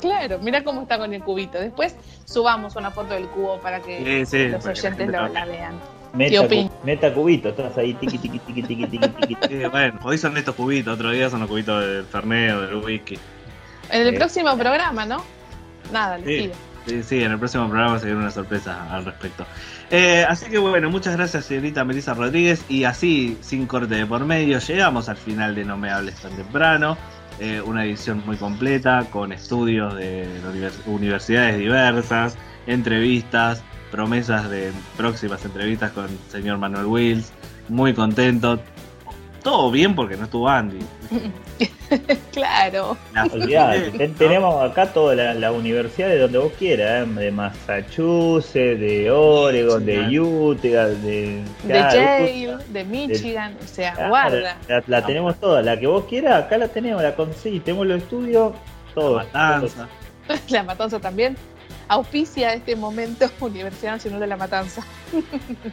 [0.00, 1.58] Claro, mira cómo está con el cubito.
[1.58, 1.94] Después
[2.24, 5.12] subamos una foto del cubo para que Sí, sí, los para que la oyentes lo,
[5.28, 5.46] la vea.
[5.46, 5.74] vean.
[6.14, 9.36] Meta, ¿Qué opin- cu- meta cubito, estás ahí tiqui tiqui tiqui tiqui tiqui tiqui.
[9.54, 12.74] Eh, bueno, hoy son estos cubitos, otro día son los cubitos del Fernet o del
[12.76, 13.18] whisky.
[13.90, 14.18] En el Eh.
[14.18, 15.22] próximo programa, ¿no?
[15.92, 16.42] Nada, les Sí.
[16.44, 16.54] pido.
[16.86, 19.44] Sí, sí, en el próximo programa se viene una sorpresa al respecto.
[19.90, 24.24] Eh, así que bueno, muchas gracias señorita Melissa Rodríguez y así, sin corte de por
[24.24, 26.96] medio, llegamos al final de No me hables tan temprano.
[27.40, 32.36] Eh, una edición muy completa con estudios de univers- universidades diversas,
[32.66, 33.62] entrevistas,
[33.92, 37.32] promesas de próximas entrevistas con el señor Manuel Wills.
[37.68, 38.60] Muy contento.
[39.42, 40.78] Todo bien porque no estuvo Andy.
[42.32, 42.96] claro.
[43.12, 47.10] La- Olvidate, ten- tenemos acá toda la, la universidad de donde vos quieras, ¿eh?
[47.12, 54.08] de Massachusetts, de Oregon, de Utah, de, De claro, Yale, de Michigan, o sea, claro,
[54.10, 54.56] guarda.
[54.68, 58.02] La, la tenemos toda, la que vos quieras, acá la tenemos, la conseguís, tenemos los
[58.02, 58.52] estudios,
[58.94, 59.16] todo.
[59.16, 59.88] Matanza.
[60.50, 61.36] La Matanza también.
[61.88, 64.84] Auspicia este momento Universidad Nacional de la Matanza.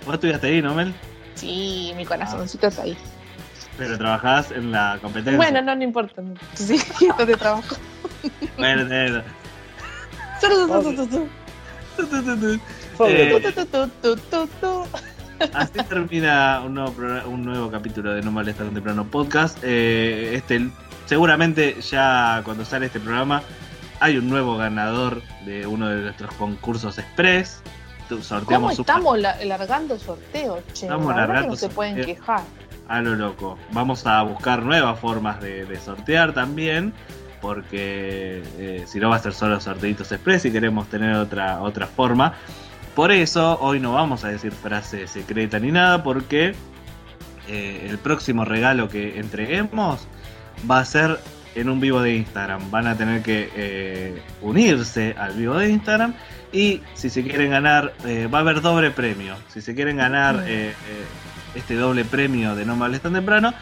[0.06, 0.94] Vos estudiaste ahí, ¿no, Mel?
[1.34, 2.96] Sí, mi corazoncito está ahí.
[3.77, 5.38] Pero trabajás en la competencia.
[5.38, 6.22] Bueno, no, no importa.
[6.53, 6.80] Sí,
[7.18, 7.76] donde trabajo.
[8.57, 9.23] Bueno, bueno.
[13.10, 13.31] Eh.
[15.53, 19.57] Así termina un nuevo, programa- un nuevo capítulo de No Molesta tan temprano podcast.
[19.64, 20.69] Eh, este,
[21.06, 23.41] seguramente ya cuando sale este programa
[23.99, 27.61] hay un nuevo ganador de uno de nuestros concursos express.
[28.07, 30.85] ¿Cómo Sorteamos un- estamos la- largando sorteos, che?
[30.85, 32.41] Estamos La largando no se pueden quejar.
[32.88, 33.57] A lo loco.
[33.72, 36.94] Vamos a buscar nuevas formas de, de sortear también.
[37.41, 41.86] Porque eh, si no va a ser solo sorteitos express y queremos tener otra, otra
[41.86, 42.34] forma.
[42.95, 46.02] Por eso hoy no vamos a decir frase secreta ni nada.
[46.03, 46.56] Porque
[47.48, 50.07] eh, el próximo regalo que entreguemos
[50.70, 51.20] va a ser
[51.56, 52.70] en un vivo de Instagram.
[52.70, 56.14] Van a tener que eh, unirse al vivo de Instagram.
[56.52, 59.36] Y si se quieren ganar, eh, va a haber doble premio.
[59.49, 60.74] Si se quieren ganar eh,
[61.56, 63.53] este doble premio de No Me Hables Tan Temprano,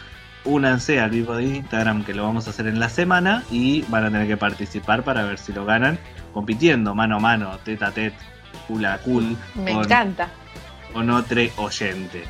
[0.44, 4.04] únanse al vivo de Instagram que lo vamos a hacer en la semana y van
[4.04, 5.98] a tener que participar para ver si lo ganan
[6.32, 8.16] compitiendo mano a mano, tete a tete,
[8.68, 10.28] cool a cool, Me con, encanta.
[10.92, 12.24] con otro oyente.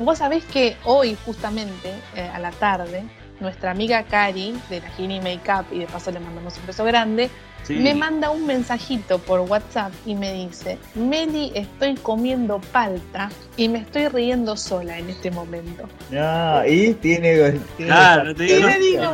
[0.00, 3.04] Vos sabés que hoy, justamente, eh, a la tarde,
[3.40, 7.30] nuestra amiga Cari, de la Gini Makeup, y de paso le mandamos un beso grande,
[7.64, 7.74] Sí.
[7.74, 13.80] me manda un mensajito por WhatsApp y me dice, Meli, estoy comiendo palta y me
[13.80, 15.88] estoy riendo sola en este momento.
[16.16, 17.34] Ah, y tiene.
[17.76, 19.12] tiene Claro, te Y digo, le digo,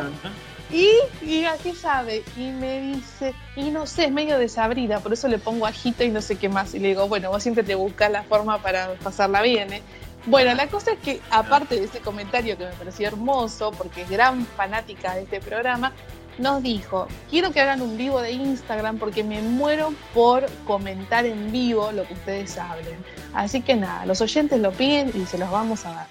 [0.71, 0.89] y
[1.25, 2.23] diga, ¿qué sabe?
[2.37, 6.09] Y me dice, y no sé, es medio desabrida, por eso le pongo ajito y
[6.09, 6.73] no sé qué más.
[6.75, 9.81] Y le digo, bueno, vos siempre te buscas la forma para pasarla bien, ¿eh?
[10.27, 14.09] Bueno, la cosa es que, aparte de ese comentario que me pareció hermoso, porque es
[14.09, 15.93] gran fanática de este programa,
[16.37, 21.51] nos dijo, quiero que hagan un vivo de Instagram porque me muero por comentar en
[21.51, 22.97] vivo lo que ustedes hablen.
[23.33, 26.07] Así que nada, los oyentes lo piden y se los vamos a dar.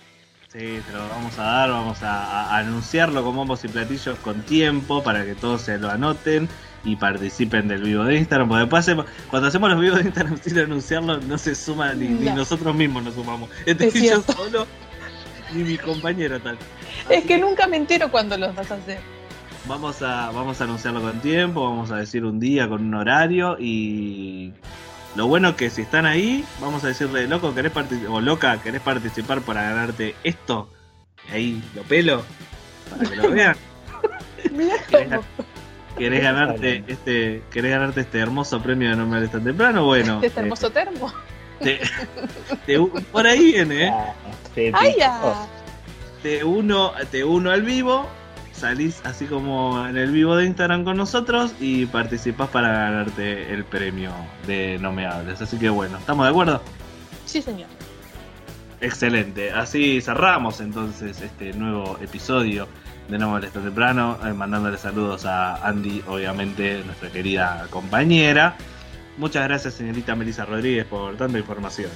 [0.57, 4.41] Sí, se lo vamos a dar, vamos a, a anunciarlo con bombos y platillos con
[4.43, 6.49] tiempo para que todos se lo anoten
[6.85, 8.47] y participen del vivo de Instagram.
[8.49, 12.07] Porque después hacemos- cuando hacemos los vivos de Instagram sin anunciarlo, no se suma ni,
[12.07, 12.37] ni No.
[12.37, 13.51] nosotros mismos nos sumamos.
[13.67, 14.67] Este Es yo solo,
[15.53, 16.57] ni mi compañero tal.
[17.11, 19.01] Es que nunca me entero cuando los vas a hacer.
[19.67, 23.57] Vamos a, vamos a anunciarlo con tiempo, vamos a decir un día con un horario
[23.59, 24.53] y
[25.16, 28.11] lo bueno es que si están ahí, vamos a decirle, loco, ¿querés participar?
[28.12, 30.69] O loca, ¿querés participar para ganarte esto?
[31.32, 32.23] Ahí lo pelo,
[32.91, 33.57] para que lo vean.
[34.53, 35.20] Mira ¿Querés, gan-
[35.97, 39.85] querés ganarte este, querés ganarte este hermoso premio de No me hables tan temprano?
[39.85, 41.12] Bueno, este eh, hermoso termo.
[41.61, 41.81] te-
[42.66, 42.78] te-
[43.11, 43.93] por ahí viene, ¿eh?
[44.73, 45.47] ¡Ay, ya!
[46.23, 48.07] te uno, te uno al vivo,
[48.55, 53.65] salís así como en el vivo de Instagram con nosotros y participás para ganarte el
[53.65, 54.13] premio
[54.47, 55.43] de No Me Hables.
[55.43, 56.63] Así que bueno, ¿estamos de acuerdo?
[57.27, 57.69] Sí, señor.
[58.81, 59.51] Excelente.
[59.51, 62.69] Así cerramos entonces este nuevo episodio
[63.09, 68.57] de No tan temprano, eh, mandándole saludos a Andy, obviamente, nuestra querida compañera.
[69.19, 71.91] Muchas gracias, señorita Melissa Rodríguez, por tanta información.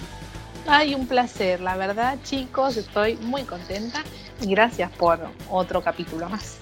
[0.70, 4.02] Ay, un placer, la verdad, chicos, estoy muy contenta
[4.42, 5.18] y gracias por
[5.50, 6.58] otro capítulo más.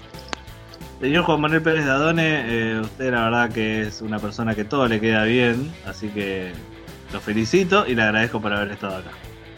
[1.01, 4.63] Señor Juan Manuel Pérez de Adone, eh, usted la verdad que es una persona que
[4.63, 6.53] todo le queda bien, así que
[7.11, 9.11] lo felicito y le agradezco por haber estado acá.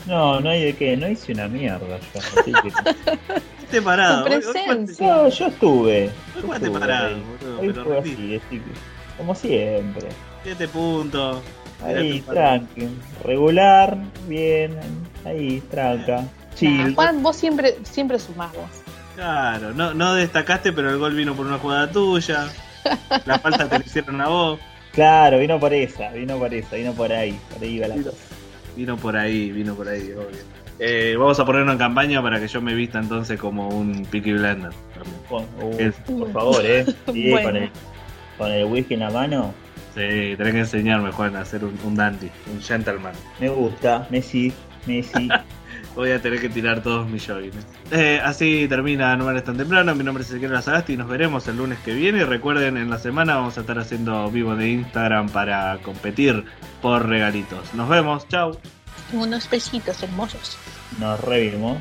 [0.08, 2.20] No, no hay de qué, no hice una mierda yo.
[2.40, 3.34] Así que...
[3.64, 4.26] Esté parado.
[4.26, 4.96] Tu hoy- hoy.
[5.00, 6.06] No, yo estuve.
[6.36, 8.72] Hoy yo estuve parado, boludo, Hoy pero fue así, así que,
[9.18, 10.08] como siempre.
[10.44, 11.38] Siete puntos.
[11.84, 12.88] Ahí, tranqui.
[13.24, 13.98] Regular,
[14.28, 14.78] bien,
[15.26, 16.18] ahí, tranca.
[16.22, 16.96] Nah, Chill.
[16.96, 18.70] Juan, vos siempre, siempre sumás vos.
[19.16, 22.48] Claro, no, no destacaste, pero el gol vino por una jugada tuya.
[23.26, 24.60] La falta te la hicieron a vos.
[24.94, 28.18] Claro, vino por esa, vino por esa, vino por ahí, por ahí iba la cosa.
[28.76, 30.40] Vino por ahí, vino por ahí, obvio.
[30.80, 34.32] Eh, vamos a ponerlo en campaña para que yo me vista entonces como un Peaky
[34.34, 34.72] Blender.
[35.30, 36.86] uh, por favor, eh.
[37.12, 37.48] Sí, Bueno.
[37.48, 37.70] con, el,
[38.38, 39.54] con el whisky en la mano.
[40.00, 43.12] Sí, tenés que enseñarme, Juan, a ser un, un dandy, un gentleman.
[43.38, 44.54] Me gusta, Messi,
[44.86, 45.28] Messi.
[45.96, 47.68] Voy a tener que tirar todos mis joggings.
[47.92, 49.94] Eh, así termina No Vales tan temprano.
[49.96, 52.20] Mi nombre es Ezequiel Lazagasti y nos veremos el lunes que viene.
[52.20, 56.46] Y recuerden, en la semana vamos a estar haciendo vivo de Instagram para competir
[56.82, 57.74] por regalitos.
[57.74, 58.58] Nos vemos, chau.
[59.12, 60.58] Unos besitos hermosos.
[60.98, 61.78] Nos revimos.